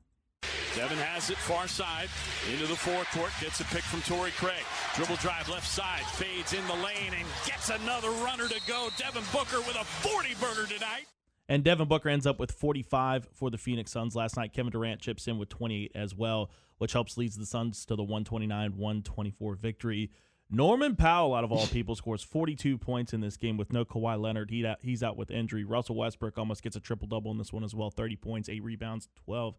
Devin 0.75 0.97
has 0.99 1.29
it 1.29 1.37
far 1.37 1.67
side 1.67 2.07
into 2.53 2.67
the 2.67 2.75
forecourt, 2.75 3.31
gets 3.41 3.59
a 3.59 3.65
pick 3.65 3.81
from 3.81 4.01
Torrey 4.01 4.31
Craig. 4.31 4.63
Dribble 4.95 5.15
drive 5.17 5.49
left 5.49 5.67
side, 5.67 6.03
fades 6.03 6.53
in 6.53 6.65
the 6.67 6.73
lane 6.75 7.13
and 7.17 7.27
gets 7.45 7.69
another 7.69 8.11
runner 8.23 8.47
to 8.47 8.61
go. 8.67 8.89
Devin 8.97 9.23
Booker 9.33 9.57
with 9.61 9.75
a 9.75 9.83
40 9.83 10.35
burger 10.35 10.67
tonight. 10.71 11.05
And 11.49 11.63
Devin 11.63 11.87
Booker 11.87 12.09
ends 12.09 12.27
up 12.27 12.39
with 12.39 12.51
45 12.51 13.27
for 13.33 13.49
the 13.49 13.57
Phoenix 13.57 13.91
Suns 13.91 14.15
last 14.15 14.37
night. 14.37 14.53
Kevin 14.53 14.71
Durant 14.71 15.01
chips 15.01 15.27
in 15.27 15.39
with 15.39 15.49
28 15.49 15.91
as 15.95 16.13
well, 16.13 16.51
which 16.77 16.93
helps 16.93 17.17
leads 17.17 17.35
the 17.35 17.47
Suns 17.47 17.85
to 17.87 17.95
the 17.95 18.03
129 18.03 18.77
124 18.77 19.55
victory. 19.55 20.11
Norman 20.51 20.95
Powell, 20.95 21.35
out 21.35 21.43
of 21.43 21.51
all 21.51 21.67
people, 21.67 21.95
scores 21.95 22.23
42 22.23 22.77
points 22.79 23.13
in 23.13 23.21
this 23.21 23.37
game 23.37 23.55
with 23.55 23.71
no 23.71 23.85
Kawhi 23.85 24.19
Leonard. 24.19 24.49
He, 24.49 24.65
he's 24.81 25.03
out 25.03 25.15
with 25.15 25.29
injury. 25.29 25.63
Russell 25.63 25.95
Westbrook 25.95 26.37
almost 26.39 26.63
gets 26.63 26.75
a 26.75 26.79
triple 26.79 27.07
double 27.07 27.29
in 27.31 27.37
this 27.37 27.53
one 27.53 27.63
as 27.63 27.75
well 27.75 27.91
30 27.91 28.15
points, 28.15 28.49
8 28.49 28.63
rebounds, 28.63 29.09
12 29.25 29.55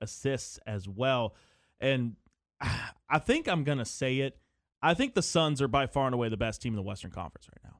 assists 0.00 0.58
as 0.66 0.88
well. 0.88 1.34
And 1.80 2.16
I 3.08 3.18
think 3.20 3.48
I'm 3.48 3.62
going 3.62 3.78
to 3.78 3.84
say 3.84 4.18
it. 4.18 4.38
I 4.82 4.94
think 4.94 5.14
the 5.14 5.22
Suns 5.22 5.62
are 5.62 5.68
by 5.68 5.86
far 5.86 6.06
and 6.06 6.14
away 6.14 6.28
the 6.28 6.36
best 6.36 6.60
team 6.60 6.72
in 6.72 6.76
the 6.76 6.82
Western 6.82 7.10
Conference 7.10 7.48
right 7.48 7.64
now. 7.64 7.78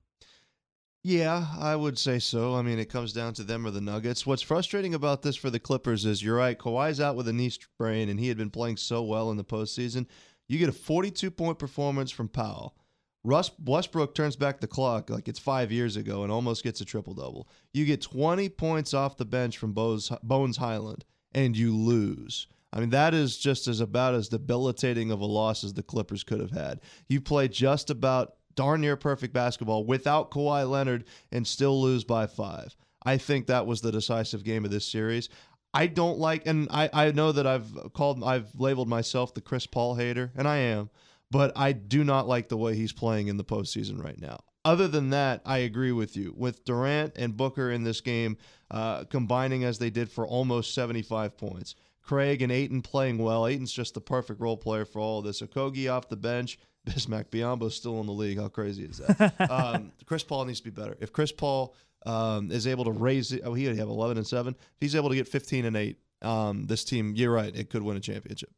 Yeah, 1.03 1.47
I 1.59 1.77
would 1.77 1.99
say 1.99 2.19
so. 2.19 2.57
I 2.57 2.63
mean, 2.63 2.81
it 2.81 2.91
comes 2.91 3.13
down 3.13 3.35
to 3.35 3.45
them 3.45 3.65
or 3.65 3.71
the 3.71 3.81
Nuggets. 3.81 4.27
What's 4.27 4.43
frustrating 4.43 4.93
about 4.93 5.23
this 5.23 5.37
for 5.37 5.51
the 5.51 5.61
Clippers 5.61 6.05
is 6.05 6.21
you're 6.21 6.37
right. 6.37 6.59
Kawhi's 6.59 7.01
out 7.01 7.15
with 7.15 7.29
a 7.29 7.33
knee 7.33 7.51
sprain, 7.51 8.09
and 8.09 8.19
he 8.19 8.27
had 8.27 8.37
been 8.37 8.51
playing 8.51 8.77
so 8.77 9.05
well 9.05 9.31
in 9.31 9.37
the 9.37 9.45
postseason. 9.45 10.07
You 10.49 10.59
get 10.59 10.69
a 10.69 10.73
42 10.73 11.31
point 11.31 11.59
performance 11.59 12.11
from 12.11 12.29
Powell. 12.29 12.77
Russ 13.25 13.51
Westbrook 13.65 14.15
turns 14.15 14.37
back 14.37 14.61
the 14.61 14.69
clock 14.69 15.11
like 15.11 15.27
it's 15.27 15.41
five 15.41 15.73
years 15.73 15.97
ago 15.97 16.23
and 16.23 16.31
almost 16.31 16.63
gets 16.63 16.81
a 16.81 16.85
triple 16.85 17.15
double. 17.15 17.49
You 17.73 17.85
get 17.85 18.01
20 18.01 18.49
points 18.51 18.95
off 18.95 19.17
the 19.17 19.25
bench 19.25 19.59
from 19.59 19.73
Bones, 19.73 20.13
Bones 20.23 20.59
Hyland 20.59 21.05
and 21.33 21.57
you 21.57 21.75
lose. 21.75 22.47
I 22.73 22.81
mean, 22.81 22.91
that 22.91 23.15
is 23.15 23.37
just 23.37 23.67
as 23.67 23.81
about 23.81 24.15
as 24.15 24.29
debilitating 24.29 25.11
of 25.11 25.21
a 25.21 25.27
loss 25.27 25.65
as 25.65 25.75
the 25.75 25.83
Clippers 25.83 26.23
could 26.23 26.41
have 26.41 26.51
had. 26.51 26.81
You 27.09 27.21
play 27.21 27.49
just 27.49 27.91
about 27.91 28.35
darn 28.55 28.81
near 28.81 28.97
perfect 28.97 29.33
basketball 29.33 29.85
without 29.85 30.31
Kawhi 30.31 30.69
Leonard 30.69 31.05
and 31.33 31.47
still 31.47 31.81
lose 31.81 32.05
by 32.05 32.27
five. 32.27 32.77
I 33.05 33.19
think 33.19 33.47
that 33.47 33.67
was 33.67 33.81
the 33.81 33.93
decisive 33.93 34.45
game 34.45 34.65
of 34.65 34.71
this 34.71 34.85
series. 34.85 35.29
I 35.77 35.87
don't 35.89 36.19
like, 36.19 36.47
and 36.47 36.69
I, 36.71 36.89
I 36.93 37.11
know 37.13 37.33
that 37.33 37.47
I've 37.47 37.93
called, 37.93 38.25
I've 38.25 38.49
labeled 38.59 38.89
myself 38.89 39.35
the 39.35 39.43
Chris 39.43 39.67
Paul 39.67 39.95
hater, 39.95 40.33
and 40.35 40.49
I 40.49 40.57
am, 40.57 40.89
but 41.31 41.53
I 41.55 41.73
do 41.73 42.03
not 42.03 42.27
like 42.27 42.49
the 42.49 42.57
way 42.57 42.75
he's 42.75 42.95
playing 42.95 43.29
in 43.29 43.37
the 43.37 43.45
postseason 43.45 44.03
right 44.03 44.19
now. 44.19 44.41
Other 44.65 44.89
than 44.89 45.11
that, 45.11 45.43
I 45.45 45.59
agree 45.59 45.93
with 45.93 46.17
you. 46.17 46.35
With 46.35 46.65
Durant 46.65 47.13
and 47.17 47.37
Booker 47.37 47.71
in 47.71 47.85
this 47.85 48.01
game, 48.01 48.39
uh, 48.71 49.05
combining 49.05 49.65
as 49.65 49.79
they 49.79 49.91
did 49.91 50.11
for 50.11 50.27
almost 50.27 50.75
75 50.75 51.37
points. 51.37 51.75
Craig 52.03 52.41
and 52.41 52.51
Ayton 52.51 52.81
playing 52.81 53.19
well. 53.19 53.47
Ayton's 53.47 53.73
just 53.73 53.93
the 53.93 54.01
perfect 54.01 54.41
role 54.41 54.57
player 54.57 54.85
for 54.85 55.01
all 55.01 55.19
of 55.19 55.25
this. 55.25 55.43
Okogie 55.43 55.93
off 55.93 56.09
the 56.09 56.17
bench. 56.17 56.59
Bismack 56.87 57.27
Biyombo's 57.27 57.75
still 57.75 58.01
in 58.01 58.07
the 58.07 58.13
league. 58.13 58.39
How 58.39 58.49
crazy 58.49 58.85
is 58.85 58.99
that? 58.99 59.51
um, 59.51 59.93
Chris 60.07 60.23
Paul 60.23 60.47
needs 60.47 60.61
to 60.61 60.65
be 60.65 60.71
better. 60.71 60.97
If 61.01 61.13
Chris 61.13 61.33
Paul 61.33 61.75
um, 62.05 62.51
is 62.51 62.67
able 62.67 62.85
to 62.85 62.93
raise 62.93 63.33
it. 63.33 63.43
Oh, 63.45 63.55
he 63.55 63.67
would 63.67 63.79
have 63.79 63.89
11 63.89 64.19
and 64.19 64.27
7. 64.27 64.55
If 64.55 64.77
he's 64.81 64.95
able 64.95 65.09
to 65.09 65.17
get 65.17 65.29
15 65.29 65.65
and 65.65 65.77
8, 65.77 65.99
um, 66.23 66.65
this 66.65 66.85
team, 66.85 67.15
you're 67.17 67.33
right, 67.33 67.55
it 67.55 67.71
could 67.71 67.83
win 67.83 67.97
a 67.97 68.01
championship. 68.01 68.51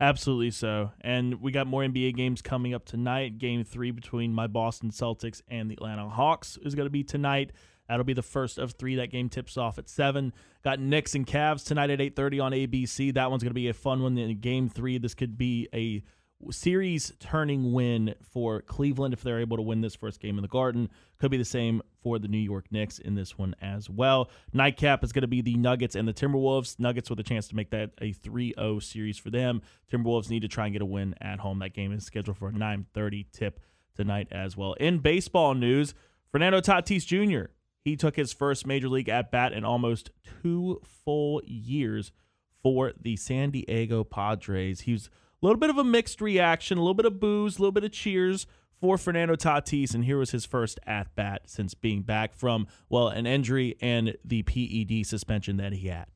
Absolutely 0.00 0.50
so. 0.50 0.90
And 1.00 1.40
we 1.40 1.52
got 1.52 1.68
more 1.68 1.82
NBA 1.82 2.16
games 2.16 2.42
coming 2.42 2.74
up 2.74 2.84
tonight. 2.84 3.38
Game 3.38 3.62
three 3.62 3.92
between 3.92 4.32
my 4.32 4.48
Boston 4.48 4.90
Celtics 4.90 5.42
and 5.46 5.70
the 5.70 5.74
Atlanta 5.74 6.08
Hawks 6.08 6.58
is 6.64 6.74
going 6.74 6.86
to 6.86 6.90
be 6.90 7.04
tonight. 7.04 7.52
That'll 7.88 8.04
be 8.04 8.12
the 8.12 8.22
first 8.22 8.58
of 8.58 8.72
three. 8.72 8.96
That 8.96 9.10
game 9.10 9.28
tips 9.28 9.56
off 9.56 9.78
at 9.78 9.88
seven. 9.88 10.32
Got 10.64 10.80
Knicks 10.80 11.14
and 11.14 11.24
Cavs 11.24 11.64
tonight 11.64 11.90
at 11.90 12.00
eight 12.00 12.16
thirty 12.16 12.40
on 12.40 12.50
ABC. 12.50 13.14
That 13.14 13.30
one's 13.30 13.44
going 13.44 13.50
to 13.50 13.54
be 13.54 13.68
a 13.68 13.74
fun 13.74 14.02
one. 14.02 14.18
In 14.18 14.40
game 14.40 14.68
three, 14.68 14.98
this 14.98 15.14
could 15.14 15.38
be 15.38 15.68
a 15.72 16.02
series 16.50 17.12
turning 17.20 17.72
win 17.72 18.14
for 18.32 18.60
Cleveland 18.62 19.14
if 19.14 19.22
they're 19.22 19.40
able 19.40 19.56
to 19.56 19.62
win 19.62 19.80
this 19.80 19.94
first 19.94 20.20
game 20.20 20.38
in 20.38 20.42
the 20.42 20.48
Garden. 20.48 20.88
Could 21.18 21.30
be 21.30 21.36
the 21.36 21.44
same 21.44 21.82
for 22.02 22.18
the 22.18 22.28
New 22.28 22.38
York 22.38 22.66
Knicks 22.70 22.98
in 22.98 23.14
this 23.14 23.38
one 23.38 23.54
as 23.60 23.88
well. 23.88 24.30
Nightcap 24.52 25.04
is 25.04 25.12
going 25.12 25.22
to 25.22 25.28
be 25.28 25.40
the 25.40 25.56
Nuggets 25.56 25.94
and 25.94 26.08
the 26.08 26.12
Timberwolves. 26.12 26.78
Nuggets 26.78 27.08
with 27.08 27.20
a 27.20 27.22
chance 27.22 27.48
to 27.48 27.56
make 27.56 27.70
that 27.70 27.90
a 28.00 28.12
3-0 28.12 28.82
series 28.82 29.18
for 29.18 29.30
them. 29.30 29.62
Timberwolves 29.90 30.30
need 30.30 30.42
to 30.42 30.48
try 30.48 30.66
and 30.66 30.72
get 30.72 30.82
a 30.82 30.86
win 30.86 31.14
at 31.20 31.40
home. 31.40 31.60
That 31.60 31.74
game 31.74 31.92
is 31.92 32.04
scheduled 32.04 32.38
for 32.38 32.48
a 32.48 32.52
9:30 32.52 33.26
tip 33.32 33.60
tonight 33.94 34.28
as 34.30 34.56
well. 34.56 34.72
In 34.74 34.98
baseball 34.98 35.54
news, 35.54 35.94
Fernando 36.30 36.60
Tatis 36.60 37.06
Jr. 37.06 37.52
He 37.84 37.96
took 37.96 38.16
his 38.16 38.32
first 38.32 38.66
major 38.66 38.88
league 38.88 39.08
at 39.08 39.30
bat 39.30 39.52
in 39.52 39.64
almost 39.64 40.10
2 40.42 40.80
full 41.04 41.42
years 41.44 42.12
for 42.62 42.92
the 43.00 43.16
San 43.16 43.50
Diego 43.50 44.04
Padres. 44.04 44.82
He 44.82 44.92
was 44.92 45.10
a 45.42 45.46
little 45.46 45.58
bit 45.58 45.70
of 45.70 45.78
a 45.78 45.84
mixed 45.84 46.20
reaction, 46.20 46.78
a 46.78 46.80
little 46.80 46.94
bit 46.94 47.06
of 47.06 47.18
boos, 47.18 47.58
a 47.58 47.60
little 47.60 47.72
bit 47.72 47.84
of 47.84 47.92
cheers 47.92 48.46
for 48.80 48.98
Fernando 48.98 49.36
Tatis, 49.36 49.94
and 49.94 50.04
here 50.04 50.18
was 50.18 50.30
his 50.30 50.44
first 50.44 50.78
at 50.86 51.14
bat 51.14 51.42
since 51.46 51.74
being 51.74 52.02
back 52.02 52.34
from, 52.34 52.66
well, 52.88 53.08
an 53.08 53.26
injury 53.26 53.76
and 53.80 54.16
the 54.24 54.42
PED 54.42 55.06
suspension 55.06 55.56
that 55.58 55.72
he 55.72 55.88
had. 55.88 56.06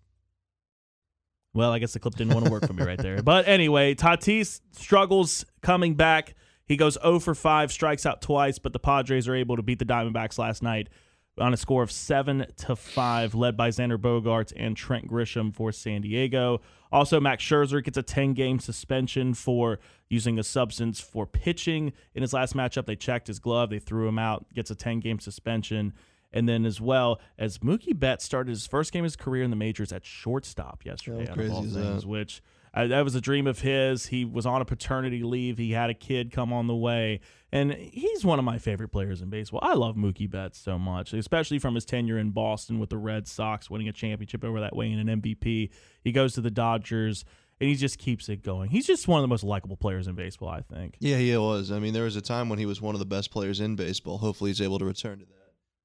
Well, 1.54 1.72
I 1.72 1.78
guess 1.78 1.92
the 1.92 2.00
clip 2.00 2.16
didn't 2.16 2.34
want 2.34 2.44
to 2.44 2.52
work 2.52 2.66
for 2.66 2.74
me 2.74 2.84
right 2.84 2.98
there. 2.98 3.22
But 3.22 3.48
anyway, 3.48 3.94
Tatis 3.94 4.60
struggles 4.72 5.46
coming 5.62 5.94
back. 5.94 6.34
He 6.66 6.76
goes 6.76 6.98
0 7.00 7.20
for 7.20 7.34
5, 7.34 7.72
strikes 7.72 8.04
out 8.04 8.20
twice, 8.20 8.58
but 8.58 8.72
the 8.72 8.78
Padres 8.78 9.26
are 9.26 9.34
able 9.34 9.56
to 9.56 9.62
beat 9.62 9.78
the 9.78 9.84
Diamondbacks 9.84 10.36
last 10.38 10.62
night 10.62 10.88
on 11.38 11.52
a 11.52 11.56
score 11.56 11.82
of 11.82 11.92
seven 11.92 12.46
to 12.56 12.74
five, 12.76 13.34
led 13.34 13.56
by 13.56 13.68
Xander 13.68 13.98
Bogaerts 13.98 14.52
and 14.56 14.76
Trent 14.76 15.08
Grisham 15.08 15.54
for 15.54 15.70
San 15.72 16.02
Diego. 16.02 16.60
Also, 16.90 17.20
Max 17.20 17.44
Scherzer 17.44 17.82
gets 17.82 17.98
a 17.98 18.02
10 18.02 18.32
game 18.34 18.58
suspension 18.58 19.34
for 19.34 19.78
using 20.08 20.38
a 20.38 20.42
substance 20.42 21.00
for 21.00 21.26
pitching. 21.26 21.92
In 22.14 22.22
his 22.22 22.32
last 22.32 22.54
matchup, 22.54 22.86
they 22.86 22.96
checked 22.96 23.26
his 23.26 23.38
glove, 23.38 23.70
they 23.70 23.78
threw 23.78 24.08
him 24.08 24.18
out, 24.18 24.46
gets 24.54 24.70
a 24.70 24.74
10 24.74 25.00
game 25.00 25.18
suspension. 25.18 25.92
And 26.32 26.48
then, 26.48 26.64
as 26.66 26.80
well 26.80 27.20
as 27.38 27.58
Mookie 27.58 27.98
Betts 27.98 28.24
started 28.24 28.50
his 28.50 28.66
first 28.66 28.92
game 28.92 29.04
of 29.04 29.06
his 29.06 29.16
career 29.16 29.42
in 29.42 29.50
the 29.50 29.56
majors 29.56 29.92
at 29.92 30.04
shortstop 30.04 30.84
yesterday, 30.84 31.26
How 31.26 31.34
crazy 31.34 31.52
all 31.52 31.62
things, 31.62 32.04
which 32.04 32.42
uh, 32.76 32.86
that 32.88 33.02
was 33.02 33.14
a 33.14 33.22
dream 33.22 33.46
of 33.46 33.60
his. 33.60 34.06
He 34.06 34.26
was 34.26 34.44
on 34.44 34.60
a 34.60 34.66
paternity 34.66 35.22
leave. 35.22 35.56
He 35.56 35.72
had 35.72 35.88
a 35.88 35.94
kid 35.94 36.30
come 36.30 36.52
on 36.52 36.66
the 36.66 36.74
way, 36.74 37.20
and 37.50 37.72
he's 37.72 38.22
one 38.22 38.38
of 38.38 38.44
my 38.44 38.58
favorite 38.58 38.90
players 38.90 39.22
in 39.22 39.30
baseball. 39.30 39.60
I 39.62 39.72
love 39.72 39.96
Mookie 39.96 40.30
Betts 40.30 40.58
so 40.58 40.78
much, 40.78 41.14
especially 41.14 41.58
from 41.58 41.74
his 41.74 41.86
tenure 41.86 42.18
in 42.18 42.30
Boston 42.30 42.78
with 42.78 42.90
the 42.90 42.98
Red 42.98 43.26
Sox, 43.26 43.70
winning 43.70 43.88
a 43.88 43.92
championship 43.92 44.44
over 44.44 44.60
that 44.60 44.76
way 44.76 44.92
and 44.92 45.08
an 45.08 45.22
MVP. 45.22 45.70
He 46.04 46.12
goes 46.12 46.34
to 46.34 46.42
the 46.42 46.50
Dodgers, 46.50 47.24
and 47.58 47.70
he 47.70 47.76
just 47.76 47.98
keeps 47.98 48.28
it 48.28 48.42
going. 48.42 48.68
He's 48.68 48.86
just 48.86 49.08
one 49.08 49.20
of 49.20 49.22
the 49.22 49.28
most 49.28 49.42
likable 49.42 49.78
players 49.78 50.06
in 50.06 50.14
baseball, 50.14 50.50
I 50.50 50.60
think. 50.60 50.96
Yeah, 51.00 51.16
he 51.16 51.34
was. 51.34 51.72
I 51.72 51.78
mean, 51.78 51.94
there 51.94 52.04
was 52.04 52.16
a 52.16 52.20
time 52.20 52.50
when 52.50 52.58
he 52.58 52.66
was 52.66 52.82
one 52.82 52.94
of 52.94 52.98
the 52.98 53.06
best 53.06 53.30
players 53.30 53.60
in 53.60 53.74
baseball. 53.76 54.18
Hopefully, 54.18 54.50
he's 54.50 54.60
able 54.60 54.78
to 54.80 54.84
return 54.84 55.20
to 55.20 55.24
that. 55.24 55.32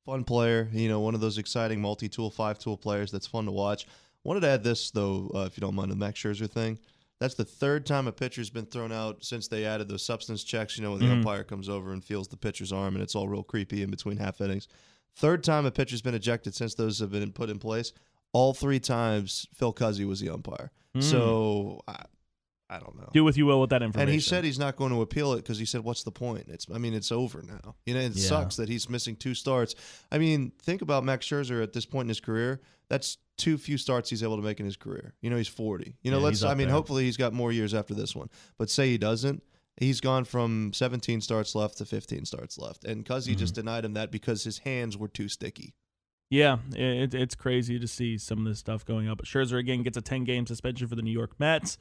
Fun 0.05 0.25
player, 0.25 0.67
you 0.73 0.89
know, 0.89 0.99
one 0.99 1.15
of 1.15 1.21
those 1.21 1.37
exciting 1.37 1.79
multi-tool, 1.79 2.31
five-tool 2.31 2.75
players 2.75 3.11
that's 3.11 3.27
fun 3.27 3.45
to 3.45 3.51
watch. 3.51 3.85
Wanted 4.23 4.41
to 4.41 4.47
add 4.49 4.63
this 4.63 4.91
though, 4.91 5.31
uh, 5.33 5.39
if 5.47 5.57
you 5.57 5.61
don't 5.61 5.75
mind, 5.75 5.91
the 5.91 5.95
Max 5.95 6.19
Scherzer 6.19 6.49
thing. 6.49 6.77
That's 7.19 7.35
the 7.35 7.45
third 7.45 7.85
time 7.85 8.07
a 8.07 8.11
pitcher's 8.11 8.49
been 8.49 8.65
thrown 8.65 8.91
out 8.91 9.23
since 9.23 9.47
they 9.47 9.63
added 9.65 9.87
those 9.87 10.03
substance 10.03 10.43
checks. 10.43 10.77
You 10.77 10.83
know, 10.83 10.91
when 10.91 10.99
the 11.01 11.05
Mhm. 11.05 11.17
umpire 11.19 11.43
comes 11.43 11.69
over 11.69 11.93
and 11.93 12.03
feels 12.03 12.27
the 12.27 12.37
pitcher's 12.37 12.71
arm, 12.71 12.95
and 12.95 13.03
it's 13.03 13.13
all 13.15 13.27
real 13.27 13.43
creepy 13.43 13.83
in 13.83 13.91
between 13.91 14.17
half 14.17 14.41
innings. 14.41 14.67
Third 15.15 15.43
time 15.43 15.65
a 15.65 15.71
pitcher's 15.71 16.01
been 16.01 16.15
ejected 16.15 16.55
since 16.55 16.73
those 16.73 16.99
have 16.99 17.11
been 17.11 17.31
put 17.31 17.49
in 17.49 17.59
place. 17.59 17.93
All 18.33 18.53
three 18.53 18.79
times, 18.79 19.45
Phil 19.53 19.73
Cuzzi 19.73 20.07
was 20.07 20.19
the 20.19 20.29
umpire. 20.29 20.71
Mm. 20.95 21.03
So 21.03 21.81
I, 21.87 22.03
I 22.69 22.79
don't 22.79 22.95
know. 22.97 23.09
Do 23.13 23.23
with 23.23 23.37
you 23.37 23.45
will 23.45 23.59
with 23.61 23.69
that 23.71 23.83
information. 23.83 24.07
And 24.09 24.13
he 24.13 24.19
said 24.21 24.43
he's 24.45 24.57
not 24.57 24.77
going 24.77 24.91
to 24.93 25.01
appeal 25.01 25.33
it 25.33 25.37
because 25.37 25.59
he 25.59 25.65
said, 25.65 25.81
"What's 25.81 26.03
the 26.03 26.11
point? 26.11 26.45
It's, 26.47 26.65
I 26.73 26.77
mean, 26.77 26.93
it's 26.93 27.11
over 27.11 27.43
now. 27.43 27.75
You 27.85 27.93
know, 27.93 27.99
it 27.99 28.15
Yeah. 28.15 28.27
sucks 28.29 28.55
that 28.55 28.69
he's 28.69 28.89
missing 28.89 29.15
two 29.17 29.35
starts. 29.35 29.75
I 30.11 30.17
mean, 30.17 30.53
think 30.61 30.81
about 30.81 31.03
Max 31.03 31.27
Scherzer 31.27 31.61
at 31.61 31.73
this 31.73 31.85
point 31.85 32.05
in 32.05 32.09
his 32.09 32.21
career. 32.21 32.61
That's 32.91 33.17
too 33.37 33.57
few 33.57 33.77
starts 33.77 34.09
he's 34.09 34.21
able 34.21 34.35
to 34.35 34.43
make 34.43 34.59
in 34.59 34.65
his 34.65 34.75
career. 34.75 35.13
You 35.21 35.29
know, 35.29 35.37
he's 35.37 35.47
forty. 35.47 35.95
You 36.03 36.11
know, 36.11 36.17
Yeah, 36.17 36.25
let's. 36.25 36.43
I 36.43 36.53
mean, 36.55 36.67
there. 36.67 36.75
hopefully 36.75 37.05
he's 37.05 37.15
got 37.15 37.31
more 37.31 37.51
years 37.53 37.73
after 37.73 37.93
this 37.93 38.13
one. 38.13 38.29
But 38.57 38.69
say 38.69 38.89
he 38.89 38.97
doesn't. 38.97 39.41
He's 39.77 40.01
gone 40.01 40.25
from 40.25 40.73
17 40.73 41.21
starts 41.21 41.55
left 41.55 41.77
to 41.77 41.85
15 41.85 42.25
starts 42.25 42.57
left, 42.57 42.83
and 42.83 43.05
Cuzzi 43.05 43.35
just 43.37 43.53
Mm-hmm. 43.53 43.61
denied 43.61 43.85
him 43.85 43.93
that 43.93 44.11
because 44.11 44.43
his 44.43 44.57
hands 44.59 44.97
were 44.97 45.07
too 45.07 45.29
sticky. 45.29 45.73
Yeah, 46.29 46.57
it, 46.75 47.13
it's 47.13 47.35
crazy 47.35 47.79
to 47.79 47.87
see 47.87 48.17
some 48.17 48.39
of 48.39 48.45
this 48.45 48.59
stuff 48.59 48.85
going 48.85 49.07
up. 49.09 49.17
But 49.19 49.27
Scherzer 49.27 49.57
again 49.57 49.81
gets 49.83 49.97
a 49.97 50.01
10 50.01 50.25
game 50.25 50.45
suspension 50.45 50.87
for 50.87 50.95
the 50.95 51.01
New 51.01 51.11
York 51.11 51.39
Mets. 51.39 51.77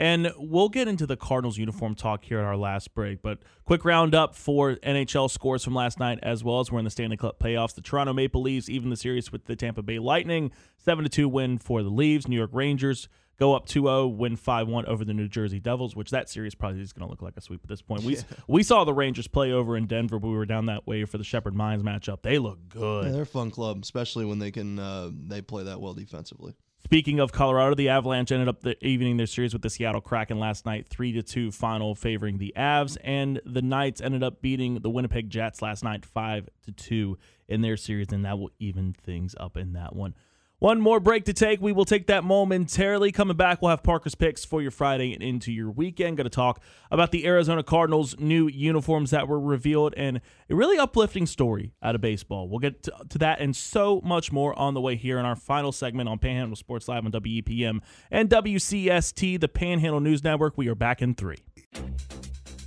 And 0.00 0.32
we'll 0.38 0.70
get 0.70 0.88
into 0.88 1.06
the 1.06 1.18
Cardinals 1.18 1.58
uniform 1.58 1.94
talk 1.94 2.24
here 2.24 2.38
at 2.38 2.44
our 2.46 2.56
last 2.56 2.94
break. 2.94 3.20
But 3.20 3.40
quick 3.66 3.84
roundup 3.84 4.34
for 4.34 4.76
NHL 4.76 5.30
scores 5.30 5.62
from 5.62 5.74
last 5.74 6.00
night, 6.00 6.18
as 6.22 6.42
well 6.42 6.58
as 6.60 6.72
we're 6.72 6.78
in 6.78 6.86
the 6.86 6.90
Stanley 6.90 7.18
Cup 7.18 7.38
playoffs. 7.38 7.74
The 7.74 7.82
Toronto 7.82 8.14
Maple 8.14 8.40
Leafs 8.40 8.70
even 8.70 8.88
the 8.88 8.96
series 8.96 9.30
with 9.30 9.44
the 9.44 9.54
Tampa 9.54 9.82
Bay 9.82 9.98
Lightning, 9.98 10.52
seven 10.78 11.04
to 11.04 11.10
two 11.10 11.28
win 11.28 11.58
for 11.58 11.82
the 11.82 11.90
Leafs. 11.90 12.26
New 12.26 12.36
York 12.36 12.48
Rangers 12.54 13.10
go 13.38 13.54
up 13.54 13.66
2-0, 13.66 14.16
win 14.16 14.38
5-1 14.38 14.86
over 14.86 15.04
the 15.04 15.12
New 15.12 15.28
Jersey 15.28 15.60
Devils, 15.60 15.94
which 15.94 16.10
that 16.12 16.30
series 16.30 16.54
probably 16.54 16.80
is 16.80 16.94
going 16.94 17.06
to 17.06 17.10
look 17.10 17.20
like 17.20 17.36
a 17.36 17.42
sweep 17.42 17.60
at 17.62 17.68
this 17.68 17.82
point. 17.82 18.02
We 18.02 18.16
we 18.48 18.62
saw 18.62 18.84
the 18.84 18.94
Rangers 18.94 19.28
play 19.28 19.52
over 19.52 19.76
in 19.76 19.86
Denver, 19.86 20.18
but 20.18 20.28
we 20.28 20.34
were 20.34 20.46
down 20.46 20.64
that 20.66 20.86
way 20.86 21.04
for 21.04 21.18
the 21.18 21.24
Shepherd 21.24 21.54
Mines 21.54 21.82
matchup. 21.82 22.22
They 22.22 22.38
look 22.38 22.58
good. 22.70 23.04
Yeah, 23.04 23.12
they're 23.12 23.22
a 23.22 23.26
fun 23.26 23.50
club, 23.50 23.80
especially 23.82 24.24
when 24.24 24.38
they 24.38 24.50
can 24.50 24.78
uh, 24.78 25.10
they 25.12 25.42
play 25.42 25.64
that 25.64 25.78
well 25.78 25.92
defensively. 25.92 26.54
Speaking 26.84 27.20
of 27.20 27.30
Colorado, 27.30 27.74
the 27.74 27.88
Avalanche 27.88 28.32
ended 28.32 28.48
up 28.48 28.62
the 28.62 28.82
evening 28.84 29.16
their 29.16 29.26
series 29.26 29.52
with 29.52 29.62
the 29.62 29.70
Seattle 29.70 30.00
Kraken 30.00 30.40
last 30.40 30.66
night, 30.66 30.88
three 30.88 31.12
to 31.12 31.22
two 31.22 31.52
final 31.52 31.94
favoring 31.94 32.38
the 32.38 32.52
Avs, 32.56 32.96
and 33.04 33.40
the 33.44 33.62
Knights 33.62 34.00
ended 34.00 34.24
up 34.24 34.42
beating 34.42 34.80
the 34.80 34.90
Winnipeg 34.90 35.30
Jets 35.30 35.62
last 35.62 35.84
night, 35.84 36.04
five 36.04 36.48
to 36.64 36.72
two 36.72 37.16
in 37.48 37.60
their 37.60 37.76
series, 37.76 38.12
and 38.12 38.24
that 38.24 38.38
will 38.38 38.50
even 38.58 38.92
things 38.92 39.36
up 39.38 39.56
in 39.56 39.74
that 39.74 39.94
one. 39.94 40.14
One 40.60 40.78
more 40.78 41.00
break 41.00 41.24
to 41.24 41.32
take. 41.32 41.62
We 41.62 41.72
will 41.72 41.86
take 41.86 42.06
that 42.08 42.22
momentarily. 42.22 43.12
Coming 43.12 43.34
back, 43.38 43.62
we'll 43.62 43.70
have 43.70 43.82
Parker's 43.82 44.14
picks 44.14 44.44
for 44.44 44.60
your 44.60 44.70
Friday 44.70 45.14
and 45.14 45.22
into 45.22 45.50
your 45.50 45.70
weekend. 45.70 46.18
Going 46.18 46.26
to 46.26 46.30
talk 46.30 46.60
about 46.90 47.12
the 47.12 47.26
Arizona 47.26 47.62
Cardinals' 47.62 48.14
new 48.18 48.46
uniforms 48.46 49.10
that 49.10 49.26
were 49.26 49.40
revealed 49.40 49.94
and 49.96 50.20
a 50.50 50.54
really 50.54 50.76
uplifting 50.76 51.24
story 51.24 51.72
out 51.82 51.94
of 51.94 52.02
baseball. 52.02 52.46
We'll 52.46 52.58
get 52.58 52.82
to, 52.82 53.18
that 53.18 53.40
and 53.40 53.56
so 53.56 54.02
much 54.04 54.32
more 54.32 54.56
on 54.58 54.74
the 54.74 54.82
way 54.82 54.96
here 54.96 55.18
in 55.18 55.24
our 55.24 55.34
final 55.34 55.72
segment 55.72 56.10
on 56.10 56.18
Panhandle 56.18 56.56
Sports 56.56 56.88
Live 56.88 57.06
on 57.06 57.12
WEPM 57.12 57.80
and 58.10 58.28
WCST, 58.28 59.40
the 59.40 59.48
Panhandle 59.48 60.00
News 60.00 60.22
Network. 60.22 60.58
We 60.58 60.68
are 60.68 60.74
back 60.74 61.00
in 61.00 61.14
three. 61.14 61.38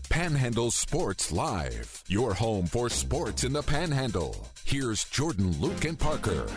Panhandle 0.09 0.71
Sports 0.71 1.31
Live, 1.31 2.03
your 2.07 2.33
home 2.33 2.65
for 2.65 2.89
sports 2.89 3.43
in 3.43 3.53
the 3.53 3.61
Panhandle. 3.61 4.47
Here's 4.65 5.03
Jordan, 5.03 5.51
Luke, 5.61 5.85
and 5.85 5.99
Parker. 5.99 6.47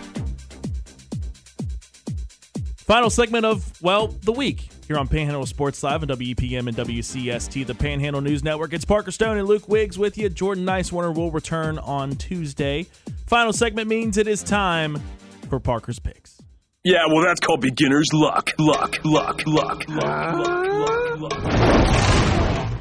Final 2.87 3.11
segment 3.11 3.45
of, 3.45 3.83
well, 3.83 4.07
the 4.07 4.31
week 4.31 4.69
here 4.87 4.97
on 4.97 5.09
Panhandle 5.09 5.45
Sports 5.45 5.83
Live 5.83 6.05
on 6.05 6.09
WEPM 6.09 6.69
and 6.69 6.77
WCST, 6.77 7.67
the 7.67 7.75
Panhandle 7.75 8.21
News 8.21 8.45
Network. 8.45 8.73
It's 8.73 8.85
Parker 8.85 9.11
Stone 9.11 9.39
and 9.39 9.49
Luke 9.49 9.69
Wiggs 9.69 9.99
with 9.99 10.17
you. 10.17 10.29
Jordan 10.29 10.65
Nicewarner 10.65 11.13
will 11.13 11.33
return 11.33 11.79
on 11.79 12.13
Tuesday. 12.13 12.87
Final 13.27 13.53
segment 13.53 13.89
means 13.89 14.17
it 14.17 14.29
is 14.29 14.45
time 14.45 15.03
for 15.51 15.59
Parker's 15.59 15.99
picks. 15.99 16.41
Yeah, 16.85 17.07
well, 17.09 17.25
that's 17.25 17.41
called 17.41 17.61
beginner's 17.61 18.07
luck. 18.13 18.53
Luck, 18.57 19.05
luck, 19.05 19.45
luck, 19.45 19.83
luck, 19.89 20.39
luck, 20.69 21.19
luck, 21.19 21.43
luck. 21.43 22.73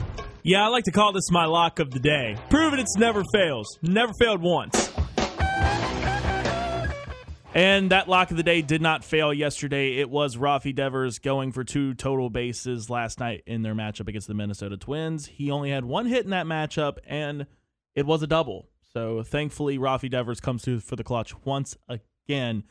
Yeah, 0.43 0.65
I 0.65 0.67
like 0.67 0.83
to 0.83 0.91
call 0.91 1.13
this 1.13 1.31
my 1.31 1.45
lock 1.45 1.79
of 1.79 1.89
the 1.89 1.99
day. 1.99 2.35
Proven 2.51 2.77
it's 2.77 2.95
never 2.95 3.23
fails. 3.33 3.79
Never 3.81 4.13
failed 4.19 4.43
once. 4.43 4.93
And 7.55 7.89
that 7.91 8.09
lock 8.09 8.31
of 8.31 8.37
the 8.37 8.43
day 8.43 8.61
did 8.61 8.81
not 8.81 9.05
fail 9.05 9.33
yesterday. 9.33 9.95
It 9.95 10.09
was 10.09 10.35
Rafi 10.35 10.75
Devers 10.75 11.19
going 11.19 11.53
for 11.53 11.63
two 11.63 11.93
total 11.93 12.29
bases 12.29 12.89
last 12.89 13.17
night 13.17 13.43
in 13.47 13.61
their 13.61 13.73
matchup 13.73 14.09
against 14.09 14.27
the 14.27 14.33
Minnesota 14.33 14.75
Twins. 14.75 15.27
He 15.27 15.49
only 15.49 15.69
had 15.69 15.85
one 15.85 16.05
hit 16.05 16.25
in 16.25 16.31
that 16.31 16.47
matchup, 16.47 16.97
and 17.07 17.47
it 17.95 18.05
was 18.05 18.21
a 18.21 18.27
double. 18.27 18.67
So 18.91 19.23
thankfully, 19.23 19.77
Rafi 19.77 20.11
Devers 20.11 20.41
comes 20.41 20.65
through 20.65 20.81
for 20.81 20.97
the 20.97 21.03
clutch 21.05 21.33
once 21.45 21.77
again. 21.87 22.65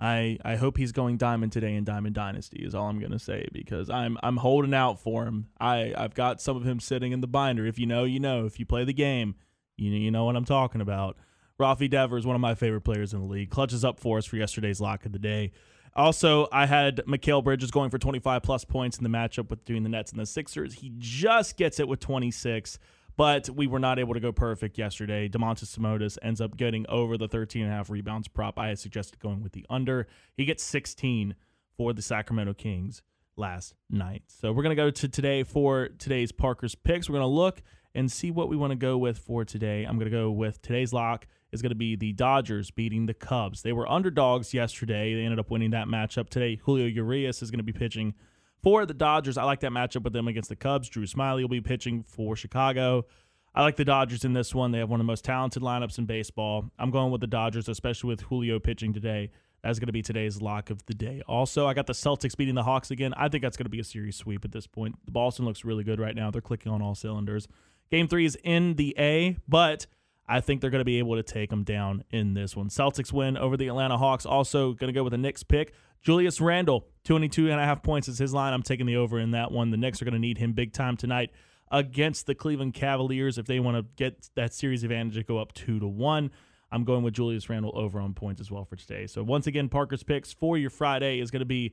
I 0.00 0.38
I 0.44 0.54
hope 0.54 0.76
he's 0.76 0.92
going 0.92 1.16
diamond 1.16 1.50
today 1.50 1.74
in 1.74 1.82
Diamond 1.82 2.14
Dynasty 2.14 2.64
is 2.64 2.76
all 2.76 2.88
I'm 2.88 3.00
gonna 3.00 3.18
say 3.18 3.48
because 3.52 3.90
I'm 3.90 4.16
I'm 4.22 4.36
holding 4.36 4.72
out 4.72 5.00
for 5.00 5.24
him. 5.24 5.48
I 5.58 5.92
I've 5.96 6.14
got 6.14 6.40
some 6.40 6.56
of 6.56 6.64
him 6.64 6.78
sitting 6.78 7.10
in 7.10 7.20
the 7.20 7.26
binder. 7.26 7.66
If 7.66 7.80
you 7.80 7.86
know, 7.86 8.04
you 8.04 8.20
know. 8.20 8.46
If 8.46 8.60
you 8.60 8.66
play 8.66 8.84
the 8.84 8.92
game, 8.92 9.34
you 9.76 9.90
you 9.90 10.12
know 10.12 10.24
what 10.24 10.36
I'm 10.36 10.44
talking 10.44 10.80
about. 10.80 11.16
Rafi 11.58 11.90
Devers, 11.90 12.24
one 12.24 12.36
of 12.36 12.40
my 12.40 12.54
favorite 12.54 12.82
players 12.82 13.12
in 13.12 13.20
the 13.20 13.26
league, 13.26 13.50
clutches 13.50 13.84
up 13.84 13.98
for 13.98 14.18
us 14.18 14.24
for 14.24 14.36
yesterday's 14.36 14.80
lock 14.80 15.04
of 15.04 15.12
the 15.12 15.18
day. 15.18 15.50
Also, 15.96 16.46
I 16.52 16.66
had 16.66 16.98
Mikal 17.08 17.42
Bridges 17.42 17.72
going 17.72 17.90
for 17.90 17.98
25 17.98 18.42
plus 18.42 18.64
points 18.64 18.98
in 18.98 19.02
the 19.02 19.10
matchup 19.10 19.50
with 19.50 19.64
between 19.64 19.82
the 19.82 19.88
Nets 19.88 20.12
and 20.12 20.20
the 20.20 20.26
Sixers. 20.26 20.74
He 20.74 20.92
just 20.98 21.56
gets 21.56 21.80
it 21.80 21.88
with 21.88 21.98
26, 21.98 22.78
but 23.16 23.50
we 23.50 23.66
were 23.66 23.80
not 23.80 23.98
able 23.98 24.14
to 24.14 24.20
go 24.20 24.30
perfect 24.30 24.78
yesterday. 24.78 25.28
Domantas 25.28 25.76
Sabonis 25.76 26.16
ends 26.22 26.40
up 26.40 26.56
getting 26.56 26.86
over 26.88 27.18
the 27.18 27.26
13 27.26 27.62
and 27.64 27.72
a 27.72 27.74
half 27.74 27.90
rebounds 27.90 28.28
prop. 28.28 28.56
I 28.56 28.68
had 28.68 28.78
suggested 28.78 29.18
going 29.18 29.42
with 29.42 29.52
the 29.52 29.66
under. 29.68 30.06
He 30.36 30.44
gets 30.44 30.62
16 30.62 31.34
for 31.76 31.92
the 31.92 32.02
Sacramento 32.02 32.54
Kings 32.54 33.02
last 33.36 33.74
night. 33.90 34.22
So 34.28 34.52
we're 34.52 34.62
going 34.62 34.76
to 34.76 34.80
go 34.80 34.90
to 34.90 35.08
today 35.08 35.42
for 35.42 35.88
today's 35.98 36.30
Parker's 36.30 36.76
picks. 36.76 37.08
We're 37.08 37.14
going 37.14 37.22
to 37.22 37.26
look 37.34 37.62
and 37.94 38.12
see 38.12 38.30
what 38.30 38.48
we 38.48 38.56
want 38.56 38.70
to 38.70 38.76
go 38.76 38.96
with 38.96 39.18
for 39.18 39.44
today. 39.44 39.82
I'm 39.82 39.98
going 39.98 40.10
to 40.10 40.16
go 40.16 40.30
with 40.30 40.62
today's 40.62 40.92
lock 40.92 41.26
is 41.52 41.62
going 41.62 41.70
to 41.70 41.76
be 41.76 41.96
the 41.96 42.12
Dodgers 42.12 42.70
beating 42.70 43.06
the 43.06 43.14
Cubs. 43.14 43.62
They 43.62 43.72
were 43.72 43.90
underdogs 43.90 44.52
yesterday. 44.52 45.14
They 45.14 45.22
ended 45.22 45.38
up 45.38 45.50
winning 45.50 45.70
that 45.70 45.86
matchup 45.86 46.28
today. 46.28 46.56
Julio 46.56 46.86
Urias 46.86 47.42
is 47.42 47.50
going 47.50 47.58
to 47.58 47.64
be 47.64 47.72
pitching 47.72 48.14
for 48.62 48.84
the 48.86 48.94
Dodgers. 48.94 49.38
I 49.38 49.44
like 49.44 49.60
that 49.60 49.72
matchup 49.72 50.02
with 50.02 50.12
them 50.12 50.28
against 50.28 50.48
the 50.48 50.56
Cubs. 50.56 50.88
Drew 50.88 51.04
Smyly 51.04 51.42
will 51.42 51.48
be 51.48 51.60
pitching 51.60 52.02
for 52.02 52.36
Chicago. 52.36 53.06
I 53.54 53.62
like 53.62 53.76
the 53.76 53.84
Dodgers 53.84 54.24
in 54.24 54.34
this 54.34 54.54
one. 54.54 54.72
They 54.72 54.78
have 54.78 54.90
one 54.90 55.00
of 55.00 55.06
the 55.06 55.10
most 55.10 55.24
talented 55.24 55.62
lineups 55.62 55.98
in 55.98 56.06
baseball. 56.06 56.70
I'm 56.78 56.90
going 56.90 57.10
with 57.10 57.20
the 57.20 57.26
Dodgers, 57.26 57.68
especially 57.68 58.08
with 58.08 58.20
Julio 58.22 58.58
pitching 58.58 58.92
today. 58.92 59.30
That's 59.62 59.78
going 59.80 59.88
to 59.88 59.92
be 59.92 60.02
today's 60.02 60.40
lock 60.40 60.70
of 60.70 60.84
the 60.86 60.94
day. 60.94 61.22
Also, 61.26 61.66
I 61.66 61.74
got 61.74 61.86
the 61.86 61.92
Celtics 61.92 62.36
beating 62.36 62.54
the 62.54 62.62
Hawks 62.62 62.90
again. 62.90 63.12
I 63.16 63.28
think 63.28 63.42
that's 63.42 63.56
going 63.56 63.64
to 63.64 63.70
be 63.70 63.80
a 63.80 63.84
series 63.84 64.16
sweep 64.16 64.44
at 64.44 64.52
this 64.52 64.68
point. 64.68 64.94
The 65.04 65.10
Boston 65.10 65.44
looks 65.44 65.64
really 65.64 65.82
good 65.82 65.98
right 65.98 66.14
now. 66.14 66.30
They're 66.30 66.40
clicking 66.40 66.70
on 66.70 66.80
all 66.80 66.94
cylinders. 66.94 67.48
Game 67.90 68.06
three 68.06 68.24
is 68.24 68.38
in 68.44 68.74
the 68.74 68.94
A, 68.98 69.36
but 69.48 69.86
I 70.28 70.40
think 70.40 70.60
they're 70.60 70.70
going 70.70 70.80
to 70.80 70.84
be 70.84 70.98
able 70.98 71.16
to 71.16 71.22
take 71.22 71.50
them 71.50 71.64
down 71.64 72.04
in 72.10 72.34
this 72.34 72.54
one. 72.54 72.68
Celtics 72.68 73.12
win 73.12 73.36
over 73.36 73.56
the 73.56 73.68
Atlanta 73.68 73.96
Hawks. 73.96 74.26
Also, 74.26 74.74
going 74.74 74.92
to 74.92 74.98
go 74.98 75.02
with 75.02 75.12
the 75.12 75.18
Knicks 75.18 75.42
pick. 75.42 75.72
Julius 76.02 76.40
Randle, 76.40 76.86
22 77.04 77.50
and 77.50 77.60
a 77.60 77.64
half 77.64 77.82
points 77.82 78.08
is 78.08 78.18
his 78.18 78.34
line. 78.34 78.52
I'm 78.52 78.62
taking 78.62 78.86
the 78.86 78.96
over 78.96 79.18
in 79.18 79.32
that 79.32 79.50
one. 79.50 79.70
The 79.70 79.76
Knicks 79.76 80.02
are 80.02 80.04
going 80.04 80.12
to 80.12 80.20
need 80.20 80.38
him 80.38 80.52
big 80.52 80.72
time 80.72 80.96
tonight 80.96 81.30
against 81.70 82.26
the 82.26 82.34
Cleveland 82.34 82.74
Cavaliers 82.74 83.38
if 83.38 83.46
they 83.46 83.60
want 83.60 83.76
to 83.76 83.86
get 83.96 84.28
that 84.36 84.54
series 84.54 84.84
advantage 84.84 85.14
to 85.14 85.22
go 85.22 85.38
up 85.38 85.52
two 85.54 85.80
to 85.80 85.88
one. 85.88 86.30
I'm 86.70 86.84
going 86.84 87.02
with 87.02 87.14
Julius 87.14 87.48
Randle 87.48 87.72
over 87.74 87.98
on 87.98 88.12
points 88.12 88.40
as 88.40 88.50
well 88.50 88.64
for 88.64 88.76
today. 88.76 89.06
So 89.06 89.22
once 89.22 89.46
again, 89.46 89.68
Parker's 89.68 90.02
picks 90.02 90.32
for 90.32 90.58
your 90.58 90.70
Friday 90.70 91.20
is 91.20 91.30
going 91.30 91.40
to 91.40 91.46
be 91.46 91.72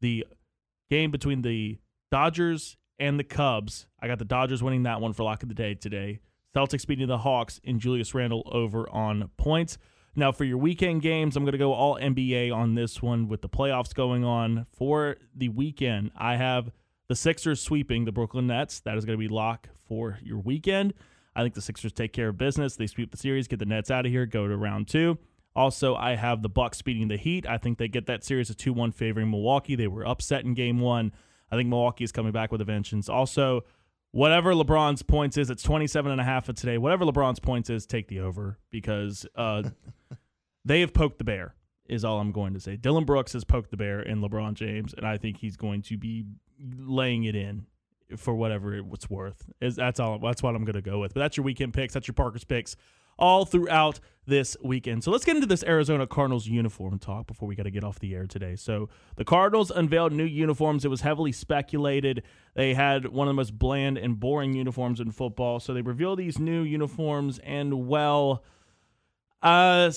the 0.00 0.26
game 0.90 1.10
between 1.10 1.42
the 1.42 1.78
Dodgers 2.10 2.76
and 2.98 3.18
the 3.18 3.24
Cubs. 3.24 3.86
I 4.00 4.06
got 4.06 4.18
the 4.18 4.24
Dodgers 4.24 4.62
winning 4.62 4.82
that 4.82 5.00
one 5.00 5.14
for 5.14 5.22
lock 5.22 5.42
of 5.42 5.48
the 5.48 5.54
day 5.54 5.74
today. 5.74 6.20
Celtics 6.54 6.86
beating 6.86 7.08
the 7.08 7.18
Hawks 7.18 7.60
and 7.64 7.80
Julius 7.80 8.14
Randle 8.14 8.48
over 8.52 8.88
on 8.90 9.30
points. 9.36 9.78
Now, 10.16 10.30
for 10.30 10.44
your 10.44 10.58
weekend 10.58 11.02
games, 11.02 11.36
I'm 11.36 11.44
going 11.44 11.52
to 11.52 11.58
go 11.58 11.72
all 11.72 11.96
NBA 11.96 12.54
on 12.54 12.74
this 12.74 13.02
one 13.02 13.26
with 13.26 13.42
the 13.42 13.48
playoffs 13.48 13.92
going 13.92 14.24
on. 14.24 14.66
For 14.72 15.16
the 15.34 15.48
weekend, 15.48 16.12
I 16.16 16.36
have 16.36 16.70
the 17.08 17.16
Sixers 17.16 17.60
sweeping 17.60 18.04
the 18.04 18.12
Brooklyn 18.12 18.46
Nets. 18.46 18.80
That 18.80 18.96
is 18.96 19.04
going 19.04 19.18
to 19.18 19.28
be 19.28 19.32
lock 19.32 19.68
for 19.88 20.18
your 20.22 20.38
weekend. 20.38 20.94
I 21.34 21.42
think 21.42 21.54
the 21.54 21.60
Sixers 21.60 21.92
take 21.92 22.12
care 22.12 22.28
of 22.28 22.38
business. 22.38 22.76
They 22.76 22.86
sweep 22.86 23.10
the 23.10 23.16
series, 23.16 23.48
get 23.48 23.58
the 23.58 23.66
Nets 23.66 23.90
out 23.90 24.06
of 24.06 24.12
here, 24.12 24.24
go 24.24 24.46
to 24.46 24.56
round 24.56 24.86
two. 24.86 25.18
Also, 25.56 25.96
I 25.96 26.14
have 26.14 26.42
the 26.42 26.48
Bucks 26.48 26.82
beating 26.82 27.08
the 27.08 27.16
Heat. 27.16 27.46
I 27.46 27.58
think 27.58 27.78
they 27.78 27.88
get 27.88 28.06
that 28.06 28.24
series 28.24 28.50
a 28.50 28.54
2-1 28.54 28.94
favoring 28.94 29.30
Milwaukee. 29.30 29.74
They 29.74 29.88
were 29.88 30.06
upset 30.06 30.44
in 30.44 30.54
game 30.54 30.78
1. 30.78 31.12
I 31.50 31.56
think 31.56 31.68
Milwaukee 31.68 32.04
is 32.04 32.12
coming 32.12 32.32
back 32.32 32.52
with 32.52 32.60
a 32.60 32.64
vengeance. 32.64 33.08
Also, 33.08 33.64
whatever 34.14 34.52
LeBron's 34.52 35.02
points 35.02 35.36
is, 35.36 35.50
it's 35.50 35.62
27 35.62 36.12
and 36.12 36.20
a 36.20 36.24
half 36.24 36.48
of 36.48 36.54
today. 36.54 36.78
Whatever 36.78 37.04
LeBron's 37.04 37.40
points 37.40 37.68
is, 37.68 37.84
take 37.84 38.06
the 38.06 38.20
over 38.20 38.58
because 38.70 39.26
uh, 39.34 39.64
they 40.64 40.80
have 40.80 40.94
poked 40.94 41.18
the 41.18 41.24
bear. 41.24 41.54
Is 41.86 42.02
all 42.02 42.18
I'm 42.18 42.32
going 42.32 42.54
to 42.54 42.60
say. 42.60 42.76
Dillon 42.76 43.04
Brooks 43.04 43.34
has 43.34 43.44
poked 43.44 43.70
the 43.70 43.76
bear 43.76 44.00
in 44.00 44.22
LeBron 44.22 44.54
James, 44.54 44.94
and 44.94 45.06
I 45.06 45.18
think 45.18 45.36
he's 45.36 45.56
going 45.56 45.82
to 45.82 45.98
be 45.98 46.24
laying 46.78 47.24
it 47.24 47.36
in 47.36 47.66
for 48.16 48.34
whatever 48.34 48.74
it's 48.74 49.10
worth. 49.10 49.50
Is 49.60 49.76
that's 49.76 50.00
all. 50.00 50.18
That's 50.18 50.42
what 50.42 50.54
I'm 50.54 50.64
going 50.64 50.76
to 50.76 50.80
go 50.80 51.00
with. 51.00 51.12
But 51.12 51.20
that's 51.20 51.36
your 51.36 51.44
weekend 51.44 51.74
picks. 51.74 51.92
That's 51.92 52.08
your 52.08 52.14
Parker's 52.14 52.44
picks 52.44 52.76
all 53.18 53.44
throughout 53.44 54.00
this 54.26 54.56
weekend. 54.62 55.04
So 55.04 55.10
let's 55.10 55.24
get 55.24 55.36
into 55.36 55.46
this 55.46 55.62
Arizona 55.64 56.06
Cardinals 56.06 56.46
uniform 56.46 56.98
talk 56.98 57.26
before 57.26 57.46
we 57.48 57.54
got 57.54 57.64
to 57.64 57.70
get 57.70 57.84
off 57.84 57.98
the 57.98 58.14
air 58.14 58.26
today. 58.26 58.56
So 58.56 58.88
the 59.16 59.24
Cardinals 59.24 59.70
unveiled 59.70 60.12
new 60.12 60.24
uniforms. 60.24 60.84
It 60.84 60.88
was 60.88 61.02
heavily 61.02 61.32
speculated. 61.32 62.22
They 62.54 62.74
had 62.74 63.08
one 63.08 63.28
of 63.28 63.30
the 63.30 63.36
most 63.36 63.58
bland 63.58 63.98
and 63.98 64.18
boring 64.18 64.54
uniforms 64.54 65.00
in 65.00 65.10
football. 65.10 65.60
So 65.60 65.74
they 65.74 65.82
reveal 65.82 66.16
these 66.16 66.38
new 66.38 66.62
uniforms, 66.62 67.38
and 67.40 67.86
well, 67.86 68.42
uh, 69.42 69.90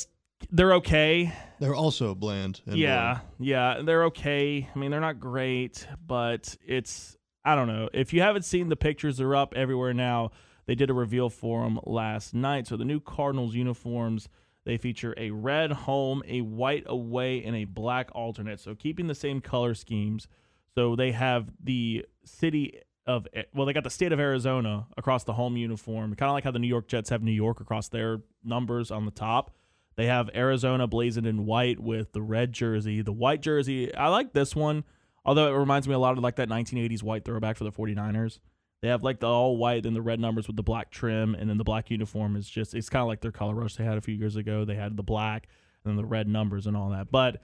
they're 0.51 0.73
okay. 0.75 1.33
They're 1.59 1.75
also 1.75 2.13
bland. 2.13 2.61
yeah, 2.65 3.13
boring. 3.13 3.27
yeah, 3.39 3.81
they're 3.83 4.03
okay. 4.05 4.69
I 4.73 4.77
mean, 4.79 4.91
they're 4.91 4.99
not 4.99 5.19
great, 5.19 5.87
but 6.05 6.55
it's 6.65 7.17
I 7.45 7.55
don't 7.55 7.67
know. 7.67 7.89
If 7.93 8.13
you 8.13 8.21
haven't 8.21 8.43
seen 8.43 8.69
the 8.69 8.75
pictures, 8.75 9.17
they're 9.17 9.35
up 9.35 9.53
everywhere 9.55 9.93
now. 9.93 10.31
They 10.67 10.75
did 10.75 10.89
a 10.89 10.93
reveal 10.93 11.29
for 11.29 11.63
them 11.63 11.79
last 11.85 12.33
night. 12.33 12.67
So 12.67 12.77
the 12.77 12.85
new 12.85 12.99
Cardinals 12.99 13.55
uniforms, 13.55 14.29
they 14.65 14.77
feature 14.77 15.13
a 15.17 15.31
red 15.31 15.71
home, 15.71 16.21
a 16.27 16.41
white 16.41 16.83
away, 16.85 17.43
and 17.43 17.55
a 17.55 17.63
black 17.63 18.09
alternate. 18.13 18.59
So 18.59 18.75
keeping 18.75 19.07
the 19.07 19.15
same 19.15 19.41
color 19.41 19.73
schemes. 19.73 20.27
So 20.75 20.95
they 20.95 21.13
have 21.13 21.49
the 21.63 22.05
city 22.25 22.81
of 23.07 23.25
well, 23.53 23.65
they 23.65 23.73
got 23.73 23.85
the 23.85 23.89
state 23.89 24.11
of 24.11 24.19
Arizona 24.19 24.87
across 24.97 25.23
the 25.23 25.33
home 25.33 25.55
uniform, 25.55 26.13
kind 26.15 26.29
of 26.29 26.33
like 26.33 26.43
how 26.43 26.51
the 26.51 26.59
New 26.59 26.67
York 26.67 26.89
Jets 26.89 27.09
have 27.09 27.23
New 27.23 27.31
York 27.31 27.61
across 27.61 27.87
their 27.87 28.19
numbers 28.43 28.91
on 28.91 29.05
the 29.05 29.11
top. 29.11 29.55
They 29.95 30.07
have 30.07 30.29
Arizona 30.35 30.85
blazoned 30.85 31.25
in 31.25 31.45
white 31.45 31.79
with 31.79 32.11
the 32.11 32.21
red 32.21 32.51
jersey. 32.51 33.01
The 33.01 33.13
white 33.13 33.41
jersey, 33.41 33.95
I 33.95 34.09
like 34.09 34.33
this 34.33 34.55
one, 34.55 34.83
although 35.25 35.47
it 35.47 35.57
reminds 35.57 35.87
me 35.87 35.95
a 35.95 35.99
lot 35.99 36.17
of 36.17 36.23
like 36.23 36.35
that 36.35 36.49
1980s 36.49 37.01
white 37.01 37.23
throwback 37.25 37.55
for 37.55 37.63
the 37.63 37.71
49ers. 37.71 38.39
They 38.81 38.89
have 38.89 39.03
like 39.03 39.19
the 39.19 39.27
all 39.27 39.57
white 39.57 39.85
and 39.85 39.95
the 39.95 40.01
red 40.01 40.19
numbers 40.19 40.47
with 40.47 40.55
the 40.55 40.63
black 40.63 40.91
trim, 40.91 41.33
and 41.35 41.49
then 41.49 41.57
the 41.57 41.63
black 41.63 41.89
uniform 41.89 42.35
is 42.35 42.47
just 42.47 42.75
it's 42.75 42.89
kind 42.89 43.01
of 43.01 43.07
like 43.07 43.21
their 43.21 43.31
color 43.31 43.55
rush 43.55 43.75
they 43.75 43.83
had 43.83 43.97
a 43.97 44.01
few 44.01 44.13
years 44.15 44.35
ago. 44.35 44.65
They 44.65 44.75
had 44.75 44.95
the 44.95 45.03
black 45.03 45.47
and 45.83 45.91
then 45.91 45.95
the 45.97 46.07
red 46.07 46.27
numbers 46.27 46.67
and 46.67 46.77
all 46.77 46.89
that. 46.91 47.11
But 47.11 47.41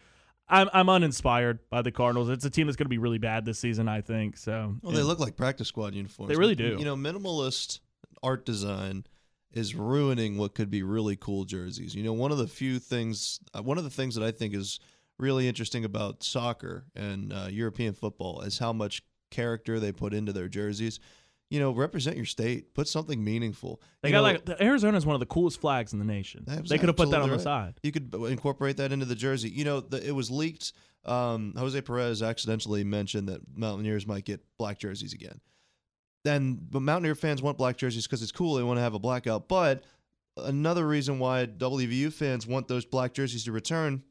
I'm 0.48 0.70
I'm 0.74 0.90
uninspired 0.90 1.60
by 1.70 1.82
the 1.82 1.92
Cardinals. 1.92 2.30
It's 2.30 2.46
a 2.46 2.50
team 2.50 2.68
that's 2.68 2.78
going 2.78 2.86
to 2.86 2.90
be 2.90 3.00
really 3.00 3.18
bad 3.18 3.46
this 3.46 3.60
season, 3.60 3.88
I 3.88 4.02
think. 4.02 4.38
So 4.38 4.76
well, 4.82 4.94
they 4.94 5.02
look 5.02 5.20
like 5.20 5.36
practice 5.36 5.68
squad 5.68 5.96
uniforms. 5.96 6.30
They 6.30 6.36
really 6.38 6.56
do. 6.56 6.76
You 6.78 6.86
know, 6.86 6.96
minimalist 6.96 7.80
art 8.22 8.46
design 8.46 9.06
is 9.52 9.76
ruining 9.76 10.38
what 10.38 10.54
could 10.54 10.70
be 10.70 10.84
really 10.84 11.16
cool 11.16 11.46
jerseys. 11.46 11.96
You 11.96 12.04
know, 12.04 12.14
one 12.14 12.32
of 12.32 12.38
the 12.38 12.48
few 12.48 12.80
things, 12.80 13.40
uh, 13.56 13.62
one 13.62 13.78
of 13.78 13.84
the 13.84 13.90
things 13.90 14.16
that 14.16 14.24
I 14.24 14.32
think 14.32 14.54
is 14.54 14.80
really 15.20 15.48
interesting 15.48 15.86
about 15.86 16.24
soccer 16.24 16.86
and 16.96 17.32
uh, 17.32 17.48
European 17.50 17.94
football 17.94 18.42
is 18.42 18.58
how 18.58 18.74
much 18.74 19.04
character 19.30 19.80
they 19.80 19.92
put 19.92 20.14
into 20.14 20.34
their 20.34 20.48
jerseys 20.48 21.00
you 21.54 21.60
know, 21.60 21.70
represent 21.70 22.16
your 22.16 22.26
state. 22.26 22.74
Put 22.74 22.88
something 22.88 23.24
meaningful. 23.24 23.80
They 24.02 24.10
you 24.10 24.14
got 24.14 24.18
know, 24.18 24.24
like 24.24 24.46
the 24.46 24.64
Arizona 24.64 24.98
is 24.98 25.06
one 25.06 25.14
of 25.14 25.20
the 25.20 25.28
coolest 25.28 25.62
flags 25.62 25.94
in 25.94 26.00
the 26.00 26.06
nation. 26.06 26.46
They 26.48 26.80
could 26.80 26.90
have 26.90 26.96
put 26.96 27.12
that 27.12 27.22
on 27.22 27.30
the 27.30 27.38
side. 27.38 27.76
You 27.84 27.92
could 27.92 28.12
incorporate 28.12 28.78
that 28.78 28.92
into 28.92 29.06
the 29.06 29.14
jersey. 29.14 29.52
You 29.52 29.64
know, 29.64 29.80
the, 29.80 30.04
it 30.04 30.14
was 30.14 30.32
leaked. 30.32 30.74
Um, 31.06 31.54
Jose 31.56 31.80
Perez 31.82 32.24
accidentally 32.24 32.84
mentioned 32.84 33.30
that 33.30 33.42
Mountaineers 33.56 34.08
might 34.08 34.26
get 34.26 34.42
black 34.58 34.80
jerseys 34.80 35.14
again. 35.14 35.42
Then, 36.24 36.58
but 36.72 36.82
Mountaineer 36.82 37.14
fans 37.14 37.44
want 37.44 37.60
black 37.60 37.78
jerseys 37.78 38.08
because 38.08 38.24
it's 38.24 38.32
cool. 38.32 38.56
They 38.56 38.64
want 38.64 38.78
to 38.78 38.82
have 38.82 38.96
a 38.96 39.00
blackout. 39.00 39.48
But 39.48 39.84
another 40.36 40.88
reason 40.88 41.20
why 41.20 41.46
WVU 41.46 42.12
fans 42.12 42.48
want 42.48 42.68
those 42.68 42.84
black 42.84 43.14
jerseys 43.14 43.44
to 43.44 43.52
return 43.52 44.02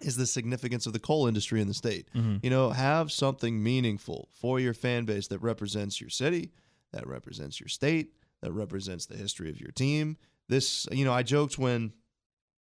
is 0.00 0.16
the 0.16 0.26
significance 0.26 0.86
of 0.86 0.92
the 0.92 1.00
coal 1.00 1.26
industry 1.26 1.60
in 1.60 1.66
the 1.66 1.74
state. 1.74 2.08
Mm-hmm. 2.14 2.36
You 2.42 2.50
know, 2.50 2.70
have 2.70 3.10
something 3.10 3.60
meaningful 3.60 4.28
for 4.30 4.60
your 4.60 4.74
fan 4.74 5.06
base 5.06 5.26
that 5.26 5.40
represents 5.40 6.00
your 6.00 6.10
city, 6.10 6.52
that 6.92 7.06
represents 7.06 7.60
your 7.60 7.68
state, 7.68 8.12
that 8.42 8.52
represents 8.52 9.06
the 9.06 9.16
history 9.16 9.50
of 9.50 9.60
your 9.60 9.70
team. 9.70 10.16
This, 10.48 10.86
you 10.90 11.04
know, 11.04 11.12
I 11.12 11.22
joked 11.22 11.58
when 11.58 11.92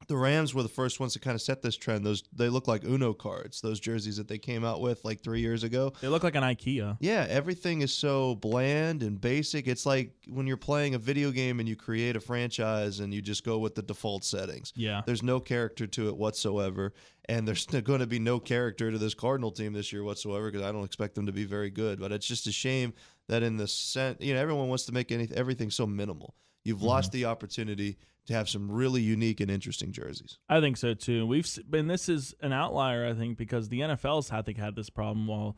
the 0.08 0.16
Rams 0.16 0.54
were 0.54 0.62
the 0.62 0.68
first 0.68 1.00
ones 1.00 1.14
to 1.14 1.18
kind 1.18 1.34
of 1.34 1.42
set 1.42 1.62
this 1.62 1.76
trend. 1.76 2.06
Those 2.06 2.22
they 2.32 2.48
look 2.48 2.68
like 2.68 2.84
Uno 2.84 3.12
cards, 3.12 3.60
those 3.60 3.80
jerseys 3.80 4.18
that 4.18 4.28
they 4.28 4.38
came 4.38 4.64
out 4.64 4.80
with 4.80 5.04
like 5.04 5.20
three 5.20 5.40
years 5.40 5.64
ago. 5.64 5.92
They 6.00 6.08
look 6.08 6.22
like 6.22 6.36
an 6.36 6.44
IKEA. 6.44 6.96
Yeah, 7.00 7.26
everything 7.28 7.82
is 7.82 7.92
so 7.92 8.36
bland 8.36 9.02
and 9.02 9.20
basic. 9.20 9.66
It's 9.66 9.84
like 9.84 10.14
when 10.28 10.46
you're 10.46 10.56
playing 10.56 10.94
a 10.94 10.98
video 10.98 11.30
game 11.30 11.58
and 11.58 11.68
you 11.68 11.76
create 11.76 12.14
a 12.14 12.20
franchise 12.20 13.00
and 13.00 13.12
you 13.12 13.20
just 13.20 13.44
go 13.44 13.58
with 13.58 13.74
the 13.74 13.82
default 13.82 14.24
settings. 14.24 14.72
Yeah. 14.76 15.02
There's 15.06 15.22
no 15.22 15.40
character 15.40 15.86
to 15.88 16.08
it 16.08 16.16
whatsoever. 16.16 16.92
And 17.28 17.48
there's 17.48 17.66
going 17.82 18.00
to 18.00 18.06
be 18.06 18.20
no 18.20 18.38
character 18.38 18.92
to 18.92 18.98
this 18.98 19.14
Cardinal 19.14 19.50
team 19.50 19.72
this 19.72 19.92
year 19.92 20.04
whatsoever 20.04 20.50
because 20.50 20.64
I 20.64 20.70
don't 20.70 20.84
expect 20.84 21.16
them 21.16 21.26
to 21.26 21.32
be 21.32 21.44
very 21.44 21.70
good. 21.70 21.98
But 21.98 22.12
it's 22.12 22.26
just 22.26 22.46
a 22.46 22.52
shame 22.52 22.94
that 23.28 23.42
in 23.42 23.56
the 23.56 23.66
sense, 23.68 24.18
you 24.20 24.34
know, 24.34 24.40
everyone 24.40 24.68
wants 24.68 24.84
to 24.86 24.92
make 24.92 25.10
any, 25.12 25.28
everything 25.34 25.70
so 25.70 25.86
minimal. 25.86 26.34
You've 26.64 26.78
Mm-hmm. 26.78 26.86
lost 26.86 27.12
the 27.12 27.24
opportunity 27.26 27.96
to 28.26 28.32
have 28.34 28.48
some 28.48 28.70
really 28.70 29.00
unique 29.00 29.40
and 29.40 29.50
interesting 29.50 29.92
jerseys. 29.92 30.38
I 30.48 30.60
think 30.60 30.76
so 30.76 30.94
too. 30.94 31.26
We've 31.26 31.48
been 31.70 31.86
this 31.86 32.08
is 32.08 32.34
an 32.40 32.52
outlier, 32.52 33.06
I 33.06 33.14
think, 33.14 33.38
because 33.38 33.68
the 33.68 33.80
NFL's 33.80 34.32
I 34.32 34.42
think 34.42 34.58
had 34.58 34.74
this 34.74 34.90
problem 34.90 35.26
while 35.28 35.56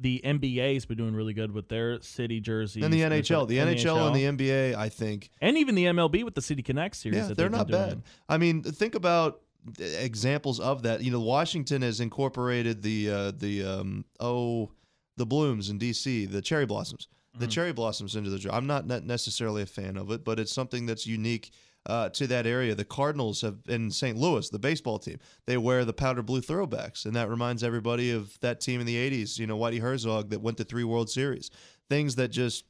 the 0.00 0.22
NBA's 0.24 0.86
been 0.86 0.96
doing 0.96 1.14
really 1.14 1.34
good 1.34 1.50
with 1.52 1.68
their 1.68 2.00
city 2.00 2.40
jerseys 2.40 2.84
And 2.84 2.94
the 2.94 3.00
NHL, 3.00 3.46
the 3.48 3.58
and 3.58 3.76
NHL 3.76 4.06
and 4.06 4.38
the 4.38 4.46
NBA, 4.48 4.74
I 4.76 4.88
think, 4.88 5.28
and 5.42 5.58
even 5.58 5.74
the 5.74 5.84
MLB 5.86 6.24
with 6.24 6.34
the 6.34 6.40
City 6.40 6.62
Connect 6.62 6.94
series. 6.96 7.18
Yeah, 7.18 7.26
that 7.28 7.36
they're 7.36 7.50
not 7.50 7.68
bad. 7.68 7.88
doing. 7.90 8.02
I 8.28 8.38
mean, 8.38 8.62
think 8.62 8.94
about 8.94 9.40
examples 9.78 10.60
of 10.60 10.82
that. 10.84 11.02
You 11.02 11.10
know, 11.10 11.20
Washington 11.20 11.82
has 11.82 12.00
incorporated 12.00 12.82
the 12.82 13.10
uh, 13.10 13.32
the 13.36 13.64
um, 13.64 14.04
oh 14.20 14.70
the 15.18 15.26
blooms 15.26 15.70
in 15.70 15.78
DC, 15.78 16.30
the 16.30 16.42
cherry 16.42 16.66
blossoms. 16.66 17.08
the 17.38 17.46
cherry 17.46 17.72
blossoms 17.72 18.16
into 18.16 18.30
the. 18.30 18.54
I'm 18.54 18.66
not 18.66 18.86
not 18.86 19.04
necessarily 19.04 19.62
a 19.62 19.66
fan 19.66 19.96
of 19.96 20.10
it, 20.10 20.24
but 20.24 20.40
it's 20.40 20.52
something 20.52 20.86
that's 20.86 21.06
unique 21.06 21.52
uh, 21.86 22.08
to 22.10 22.26
that 22.26 22.46
area. 22.46 22.74
The 22.74 22.84
Cardinals 22.84 23.40
have 23.42 23.58
in 23.68 23.90
St. 23.90 24.16
Louis, 24.16 24.48
the 24.50 24.58
baseball 24.58 24.98
team, 24.98 25.18
they 25.46 25.56
wear 25.56 25.84
the 25.84 25.92
powder 25.92 26.22
blue 26.22 26.40
throwbacks, 26.40 27.04
and 27.04 27.14
that 27.16 27.28
reminds 27.28 27.62
everybody 27.62 28.10
of 28.10 28.38
that 28.40 28.60
team 28.60 28.80
in 28.80 28.86
the 28.86 28.96
'80s. 28.96 29.38
You 29.38 29.46
know, 29.46 29.58
Whitey 29.58 29.80
Herzog 29.80 30.30
that 30.30 30.42
went 30.42 30.56
to 30.58 30.64
three 30.64 30.84
World 30.84 31.10
Series. 31.10 31.50
Things 31.88 32.16
that 32.16 32.28
just 32.28 32.64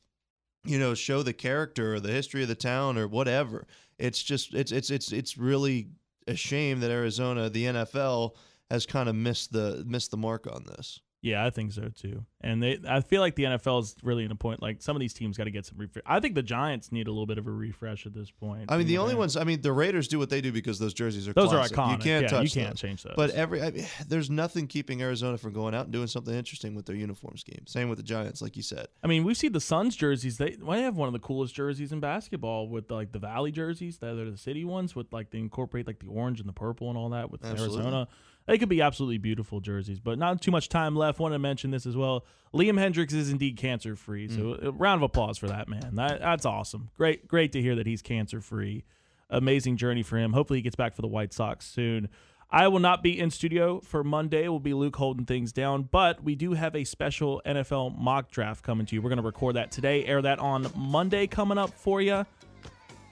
you 0.65 0.79
know 0.79 0.95
show 0.95 1.23
the 1.23 1.33
character 1.33 1.95
or 1.95 2.01
the 2.01 2.13
history 2.13 2.43
of 2.43 2.49
the 2.49 2.55
town 2.55 2.99
or 2.99 3.09
whatever. 3.09 3.67
It's 3.99 4.23
just 4.23 4.55
it's 4.55 4.73
it's 4.73 4.91
it's 4.91 5.13
it's 5.13 5.37
really 5.37 5.89
a 6.27 6.37
shame 6.37 6.81
that 6.81 6.91
Arizona, 6.91 7.49
the 7.49 7.65
NFL, 7.65 8.33
has 8.71 8.87
kind 8.87 9.09
of 9.09 9.15
missed 9.15 9.53
the 9.53 9.83
missed 9.87 10.11
the 10.11 10.17
mark 10.17 10.47
on 10.47 10.65
this. 10.65 11.01
Yeah, 11.21 11.45
I 11.45 11.51
think 11.51 11.73
so 11.73 11.89
too. 11.89 12.25
And 12.41 12.63
they, 12.63 12.79
I 12.89 13.01
feel 13.01 13.21
like 13.21 13.35
the 13.35 13.43
NFL 13.43 13.83
is 13.83 13.97
really 14.05 14.25
in 14.25 14.31
a 14.31 14.37
point. 14.37 14.63
Like 14.63 14.81
some 14.81 14.95
of 14.95 15.01
these 15.01 15.13
teams 15.13 15.37
got 15.37 15.45
to 15.45 15.51
get 15.51 15.67
some 15.67 15.77
refresh. 15.77 16.05
I 16.07 16.21
think 16.21 16.37
the 16.37 16.45
Giants 16.45 16.93
need 16.93 17.09
a 17.09 17.11
little 17.11 17.27
bit 17.27 17.39
of 17.39 17.49
a 17.49 17.51
refresh 17.51 18.07
at 18.07 18.15
this 18.15 18.31
point. 18.31 18.67
I 18.71 18.79
mean, 18.79 18.87
the 18.87 18.99
only 18.99 19.17
ones. 19.17 19.37
I 19.37 19.43
mean, 19.43 19.61
the 19.61 19.73
Raiders 19.73 20.07
do 20.07 20.21
what 20.21 20.31
they 20.31 20.41
do 20.41 20.53
because 20.53 20.79
those 20.79 20.95
jerseys 20.95 21.27
are 21.27 21.33
Those 21.33 21.53
are 21.53 21.67
classic. 21.69 21.99
You 21.99 22.11
can't 22.11 22.23
Yeah, 22.23 22.29
touch. 22.29 22.45
you 22.45 22.63
can't 22.63 22.75
those. 22.75 22.81
change 22.81 23.03
those. 23.03 23.15
But 23.17 23.31
every 23.31 23.61
I 23.63 23.73
mean, 23.73 23.87
there's 24.09 24.31
nothing 24.31 24.69
keeping 24.69 25.03
Arizona 25.03 25.39
from 25.39 25.53
going 25.53 25.75
out 25.75 25.85
and 25.87 25.93
doing 25.93 26.07
something 26.07 26.33
interesting 26.35 26.77
with 26.77 26.87
their 26.87 26.95
uniform 26.97 27.37
scheme. 27.37 27.67
Same 27.67 27.89
with 27.89 27.99
the 27.99 28.05
Giants, 28.05 28.41
like 28.41 28.57
you 28.57 28.63
said. 28.63 28.87
I 29.03 29.09
mean, 29.09 29.25
we've 29.25 29.37
seen 29.37 29.51
the 29.53 29.61
Suns 29.61 29.97
jerseys. 29.97 30.39
They, 30.39 30.53
they 30.53 30.83
have 30.83 30.97
one 30.97 31.09
of 31.09 31.13
the 31.13 31.19
coolest 31.19 31.53
jerseys 31.53 31.91
in 31.91 31.99
basketball 31.99 32.69
with 32.69 32.93
like 32.93 33.11
the 33.11 33.19
Valley 33.19 33.51
jerseys. 33.51 33.99
That 33.99 34.17
are 34.19 34.31
the 34.31 34.39
city 34.39 34.65
ones 34.65 34.95
with 34.95 35.13
like 35.13 35.31
they 35.31 35.39
incorporate 35.39 35.89
like 35.89 35.99
the 35.99 36.07
orange 36.07 36.39
and 36.39 36.49
the 36.49 36.53
purple 36.53 36.89
and 36.91 36.97
all 36.97 37.09
that 37.11 37.33
with 37.33 37.45
Absolutely. 37.45 37.79
Arizona. 37.79 38.09
They 38.49 38.57
could 38.57 38.71
be 38.71 38.81
absolutely 38.81 39.19
beautiful 39.19 39.61
jerseys, 39.61 40.01
but 40.01 40.19
not 40.19 40.41
too 40.41 40.51
much 40.51 40.71
time 40.71 40.97
left. 40.97 41.21
Want 41.21 41.35
to 41.35 41.39
mention 41.39 41.71
this 41.71 41.85
as 41.85 41.99
well. 41.99 42.25
Liam 42.55 42.81
Hendriks 42.81 43.13
is 43.13 43.31
indeed 43.31 43.59
cancer 43.59 43.95
free, 43.95 44.27
so 44.27 44.41
mm. 44.41 44.65
a 44.65 44.71
round 44.73 45.01
of 45.01 45.03
applause 45.03 45.37
for 45.37 45.49
that 45.49 45.69
man. 45.69 45.97
That, 45.97 46.21
that's 46.21 46.47
awesome. 46.47 46.89
Great, 46.97 47.29
great 47.29 47.53
to 47.53 47.61
hear 47.61 47.75
that 47.75 47.87
he's 47.87 48.01
cancer 48.01 48.41
free. 48.41 48.85
Amazing 49.29 49.77
journey 49.77 50.03
for 50.03 50.17
him. 50.17 50.33
Hopefully, 50.33 50.61
he 50.61 50.63
gets 50.63 50.77
back 50.77 50.95
for 50.95 51.03
the 51.03 51.09
White 51.09 51.35
Sox 51.35 51.67
soon. 51.67 52.09
I 52.51 52.69
will 52.69 52.79
not 52.79 53.03
be 53.03 53.21
in 53.21 53.31
studio 53.31 53.81
for 53.81 54.03
Monday. 54.03 54.49
We'll 54.49 54.61
be 54.61 54.73
Luke 54.73 54.97
holding 54.97 55.27
things 55.27 55.53
down, 55.53 55.83
but 55.83 56.25
we 56.25 56.35
do 56.35 56.55
have 56.55 56.75
a 56.75 56.85
special 56.85 57.43
NFL 57.45 57.99
mock 57.99 58.31
draft 58.31 58.65
coming 58.65 58.87
to 58.87 58.95
you. 58.95 59.03
We're 59.03 59.11
going 59.11 59.19
to 59.19 59.27
record 59.27 59.57
that 59.57 59.71
today, 59.71 60.07
air 60.07 60.23
that 60.23 60.39
on 60.39 60.69
Monday 60.75 61.27
coming 61.27 61.59
up 61.59 61.75
for 61.75 62.01
you. 62.01 62.25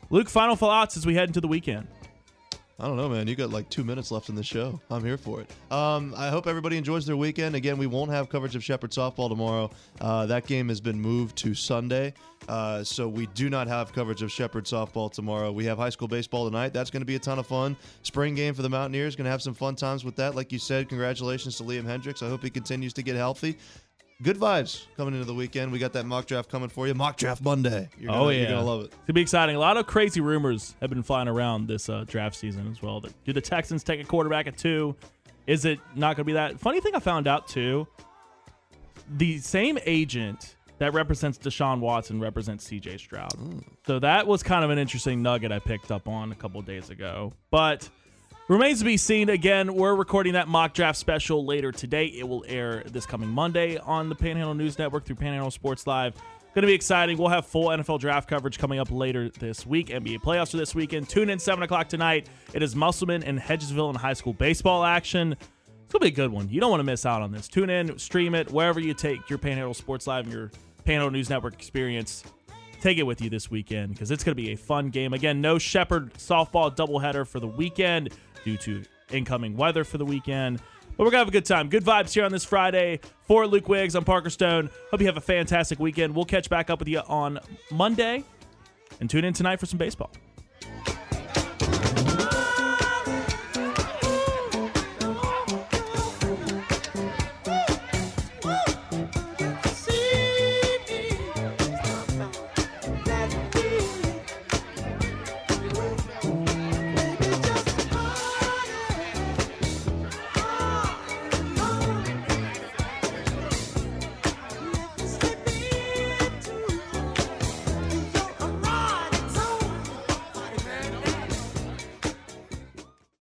Luke, 0.08 0.30
final 0.30 0.56
thoughts 0.56 0.96
as 0.96 1.04
we 1.04 1.14
head 1.14 1.28
into 1.28 1.42
the 1.42 1.48
weekend. 1.48 1.88
I 2.78 2.86
don't 2.86 2.98
know, 2.98 3.08
man. 3.08 3.26
You 3.26 3.34
got 3.36 3.48
like 3.48 3.70
two 3.70 3.84
minutes 3.84 4.10
left 4.10 4.28
in 4.28 4.34
the 4.34 4.42
show. 4.42 4.78
I'm 4.90 5.02
here 5.02 5.16
for 5.16 5.40
it. 5.40 5.50
Um, 5.72 6.12
I 6.14 6.28
hope 6.28 6.46
everybody 6.46 6.76
enjoys 6.76 7.06
their 7.06 7.16
weekend. 7.16 7.56
Again, 7.56 7.78
we 7.78 7.86
won't 7.86 8.10
have 8.10 8.28
coverage 8.28 8.54
of 8.54 8.62
Shepherd 8.62 8.90
softball 8.90 9.30
tomorrow. 9.30 9.70
Uh, 9.98 10.26
that 10.26 10.46
game 10.46 10.68
has 10.68 10.78
been 10.78 11.00
moved 11.00 11.36
to 11.36 11.54
Sunday, 11.54 12.12
uh, 12.50 12.84
so 12.84 13.08
we 13.08 13.28
do 13.28 13.48
not 13.48 13.66
have 13.66 13.94
coverage 13.94 14.20
of 14.20 14.30
Shepherd 14.30 14.66
softball 14.66 15.10
tomorrow. 15.10 15.52
We 15.52 15.64
have 15.64 15.78
high 15.78 15.88
school 15.88 16.06
baseball 16.06 16.44
tonight. 16.44 16.74
That's 16.74 16.90
going 16.90 17.00
to 17.00 17.06
be 17.06 17.14
a 17.14 17.18
ton 17.18 17.38
of 17.38 17.46
fun. 17.46 17.78
Spring 18.02 18.34
game 18.34 18.52
for 18.52 18.60
the 18.60 18.68
Mountaineers. 18.68 19.16
Going 19.16 19.24
to 19.24 19.30
have 19.30 19.42
some 19.42 19.54
fun 19.54 19.74
times 19.74 20.04
with 20.04 20.16
that. 20.16 20.34
Like 20.34 20.52
you 20.52 20.58
said, 20.58 20.90
congratulations 20.90 21.56
to 21.56 21.62
Liam 21.62 21.84
Hendriks. 21.84 22.22
I 22.22 22.28
hope 22.28 22.42
he 22.42 22.50
continues 22.50 22.92
to 22.92 23.02
get 23.02 23.16
healthy. 23.16 23.56
Good 24.22 24.38
vibes 24.38 24.86
coming 24.96 25.12
into 25.12 25.26
the 25.26 25.34
weekend. 25.34 25.70
We 25.70 25.78
got 25.78 25.92
that 25.92 26.06
mock 26.06 26.24
draft 26.24 26.48
coming 26.48 26.70
for 26.70 26.86
you. 26.86 26.94
Mock 26.94 27.18
draft 27.18 27.42
Monday. 27.42 27.90
You're 27.98 28.08
gonna, 28.08 28.24
oh 28.24 28.28
yeah, 28.30 28.40
you're 28.40 28.50
gonna 28.50 28.64
love 28.64 28.80
it. 28.80 28.86
It's 28.86 28.96
gonna 29.06 29.12
be 29.12 29.20
exciting. 29.20 29.56
A 29.56 29.58
lot 29.58 29.76
of 29.76 29.86
crazy 29.86 30.22
rumors 30.22 30.74
have 30.80 30.88
been 30.88 31.02
flying 31.02 31.28
around 31.28 31.68
this 31.68 31.90
uh, 31.90 32.04
draft 32.06 32.34
season 32.34 32.66
as 32.70 32.80
well. 32.80 33.04
Do 33.24 33.32
the 33.34 33.42
Texans 33.42 33.84
take 33.84 34.00
a 34.00 34.04
quarterback 34.04 34.46
at 34.46 34.56
two? 34.56 34.96
Is 35.46 35.66
it 35.66 35.80
not 35.94 36.16
gonna 36.16 36.24
be 36.24 36.32
that? 36.32 36.58
Funny 36.58 36.80
thing 36.80 36.94
I 36.94 36.98
found 36.98 37.28
out 37.28 37.46
too. 37.46 37.86
The 39.18 39.36
same 39.38 39.78
agent 39.84 40.56
that 40.78 40.94
represents 40.94 41.36
Deshaun 41.38 41.80
Watson 41.80 42.18
represents 42.18 42.64
C.J. 42.64 42.96
Stroud. 42.98 43.32
So 43.86 43.98
that 43.98 44.26
was 44.26 44.42
kind 44.42 44.64
of 44.64 44.70
an 44.70 44.78
interesting 44.78 45.22
nugget 45.22 45.52
I 45.52 45.58
picked 45.58 45.92
up 45.92 46.08
on 46.08 46.32
a 46.32 46.34
couple 46.34 46.60
days 46.62 46.88
ago. 46.88 47.34
But 47.50 47.88
Remains 48.48 48.78
to 48.78 48.84
be 48.84 48.96
seen. 48.96 49.28
Again, 49.28 49.74
we're 49.74 49.96
recording 49.96 50.34
that 50.34 50.46
mock 50.46 50.72
draft 50.72 51.00
special 51.00 51.44
later 51.44 51.72
today. 51.72 52.06
It 52.06 52.28
will 52.28 52.44
air 52.46 52.84
this 52.86 53.04
coming 53.04 53.28
Monday 53.28 53.76
on 53.76 54.08
the 54.08 54.14
Panhandle 54.14 54.54
News 54.54 54.78
Network 54.78 55.04
through 55.04 55.16
Panhandle 55.16 55.50
Sports 55.50 55.84
Live. 55.84 56.14
Going 56.54 56.62
to 56.62 56.68
be 56.68 56.72
exciting. 56.72 57.18
We'll 57.18 57.26
have 57.26 57.44
full 57.44 57.70
NFL 57.70 57.98
draft 57.98 58.28
coverage 58.28 58.56
coming 58.56 58.78
up 58.78 58.88
later 58.92 59.30
this 59.30 59.66
week. 59.66 59.88
NBA 59.88 60.20
playoffs 60.20 60.54
are 60.54 60.58
this 60.58 60.76
weekend. 60.76 61.08
Tune 61.08 61.28
in 61.28 61.40
7 61.40 61.60
o'clock 61.64 61.88
tonight. 61.88 62.28
It 62.54 62.62
is 62.62 62.76
Musselman 62.76 63.24
and 63.24 63.36
Hedgesville 63.36 63.90
in 63.90 63.96
high 63.96 64.12
school 64.12 64.32
baseball 64.32 64.84
action. 64.84 65.32
It's 65.32 65.92
going 65.92 66.02
to 66.02 66.06
be 66.06 66.06
a 66.06 66.10
good 66.12 66.30
one. 66.30 66.48
You 66.48 66.60
don't 66.60 66.70
want 66.70 66.78
to 66.78 66.84
miss 66.84 67.04
out 67.04 67.22
on 67.22 67.32
this. 67.32 67.48
Tune 67.48 67.68
in, 67.68 67.98
stream 67.98 68.36
it, 68.36 68.52
wherever 68.52 68.78
you 68.78 68.94
take 68.94 69.28
your 69.28 69.40
Panhandle 69.40 69.74
Sports 69.74 70.06
Live 70.06 70.22
and 70.22 70.32
your 70.32 70.52
Panhandle 70.84 71.10
News 71.10 71.28
Network 71.28 71.54
experience 71.54 72.22
take 72.80 72.98
it 72.98 73.02
with 73.02 73.20
you 73.20 73.28
this 73.30 73.50
weekend 73.50 73.92
because 73.92 74.10
it's 74.10 74.22
going 74.22 74.36
to 74.36 74.40
be 74.40 74.52
a 74.52 74.56
fun 74.56 74.90
game. 74.90 75.12
Again, 75.12 75.40
no 75.40 75.58
Shepherd 75.58 76.14
softball 76.14 76.74
doubleheader 76.74 77.26
for 77.26 77.40
the 77.40 77.46
weekend 77.46 78.10
due 78.46 78.56
to 78.56 78.84
incoming 79.10 79.56
weather 79.56 79.82
for 79.82 79.98
the 79.98 80.04
weekend. 80.04 80.60
But 80.96 81.04
we're 81.04 81.10
going 81.10 81.14
to 81.14 81.18
have 81.18 81.28
a 81.28 81.32
good 81.32 81.44
time. 81.44 81.68
Good 81.68 81.84
vibes 81.84 82.12
here 82.12 82.24
on 82.24 82.30
this 82.30 82.44
Friday. 82.44 83.00
For 83.22 83.44
Luke 83.44 83.68
Wiggs, 83.68 83.96
I'm 83.96 84.04
Parker 84.04 84.30
Stone. 84.30 84.70
Hope 84.92 85.00
you 85.00 85.06
have 85.06 85.16
a 85.16 85.20
fantastic 85.20 85.80
weekend. 85.80 86.14
We'll 86.14 86.24
catch 86.24 86.48
back 86.48 86.70
up 86.70 86.78
with 86.78 86.88
you 86.88 87.00
on 87.00 87.40
Monday 87.72 88.22
and 89.00 89.10
tune 89.10 89.24
in 89.24 89.34
tonight 89.34 89.58
for 89.58 89.66
some 89.66 89.78
baseball. 89.78 90.12